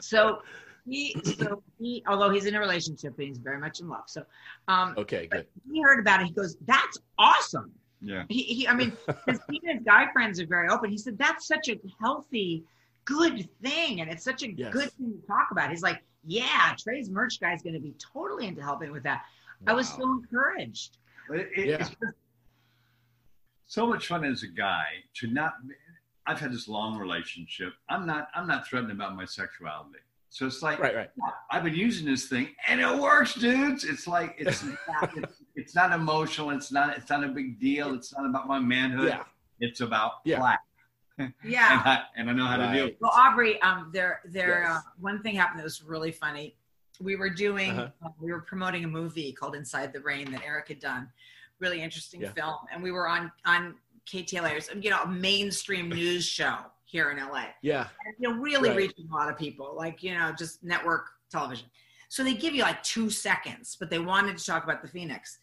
So 0.00 0.42
he, 0.88 1.14
so 1.38 1.62
he, 1.78 2.02
although 2.08 2.30
he's 2.30 2.46
in 2.46 2.54
a 2.54 2.58
relationship, 2.60 3.14
he's 3.18 3.38
very 3.38 3.58
much 3.58 3.80
in 3.80 3.88
love. 3.88 4.04
So, 4.06 4.24
um, 4.68 4.94
Okay, 4.98 5.26
good. 5.28 5.46
he 5.70 5.80
heard 5.82 6.00
about 6.00 6.20
it. 6.22 6.26
He 6.26 6.32
goes, 6.32 6.56
"That's 6.66 6.98
awesome." 7.18 7.72
yeah. 8.00 8.24
He, 8.28 8.42
he 8.42 8.68
I 8.68 8.74
mean, 8.74 8.92
his, 9.26 9.38
even 9.52 9.76
his 9.76 9.84
guy 9.84 10.10
friends 10.12 10.40
are 10.40 10.46
very 10.46 10.68
open. 10.68 10.90
He 10.90 10.98
said, 10.98 11.16
"That's 11.18 11.46
such 11.46 11.68
a 11.68 11.78
healthy, 12.00 12.64
good 13.04 13.48
thing, 13.62 14.00
and 14.00 14.10
it's 14.10 14.24
such 14.24 14.42
a 14.42 14.52
Yes. 14.52 14.72
good 14.72 14.90
thing 14.92 15.12
to 15.20 15.26
talk 15.26 15.48
about." 15.52 15.70
He's 15.70 15.82
like, 15.82 16.02
"Yeah, 16.24 16.74
Tre's 16.78 17.08
merch 17.10 17.38
guy 17.40 17.52
is 17.54 17.62
going 17.62 17.74
to 17.74 17.80
be 17.80 17.94
totally 18.12 18.46
into 18.48 18.62
helping 18.62 18.90
with 18.90 19.04
that." 19.04 19.22
I 19.66 19.74
was 19.74 19.88
so 19.88 20.02
encouraged. 20.02 20.98
It- 21.30 21.50
it- 21.56 21.66
Yeah. 21.68 21.76
It's 21.86 21.94
so 23.66 23.86
much 23.86 24.08
fun 24.08 24.24
as 24.24 24.42
a 24.42 24.48
guy 24.48 24.86
to 25.14 25.28
not. 25.28 25.54
I've 26.26 26.38
had 26.40 26.52
this 26.52 26.68
long 26.68 26.98
relationship. 26.98 27.72
I'm 27.88 28.04
not. 28.06 28.28
I'm 28.34 28.46
not 28.48 28.66
threatened 28.66 28.92
about 28.92 29.14
my 29.16 29.24
sexuality. 29.24 29.98
So 30.32 30.46
it's 30.46 30.62
like 30.62 30.78
Right, 30.80 30.96
right. 30.96 31.10
I've 31.50 31.62
been 31.62 31.74
using 31.74 32.06
this 32.06 32.26
thing 32.26 32.48
and 32.66 32.80
it 32.80 32.98
works, 32.98 33.34
dudes. 33.34 33.84
It's 33.84 34.06
like 34.06 34.34
it's 34.38 34.64
it's, 35.14 35.42
it's 35.54 35.74
not 35.74 35.92
emotional. 35.92 36.48
It's 36.50 36.72
not. 36.72 36.96
It's 36.96 37.10
not 37.10 37.22
a 37.22 37.28
big 37.28 37.60
deal. 37.60 37.92
It's 37.94 38.14
not 38.16 38.24
about 38.24 38.48
my 38.48 38.58
manhood. 38.58 39.08
Yeah. 39.08 39.24
It's 39.60 39.80
about 39.82 40.12
Yeah. 40.24 40.38
black. 40.38 40.60
And 41.18 41.34
Yeah. 41.44 41.82
I, 41.84 42.02
and 42.16 42.30
I 42.30 42.32
know 42.32 42.46
how 42.46 42.56
to 42.56 42.62
deal. 42.72 42.72
Right. 42.72 42.92
with 42.92 43.00
Well, 43.02 43.12
Aubrey, 43.14 43.60
um, 43.60 43.90
there, 43.92 44.22
there, 44.24 44.62
Yes. 44.66 44.76
uh, 44.78 44.80
one 44.98 45.22
thing 45.22 45.34
happened 45.36 45.60
that 45.60 45.64
was 45.64 45.82
really 45.82 46.10
funny. 46.10 46.56
We 46.98 47.16
were 47.16 47.28
doing, 47.28 47.72
Uh-huh. 47.78 47.90
uh, 48.06 48.08
we 48.18 48.32
were 48.32 48.40
promoting 48.40 48.84
a 48.84 48.88
movie 48.88 49.30
called 49.34 49.54
Inside 49.54 49.92
the 49.92 50.00
Rain 50.00 50.32
that 50.32 50.40
Eric 50.42 50.68
had 50.68 50.80
done. 50.80 51.10
Really 51.58 51.82
interesting 51.82 52.22
Yeah. 52.22 52.32
film, 52.32 52.56
and 52.72 52.82
we 52.82 52.90
were 52.90 53.06
on 53.06 53.30
on 53.44 53.74
KTLA's, 54.10 54.70
you 54.80 54.88
know, 54.88 55.02
a 55.02 55.06
mainstream 55.06 55.90
news 55.90 56.24
show 56.24 56.56
here 56.92 57.10
in 57.10 57.16
LA. 57.16 57.46
Yeah. 57.62 57.88
And, 58.04 58.14
you 58.18 58.28
know, 58.28 58.36
really 58.36 58.68
Right. 58.68 58.76
reaching 58.76 59.08
a 59.10 59.14
lot 59.14 59.30
of 59.30 59.38
people, 59.38 59.74
like 59.74 60.02
you 60.02 60.14
know, 60.14 60.32
just 60.38 60.62
network 60.62 61.06
television. 61.30 61.66
So 62.10 62.22
they 62.22 62.34
give 62.34 62.54
you 62.54 62.62
like 62.62 62.82
two 62.82 63.08
seconds, 63.08 63.76
but 63.80 63.88
they 63.88 63.98
wanted 63.98 64.36
to 64.36 64.44
talk 64.44 64.62
about 64.64 64.82
the 64.82 64.88
Phoenix. 64.88 65.38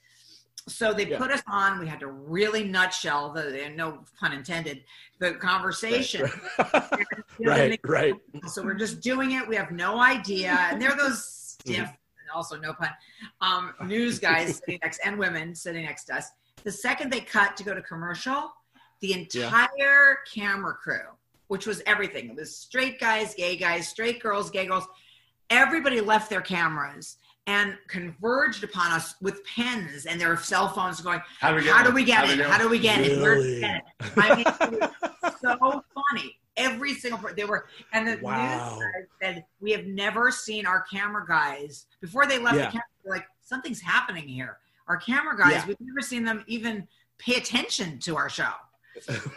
So 0.67 0.93
they 0.93 1.07
Yeah. 1.07 1.17
put 1.17 1.31
us 1.31 1.41
on. 1.47 1.79
We 1.79 1.87
had 1.87 1.99
to 2.01 2.07
really 2.07 2.63
nutshell 2.63 3.31
the, 3.33 3.67
no 3.75 4.05
pun 4.19 4.31
intended, 4.33 4.83
the 5.17 5.33
conversation. 5.33 6.29
Right. 6.59 7.05
You 7.39 7.45
know, 7.45 7.51
right, 7.53 7.79
right. 7.85 8.13
so 8.49 8.61
we're 8.61 8.73
just 8.73 8.99
doing 8.99 9.31
it. 9.31 9.47
We 9.47 9.55
have 9.55 9.71
no 9.71 10.01
idea. 10.01 10.51
And 10.69 10.81
they're 10.81 10.97
those 10.97 11.25
stiff, 11.25 11.87
and 11.87 12.29
also 12.35 12.57
no 12.59 12.73
pun, 12.73 12.89
um, 13.39 13.73
news 13.85 14.19
guys 14.19 14.57
sitting 14.57 14.77
next 14.83 14.99
and 15.05 15.17
women 15.17 15.55
sitting 15.55 15.85
next 15.85 16.03
to 16.05 16.17
us. 16.17 16.31
The 16.65 16.71
second 16.73 17.13
they 17.13 17.21
cut 17.21 17.55
to 17.55 17.63
go 17.63 17.73
to 17.73 17.81
commercial, 17.81 18.51
the 18.99 19.13
entire 19.13 20.17
camera 20.29 20.73
crew, 20.73 21.07
which 21.49 21.65
was 21.67 21.81
everything, 21.85 22.29
it 22.29 22.35
was 22.35 22.55
straight 22.55 22.99
guys, 22.99 23.33
gay 23.35 23.57
guys, 23.57 23.87
straight 23.87 24.21
girls, 24.21 24.49
gay 24.49 24.67
girls, 24.67 24.85
everybody 25.49 25.99
left 25.99 26.29
their 26.29 26.41
cameras 26.41 27.17
and 27.47 27.75
converged 27.87 28.63
upon 28.63 28.91
us 28.91 29.15
with 29.19 29.43
pens 29.45 30.05
and 30.05 30.21
their 30.21 30.37
cell 30.37 30.69
phones 30.69 31.01
going, 31.01 31.19
How 31.39 31.49
do 31.49 31.55
we 31.57 31.63
get? 31.63 31.75
how 31.75 31.83
do 31.83 31.91
we 31.91 32.03
get 32.05 32.29
it? 32.29 32.39
How 32.45 32.59
do 32.59 32.69
we 32.69 32.77
get 32.79 33.01
it? 33.01 33.19
Where 33.19 33.35
do 33.35 33.41
we 33.41 33.59
get 33.59 33.77
it? 33.77 33.83
I 34.15 34.35
mean, 34.35 34.45
it 34.81 34.91
was 35.23 35.33
so 35.41 35.83
funny. 36.11 36.37
Every 36.55 36.93
single 36.93 37.19
per- 37.19 37.33
they 37.33 37.45
were, 37.45 37.67
and 37.93 38.07
the 38.07 38.19
Wow. 38.21 38.77
news 38.77 39.07
said 39.21 39.45
we 39.59 39.71
have 39.71 39.85
never 39.85 40.29
seen 40.29 40.67
our 40.67 40.81
camera 40.81 41.25
guys 41.27 41.87
before 42.01 42.27
they 42.27 42.37
left 42.37 42.57
Yeah. 42.57 42.65
the 42.65 42.71
camera. 42.73 42.85
They're 43.03 43.13
like 43.13 43.27
something's 43.41 43.81
happening 43.81 44.27
here. 44.27 44.59
Our 44.87 44.97
camera 44.97 45.35
guys, 45.35 45.53
Yeah. 45.53 45.65
we've 45.67 45.81
never 45.81 46.01
seen 46.01 46.23
them 46.25 46.43
even 46.47 46.87
pay 47.17 47.35
attention 47.35 47.97
to 47.99 48.17
our 48.17 48.29
show. 48.29 48.51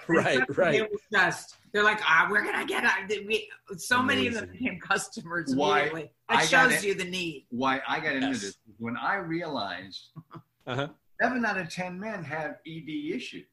Right, 0.08 0.40
They 0.48 0.54
right. 0.54 0.80
were 0.82 0.98
just 1.12 1.56
they're 1.72 1.82
like, 1.84 2.00
ah, 2.02 2.28
we're 2.30 2.44
gonna 2.44 2.66
get 2.66 2.84
it. 3.08 3.26
We, 3.26 3.48
so 3.78 4.02
many 4.02 4.26
of 4.26 4.34
them 4.34 4.44
Amazing. 4.44 4.58
became 4.64 4.80
customers 4.80 5.54
Why? 5.54 5.80
immediately. 5.80 6.12
That 6.28 6.44
shows 6.48 6.72
it. 6.72 6.84
you 6.84 6.94
the 6.94 7.04
need. 7.04 7.46
Why 7.50 7.80
I 7.88 8.00
got 8.00 8.14
into 8.16 8.28
this 8.38 8.58
when 8.78 8.96
I 8.96 9.16
realized 9.16 10.10
Uh-huh. 10.66 10.88
seven 11.20 11.44
out 11.44 11.58
of 11.58 11.68
ten 11.70 11.98
men 11.98 12.22
have 12.24 12.56
ED 12.66 12.88
issues. 13.14 13.46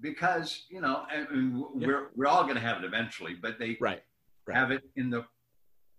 because 0.00 0.64
you 0.70 0.80
know, 0.80 1.04
and, 1.14 1.28
and 1.28 1.62
we're 1.74 2.08
we're 2.16 2.26
all 2.26 2.42
going 2.42 2.56
to 2.56 2.60
have 2.60 2.82
it 2.82 2.84
eventually, 2.84 3.34
but 3.40 3.58
they 3.58 3.76
Right. 3.80 4.02
Right. 4.46 4.56
have 4.56 4.70
it 4.72 4.82
in 4.96 5.10
the 5.10 5.24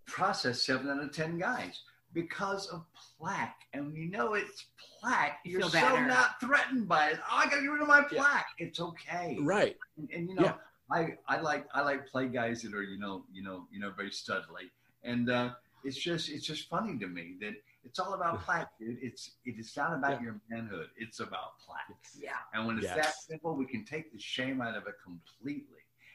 process. 0.06 0.62
Seven 0.62 0.88
out 0.90 1.02
of 1.02 1.12
ten 1.12 1.38
guys 1.38 1.80
because 2.14 2.66
of 2.68 2.84
plaque, 3.18 3.60
and 3.72 3.94
you 3.96 4.10
know 4.10 4.34
it's 4.34 4.66
plaque. 5.00 5.38
You 5.44 5.52
You're 5.58 5.62
so 5.62 5.70
better. 5.72 6.06
not 6.06 6.40
threatened 6.40 6.88
by 6.88 7.10
it. 7.10 7.18
Oh, 7.20 7.36
I 7.36 7.44
got 7.44 7.56
to 7.56 7.62
get 7.62 7.68
rid 7.68 7.82
of 7.82 7.88
my 7.88 8.00
Yeah. 8.10 8.18
plaque. 8.22 8.46
It's 8.58 8.80
okay. 8.80 9.38
Right. 9.40 9.76
And, 9.96 10.10
and 10.10 10.28
you 10.28 10.34
know, 10.34 10.42
Yeah. 10.44 10.54
I 10.90 11.16
I 11.26 11.40
like 11.40 11.66
I 11.74 11.82
like 11.82 12.06
play 12.06 12.28
guys 12.28 12.62
that 12.62 12.74
are 12.74 12.82
you 12.82 12.98
know 12.98 13.24
you 13.32 13.42
know 13.42 13.66
you 13.70 13.78
know 13.78 13.90
very 13.90 14.10
studly, 14.10 14.70
and 15.04 15.28
uh, 15.30 15.50
it's 15.84 15.98
just 15.98 16.30
it's 16.30 16.46
just 16.46 16.68
funny 16.68 16.98
to 16.98 17.06
me 17.06 17.36
that 17.40 17.54
it's 17.84 17.98
all 17.98 18.14
about 18.14 18.42
plaque, 18.42 18.70
dude. 18.78 18.98
It's 19.02 19.32
it 19.44 19.58
is 19.58 19.76
not 19.76 19.92
about 19.94 20.12
Yeah. 20.12 20.22
your 20.22 20.40
manhood. 20.48 20.88
It's 20.96 21.20
about 21.20 21.58
plaque. 21.58 21.84
Yeah. 22.18 22.32
And 22.54 22.66
when 22.66 22.78
it's 22.78 22.86
that 22.88 23.14
simple, 23.14 23.54
we 23.54 23.66
can 23.66 23.84
take 23.84 24.12
the 24.12 24.18
shame 24.18 24.60
out 24.62 24.76
of 24.76 24.86
it 24.86 24.94
completely. 25.04 25.74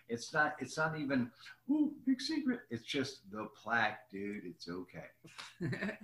It's 0.10 0.34
not. 0.34 0.56
It's 0.60 0.78
not 0.78 0.97
even. 0.99 1.32
Ooh, 1.70 1.93
big 2.06 2.22
secret. 2.22 2.62
It's 2.70 2.84
just 2.84 3.30
the 3.32 3.47
plaque, 3.62 4.10
dude. 4.12 4.43
It's 4.45 4.68
okay. 4.70 5.91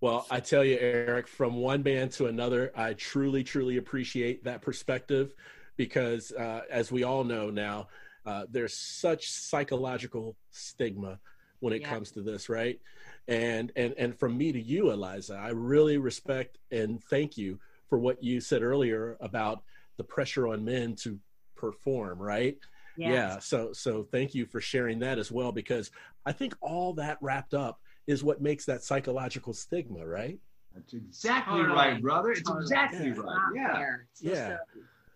Well, 0.00 0.26
I 0.32 0.40
tell 0.40 0.64
you, 0.64 0.78
Eric, 0.80 1.28
from 1.28 1.54
one 1.54 1.82
band 1.82 2.10
to 2.14 2.26
another, 2.26 2.72
I 2.74 2.94
truly, 2.94 3.44
truly 3.44 3.76
appreciate 3.76 4.42
that 4.42 4.60
perspective 4.60 5.32
because, 5.76 6.32
uh, 6.32 6.62
as 6.68 6.90
we 6.90 7.04
all 7.04 7.22
know 7.22 7.50
now, 7.50 7.86
uh, 8.26 8.46
there's 8.50 8.74
such 8.74 9.30
psychological 9.30 10.36
stigma 10.50 11.20
when 11.60 11.72
it 11.72 11.82
Yeah. 11.82 11.90
comes 11.90 12.10
to 12.12 12.20
this, 12.22 12.48
right? 12.48 12.80
And 13.28 13.70
and 13.76 13.94
and 13.96 14.18
from 14.18 14.36
me 14.36 14.50
to 14.50 14.60
you, 14.60 14.90
Eliza, 14.90 15.34
I 15.36 15.50
really 15.50 15.98
respect 15.98 16.58
and 16.72 17.00
thank 17.04 17.38
you 17.38 17.60
for 17.88 17.96
what 17.96 18.20
you 18.24 18.40
said 18.40 18.62
earlier 18.62 19.16
about 19.20 19.62
the 19.98 20.04
pressure 20.04 20.48
on 20.48 20.64
men 20.64 20.96
to 20.96 21.20
perform, 21.54 22.18
right? 22.20 22.58
Yeah. 22.96 23.38
So 23.38 23.72
so 23.72 24.02
thank 24.04 24.34
you 24.34 24.46
for 24.46 24.60
sharing 24.60 24.98
that 25.00 25.18
as 25.18 25.30
well 25.32 25.52
because 25.52 25.90
I 26.26 26.32
think 26.32 26.54
all 26.60 26.92
that 26.94 27.18
wrapped 27.20 27.54
up 27.54 27.80
is 28.06 28.22
what 28.24 28.40
makes 28.42 28.64
that 28.66 28.82
psychological 28.82 29.52
stigma, 29.54 30.06
right? 30.06 30.38
That's 30.74 30.92
exactly 30.94 31.58
Totally. 31.60 31.76
right, 31.76 32.00
brother. 32.02 32.30
It's 32.32 32.42
Totally. 32.42 32.62
exactly 32.62 33.08
Yeah. 33.08 33.14
right. 33.14 33.24
Not 33.26 33.54
Yeah, 33.54 33.74
fair. 33.74 34.06
Yeah. 34.20 34.56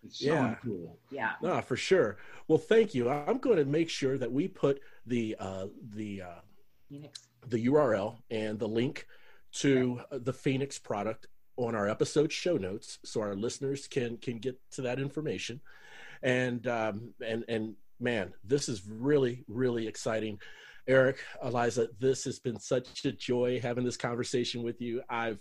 it's 0.05 0.19
so 0.21 0.25
Yeah. 0.27 0.55
cool. 0.63 0.99
Yeah. 1.11 1.33
No, 1.43 1.61
for 1.63 1.77
sure. 1.77 2.19
Well, 2.49 2.59
thank 2.59 2.95
you. 2.95 3.09
I'm 3.09 3.39
going 3.39 3.57
to 3.57 3.65
make 3.65 3.89
sure 3.91 4.19
that 4.19 4.31
we 4.31 4.49
put 4.49 4.81
the 5.07 5.35
uh, 5.39 5.67
the 5.95 6.23
uh, 6.23 6.41
Phoenix. 6.89 7.29
the 7.47 7.67
URL 7.67 8.19
and 8.31 8.59
the 8.59 8.69
link 8.69 9.07
to 9.53 10.01
uh, 10.11 10.19
the 10.19 10.33
Phoenix 10.33 10.79
product 10.79 11.27
on 11.57 11.75
our 11.75 11.89
episode 11.89 12.31
show 12.31 12.57
notes, 12.59 12.99
so 13.05 13.21
our 13.23 13.35
listeners 13.35 13.87
can 13.89 14.19
can 14.19 14.39
get 14.39 14.61
to 14.73 14.83
that 14.83 14.99
information. 15.01 15.61
And 16.27 16.67
um, 16.67 17.15
and 17.25 17.45
and 17.49 17.75
man, 18.01 18.35
this 18.45 18.69
is 18.69 18.83
really 18.87 19.45
really 19.49 19.87
exciting. 19.87 20.39
Eric, 20.89 21.19
Eliza, 21.43 21.89
this 21.99 22.25
has 22.25 22.39
been 22.39 22.61
such 22.61 23.05
a 23.05 23.13
joy 23.13 23.61
having 23.61 23.85
this 23.85 23.97
conversation 23.97 24.63
with 24.63 24.81
you. 24.81 25.03
I've 25.09 25.39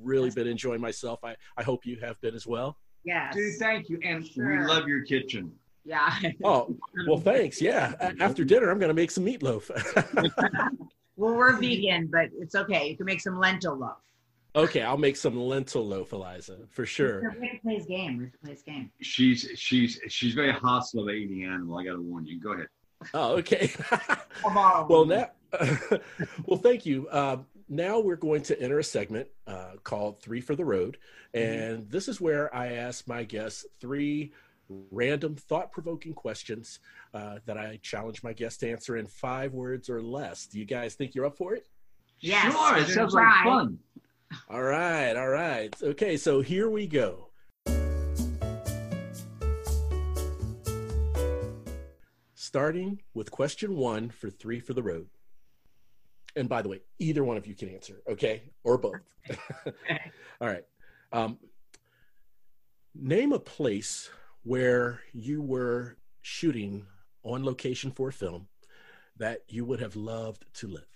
really 0.00 0.30
been 0.30 0.46
enjoying 0.46 0.80
myself. 0.80 1.20
I, 1.24 1.36
I 1.56 1.62
hope 1.62 1.84
you 1.84 1.98
have 2.00 2.20
been 2.20 2.34
as 2.34 2.46
well. 2.46 2.78
Yes. 3.04 3.34
Dude, 3.34 3.56
thank 3.58 3.88
you, 3.88 3.98
and 4.02 4.26
Sure. 4.26 4.60
we 4.60 4.66
love 4.66 4.88
your 4.88 5.02
kitchen. 5.02 5.52
Yeah. 5.84 6.12
Oh, 6.42 6.76
well, 7.06 7.18
thanks. 7.18 7.60
Yeah. 7.62 7.94
After 8.20 8.44
dinner, 8.44 8.70
I'm 8.70 8.78
going 8.78 8.88
to 8.88 8.94
make 8.94 9.10
some 9.10 9.24
meatloaf. 9.24 9.70
well, 11.16 11.34
we're 11.36 11.56
vegan, 11.56 12.08
but 12.10 12.30
it's 12.38 12.54
okay. 12.56 12.88
You 12.88 12.96
can 12.96 13.06
make 13.06 13.20
some 13.20 13.38
lentil 13.38 13.76
loaf. 13.76 13.98
Okay, 14.56 14.82
I'll 14.82 14.96
make 14.96 15.16
some 15.16 15.38
lentil 15.38 15.86
loaf, 15.86 16.12
Eliza, 16.12 16.58
for 16.70 16.86
sure. 16.86 17.20
We 17.20 17.46
have 17.46 17.56
to 17.56 17.60
play 17.62 17.78
this 17.78 17.86
game. 17.86 18.16
We 18.18 18.24
have 18.24 18.32
to 18.32 18.38
play 18.38 18.52
this 18.54 18.62
game. 18.62 18.90
She's 19.00 19.48
she's 19.54 20.00
she's 20.08 20.34
very 20.34 20.52
hostile 20.52 21.08
of 21.08 21.14
eating 21.14 21.44
animal. 21.44 21.78
I 21.78 21.84
got 21.84 21.92
to 21.92 22.02
warn 22.02 22.26
you. 22.26 22.40
Go 22.40 22.52
ahead. 22.52 22.66
Oh, 23.14 23.36
okay. 23.36 23.68
Come 24.42 24.56
on. 24.56 24.88
well, 24.88 25.04
now, 25.04 25.30
well, 26.46 26.58
thank 26.58 26.86
you. 26.86 27.08
Uh, 27.08 27.38
now 27.68 28.00
we're 28.00 28.16
going 28.16 28.42
to 28.42 28.60
enter 28.60 28.78
a 28.78 28.84
segment 28.84 29.28
uh, 29.46 29.72
called 29.82 30.20
Three 30.20 30.40
for 30.40 30.54
the 30.54 30.64
Road. 30.64 30.98
And 31.34 31.90
this 31.90 32.08
is 32.08 32.20
where 32.20 32.54
I 32.54 32.74
ask 32.74 33.06
my 33.06 33.24
guests 33.24 33.66
three 33.80 34.32
random 34.90 35.36
thought 35.36 35.70
provoking 35.72 36.14
questions 36.14 36.80
uh, 37.14 37.38
that 37.46 37.58
I 37.58 37.78
challenge 37.82 38.22
my 38.22 38.32
guests 38.32 38.58
to 38.60 38.70
answer 38.70 38.96
in 38.96 39.06
five 39.06 39.52
words 39.52 39.90
or 39.90 40.02
less. 40.02 40.46
Do 40.46 40.58
you 40.58 40.64
guys 40.64 40.94
think 40.94 41.14
you're 41.14 41.26
up 41.26 41.36
for 41.36 41.54
it? 41.54 41.66
Yes, 42.20 42.52
sure. 42.52 42.78
It 42.78 42.88
sounds 42.88 43.14
like 43.14 43.44
fun. 43.44 43.78
All 44.48 44.62
right, 44.62 45.14
all 45.14 45.28
right. 45.28 45.74
Okay, 45.82 46.16
so 46.16 46.40
here 46.40 46.68
we 46.68 46.86
go. 46.86 47.30
Starting 52.34 53.02
with 53.14 53.30
question 53.30 53.76
one 53.76 54.10
for 54.10 54.30
three 54.30 54.60
for 54.60 54.72
the 54.72 54.82
road. 54.82 55.08
And 56.36 56.48
by 56.48 56.62
the 56.62 56.68
way, 56.68 56.80
either 56.98 57.24
one 57.24 57.36
of 57.36 57.46
you 57.46 57.54
can 57.54 57.68
answer, 57.68 58.02
okay? 58.08 58.42
Or 58.62 58.78
both. 58.78 58.94
all 60.40 60.48
right. 60.48 60.64
Um, 61.12 61.38
name 62.94 63.32
a 63.32 63.38
place 63.38 64.10
where 64.42 65.00
you 65.12 65.42
were 65.42 65.96
shooting 66.22 66.86
on 67.22 67.44
location 67.44 67.90
for 67.90 68.08
a 68.08 68.12
film 68.12 68.48
that 69.16 69.40
you 69.48 69.64
would 69.64 69.80
have 69.80 69.96
loved 69.96 70.44
to 70.54 70.68
live. 70.68 70.95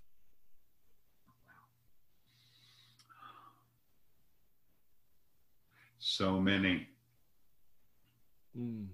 So 6.01 6.41
many. 6.41 6.89
Hmm. 8.57 8.85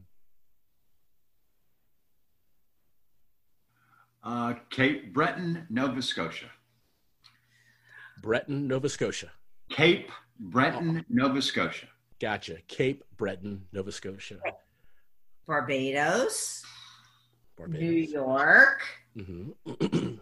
Uh, 4.22 4.54
Cape 4.70 5.12
Breton, 5.14 5.66
Nova 5.70 6.02
Scotia. 6.02 6.50
Breton, 8.22 8.66
Nova 8.66 8.88
Scotia. 8.88 9.30
Cape 9.70 10.10
Breton, 10.40 11.04
Nova 11.08 11.40
Scotia. 11.40 11.86
Gotcha. 12.20 12.56
Cape 12.66 13.04
Breton, 13.16 13.62
Nova 13.72 13.92
Scotia. 13.92 14.38
Barbados, 15.46 16.64
New 17.68 17.68
Barbados. 17.68 18.10
York. 18.10 18.80
hmm 19.14 19.50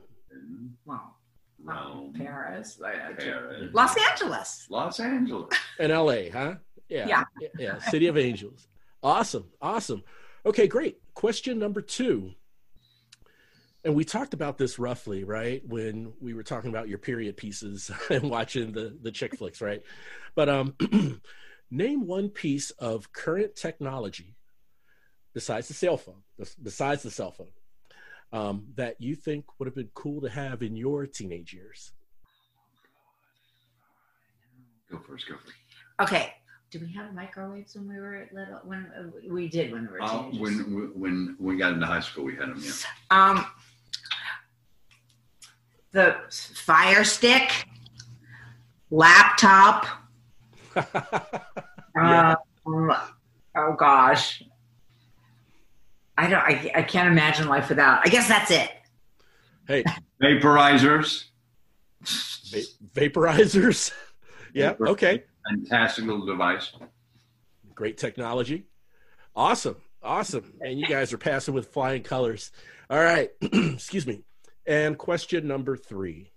Well, 0.84 1.16
Rome, 1.62 2.12
Paris. 2.14 2.78
Paris, 2.78 3.70
Los 3.72 3.96
Angeles. 3.96 4.66
Los 4.68 5.00
Angeles. 5.00 5.48
and 5.78 5.92
LA, 5.92 6.28
huh? 6.30 6.54
Yeah. 6.94 7.24
Yeah. 7.40 7.48
Yeah. 7.58 7.78
City 7.78 8.06
of 8.06 8.16
Angels. 8.16 8.68
Awesome. 9.02 9.46
Awesome. 9.60 10.02
Okay, 10.46 10.66
great. 10.66 10.98
Question 11.14 11.58
number 11.58 11.80
two. 11.80 12.32
And 13.84 13.94
we 13.94 14.04
talked 14.04 14.32
about 14.32 14.56
this 14.56 14.78
roughly, 14.78 15.24
right? 15.24 15.62
When 15.66 16.14
we 16.20 16.32
were 16.32 16.42
talking 16.42 16.70
about 16.70 16.88
your 16.88 16.98
period 16.98 17.36
pieces 17.36 17.90
and 18.10 18.30
watching 18.30 18.72
the, 18.72 18.96
the 19.02 19.12
chick 19.12 19.36
flicks, 19.36 19.60
right? 19.60 19.82
But 20.34 20.48
um 20.48 20.74
name 21.70 22.06
one 22.06 22.28
piece 22.30 22.70
of 22.72 23.12
current 23.12 23.56
technology 23.56 24.36
besides 25.34 25.68
the 25.68 25.74
cell 25.74 25.96
phone, 25.96 26.22
besides 26.62 27.02
the 27.02 27.10
cell 27.10 27.32
phone, 27.32 27.48
um, 28.32 28.66
that 28.76 29.00
you 29.00 29.16
think 29.16 29.44
would 29.58 29.66
have 29.66 29.74
been 29.74 29.90
cool 29.94 30.20
to 30.22 30.28
have 30.28 30.62
in 30.62 30.76
your 30.76 31.06
teenage 31.06 31.52
years. 31.52 31.92
Go 34.90 34.98
first. 34.98 35.28
Go 35.28 35.34
first. 35.36 35.56
Okay. 36.00 36.32
Did 36.74 36.82
we 36.82 36.92
have 36.94 37.14
microwaves 37.14 37.76
when 37.76 37.88
we 37.88 38.00
were 38.00 38.28
little? 38.32 38.58
When 38.64 38.90
uh, 38.98 39.32
we 39.32 39.46
did 39.46 39.70
when 39.70 39.82
we 39.82 39.92
were 39.92 40.02
Uh, 40.02 40.24
teenagers. 40.32 40.66
when 40.66 40.90
when 40.96 41.36
we 41.38 41.56
got 41.56 41.72
into 41.74 41.86
high 41.86 42.00
school, 42.00 42.24
we 42.24 42.34
had 42.34 42.48
them. 42.48 42.60
Yeah. 42.60 42.72
Um, 43.12 43.46
the 45.92 46.16
Fire 46.32 47.04
Stick, 47.04 47.68
laptop. 48.90 49.86
Yeah. 50.76 52.34
Uh, 52.66 52.98
oh 53.54 53.76
gosh, 53.78 54.42
I 56.18 56.26
don't. 56.28 56.40
I, 56.42 56.72
I 56.74 56.82
can't 56.82 57.06
imagine 57.08 57.46
life 57.46 57.68
without. 57.68 58.00
I 58.04 58.08
guess 58.08 58.26
that's 58.26 58.50
it. 58.50 58.68
hey, 59.68 59.84
Vaporizers. 60.20 61.26
va- 62.02 62.90
vaporizers. 63.00 63.92
yeah. 64.54 64.74
Okay. 64.80 65.22
Fantastic 65.48 66.04
little 66.04 66.24
device. 66.24 66.72
Great 67.74 67.98
technology. 67.98 68.64
Awesome. 69.36 69.76
Awesome. 70.02 70.52
And 70.60 70.78
you 70.78 70.86
guys 70.86 71.12
are 71.12 71.18
passing 71.18 71.54
with 71.54 71.72
flying 71.72 72.02
colors. 72.02 72.50
All 72.88 73.02
right. 73.02 73.30
Excuse 73.42 74.06
me. 74.06 74.22
And 74.66 74.96
question 74.96 75.46
number 75.46 75.76
three. 75.76 76.30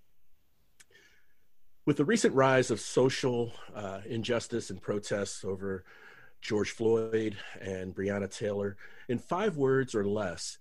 With 1.86 1.98
the 1.98 2.06
recent 2.06 2.34
rise 2.34 2.70
of 2.70 2.82
social 2.82 3.54
uh, 3.74 4.02
injustice 4.06 4.70
and 4.70 4.82
protests 4.82 5.46
over 5.46 5.86
George 6.42 6.72
Floyd 6.72 7.38
and 7.62 7.96
Breonna 7.96 8.30
Taylor, 8.30 8.76
in 9.08 9.20
five 9.20 9.56
words 9.56 9.96
or 9.96 10.06
less, 10.06 10.58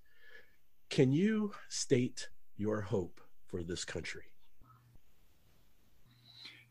can 0.88 1.12
you 1.12 1.52
state 1.68 2.28
your 2.56 2.80
hope 2.80 3.20
for 3.48 3.64
this 3.64 3.84
country? 3.84 4.22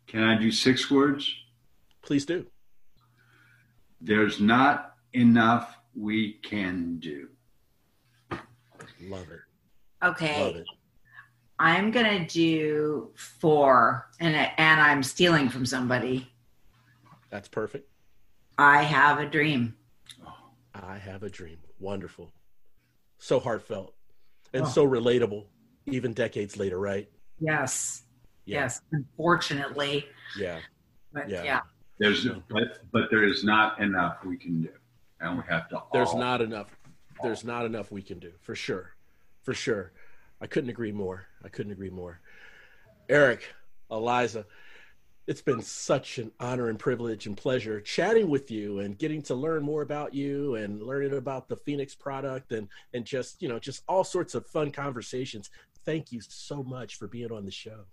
Can 0.08 0.24
I 0.24 0.40
do 0.40 0.52
six 0.52 0.90
words? 0.90 1.34
Please 2.06 2.26
do. 2.26 2.46
There's 4.00 4.40
not 4.40 4.94
enough 5.14 5.78
we 5.96 6.34
can 6.34 7.00
do. 7.00 7.30
Love 9.02 9.28
it. 9.32 9.40
Okay. 10.06 10.44
Love 10.44 10.56
it. 10.58 10.66
I'm 11.58 11.90
gonna 11.90 12.28
do 12.28 13.12
four, 13.16 14.10
and 14.20 14.36
and 14.36 14.82
I'm 14.82 15.02
stealing 15.02 15.50
from 15.50 15.66
somebody. 15.66 16.32
That's 17.30 17.48
perfect. 17.48 17.90
I 18.58 18.84
have 18.84 19.20
a 19.20 19.26
dream. 19.26 19.76
I 20.74 20.98
have 20.98 21.24
a 21.24 21.30
dream. 21.30 21.58
Wonderful. 21.80 22.32
So 23.18 23.40
heartfelt 23.40 23.96
and 24.54 24.64
Oh. 24.66 24.70
so 24.70 24.88
relatable, 24.88 25.46
even 25.88 26.14
decades 26.14 26.58
later, 26.58 26.78
right? 26.80 27.10
Yes. 27.40 28.04
Yeah. 28.46 28.62
Yes. 28.62 28.82
Unfortunately, 28.92 30.06
Yeah. 30.38 30.60
but 31.14 31.30
Yeah. 31.30 31.44
yeah. 31.44 31.62
There's 31.98 32.26
but 32.50 32.80
but 32.92 33.10
there 33.10 33.24
is 33.24 33.44
not 33.44 33.80
enough 33.80 34.24
we 34.26 34.38
can 34.38 34.64
do, 34.64 34.70
and 35.22 35.38
we 35.38 35.44
have 35.48 35.70
to. 35.70 35.82
There's 35.94 36.10
all- 36.10 36.20
not 36.20 36.42
enough. 36.42 36.76
There's 37.24 37.46
not 37.46 37.66
enough 37.66 37.92
we 37.92 38.02
can 38.02 38.20
do 38.20 38.34
for 38.42 38.56
sure. 38.56 38.96
For 39.44 39.54
sure. 39.54 39.94
I 40.42 40.48
couldn't 40.48 40.70
agree 40.70 40.92
more. 40.92 41.28
I 41.44 41.48
couldn't 41.48 41.72
agree 41.72 41.90
more. 41.90 42.20
Eric, 43.08 43.54
Eliza, 43.90 44.46
it's 45.28 45.42
been 45.42 45.62
such 45.62 46.18
an 46.18 46.32
honor 46.40 46.68
and 46.68 46.78
privilege 46.78 47.26
and 47.26 47.38
pleasure 47.38 47.80
chatting 47.80 48.30
with 48.30 48.52
you 48.52 48.80
and 48.80 48.98
getting 48.98 49.22
to 49.24 49.36
learn 49.36 49.64
more 49.64 49.82
about 49.82 50.14
you 50.14 50.56
and 50.56 50.84
learning 50.84 51.14
about 51.14 51.48
the 51.48 51.56
Phoenix 51.56 51.96
product 51.96 52.52
and 52.52 52.68
and 52.94 53.06
just, 53.06 53.42
you 53.42 53.48
know, 53.48 53.60
just 53.60 53.84
all 53.88 54.04
sorts 54.04 54.36
of 54.36 54.46
fun 54.48 54.72
conversations. 54.72 55.50
Thank 55.86 56.12
you 56.12 56.20
so 56.22 56.64
much 56.64 56.96
for 56.98 57.08
being 57.08 57.32
on 57.32 57.46
the 57.46 57.52
show. 57.52 57.86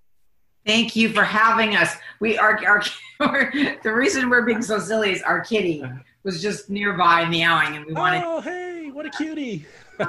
Thank 0.66 0.94
you 0.96 1.08
for 1.10 1.24
having 1.24 1.76
us. 1.76 1.94
We 2.20 2.38
are 2.38 2.60
our, 2.66 2.82
the 3.82 3.92
reason 3.92 4.30
we're 4.30 4.44
being 4.44 4.62
so 4.62 4.78
silly 4.78 5.12
is 5.12 5.22
our 5.22 5.40
kitty 5.40 5.82
was 6.22 6.40
just 6.40 6.70
nearby 6.70 7.24
meowing, 7.28 7.76
and 7.76 7.84
we 7.84 7.92
wanted. 7.92 8.22
Oh, 8.24 8.40
hey, 8.40 8.90
what 8.92 9.06
a 9.06 9.10
cutie. 9.10 9.66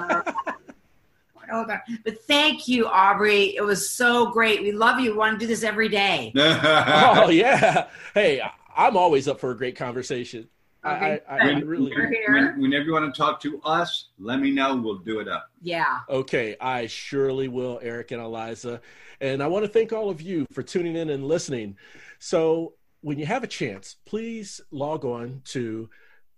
Oh, 1.52 1.66
God. 1.66 1.82
But 2.06 2.24
thank 2.24 2.68
you, 2.68 2.88
Aubrey. 2.88 3.56
It 3.56 3.62
was 3.62 3.90
so 3.90 4.32
great. 4.32 4.62
We 4.62 4.72
love 4.72 5.00
you. 5.00 5.12
We 5.12 5.18
want 5.18 5.40
to 5.40 5.46
do 5.46 5.46
this 5.48 5.62
every 5.62 5.90
day. 5.90 6.32
oh, 6.38 7.30
yeah. 7.30 7.90
Hey, 8.14 8.42
I- 8.42 8.52
I'm 8.76 8.98
always 8.98 9.28
up 9.28 9.40
for 9.40 9.52
a 9.52 9.58
great 9.58 9.76
conversation. 9.76 10.48
Okay, 10.86 11.20
I, 11.30 11.38
I 11.38 11.54
good. 11.54 11.66
really 11.68 11.92
You're 11.92 12.08
here. 12.08 12.34
when, 12.34 12.62
whenever 12.62 12.86
you 12.86 12.94
want 12.94 13.14
to 13.14 13.18
talk 13.22 13.40
to 13.42 13.62
us, 13.64 14.10
let 14.20 14.40
me 14.40 14.52
know. 14.52 14.76
We'll 14.76 14.98
do 14.98 15.20
it 15.20 15.28
up. 15.28 15.50
Yeah. 15.62 16.00
Okay, 16.10 16.56
I 16.60 16.88
surely 16.88 17.48
will, 17.50 17.80
Eric 17.84 18.12
and 18.12 18.22
Eliza. 18.22 18.82
And 19.24 19.42
I 19.42 19.48
want 19.48 19.64
to 19.64 19.70
thank 19.70 19.94
all 19.94 20.10
of 20.10 20.22
you 20.22 20.46
for 20.52 20.62
tuning 20.62 20.98
in 20.98 21.10
and 21.10 21.26
listening. 21.26 21.78
So, 22.20 22.74
when 23.00 23.18
you 23.18 23.26
have 23.26 23.44
a 23.44 23.48
chance, 23.48 23.96
please 24.06 24.60
log 24.70 25.06
on 25.06 25.42
to 25.46 25.90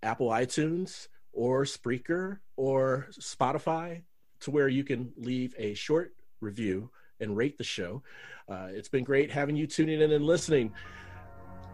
Apple 0.03 0.29
iTunes 0.29 1.07
or 1.33 1.63
Spreaker 1.63 2.39
or 2.57 3.07
Spotify 3.11 4.03
to 4.41 4.51
where 4.51 4.67
you 4.67 4.83
can 4.83 5.11
leave 5.17 5.55
a 5.57 5.73
short 5.73 6.13
review 6.41 6.91
and 7.19 7.35
rate 7.35 7.57
the 7.57 7.63
show. 7.63 8.03
Uh, 8.47 8.67
it's 8.69 8.89
been 8.89 9.03
great 9.03 9.31
having 9.31 9.55
you 9.55 9.65
tuning 9.65 10.01
in 10.01 10.11
and 10.11 10.23
listening. 10.23 10.71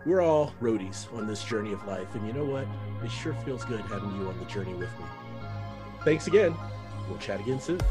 We're 0.05 0.21
all 0.21 0.53
roadies 0.61 1.13
on 1.13 1.27
this 1.27 1.43
journey 1.43 1.73
of 1.73 1.85
life. 1.85 2.15
And 2.15 2.25
you 2.25 2.31
know 2.31 2.45
what? 2.45 2.65
It 3.03 3.11
sure 3.11 3.33
feels 3.45 3.65
good 3.65 3.81
having 3.81 4.15
you 4.15 4.27
on 4.29 4.39
the 4.39 4.45
journey 4.45 4.73
with 4.73 4.91
me. 4.97 5.05
Thanks 6.05 6.27
again. 6.27 6.55
We'll 7.09 7.19
chat 7.19 7.41
again 7.41 7.59
soon. 7.59 7.81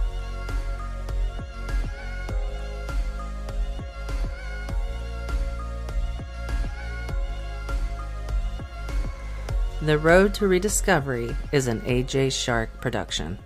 The 9.83 9.97
Road 9.97 10.35
to 10.35 10.47
Rediscovery 10.47 11.35
is 11.53 11.67
an 11.67 11.81
AJ 11.81 12.33
Shark 12.33 12.83
production. 12.83 13.39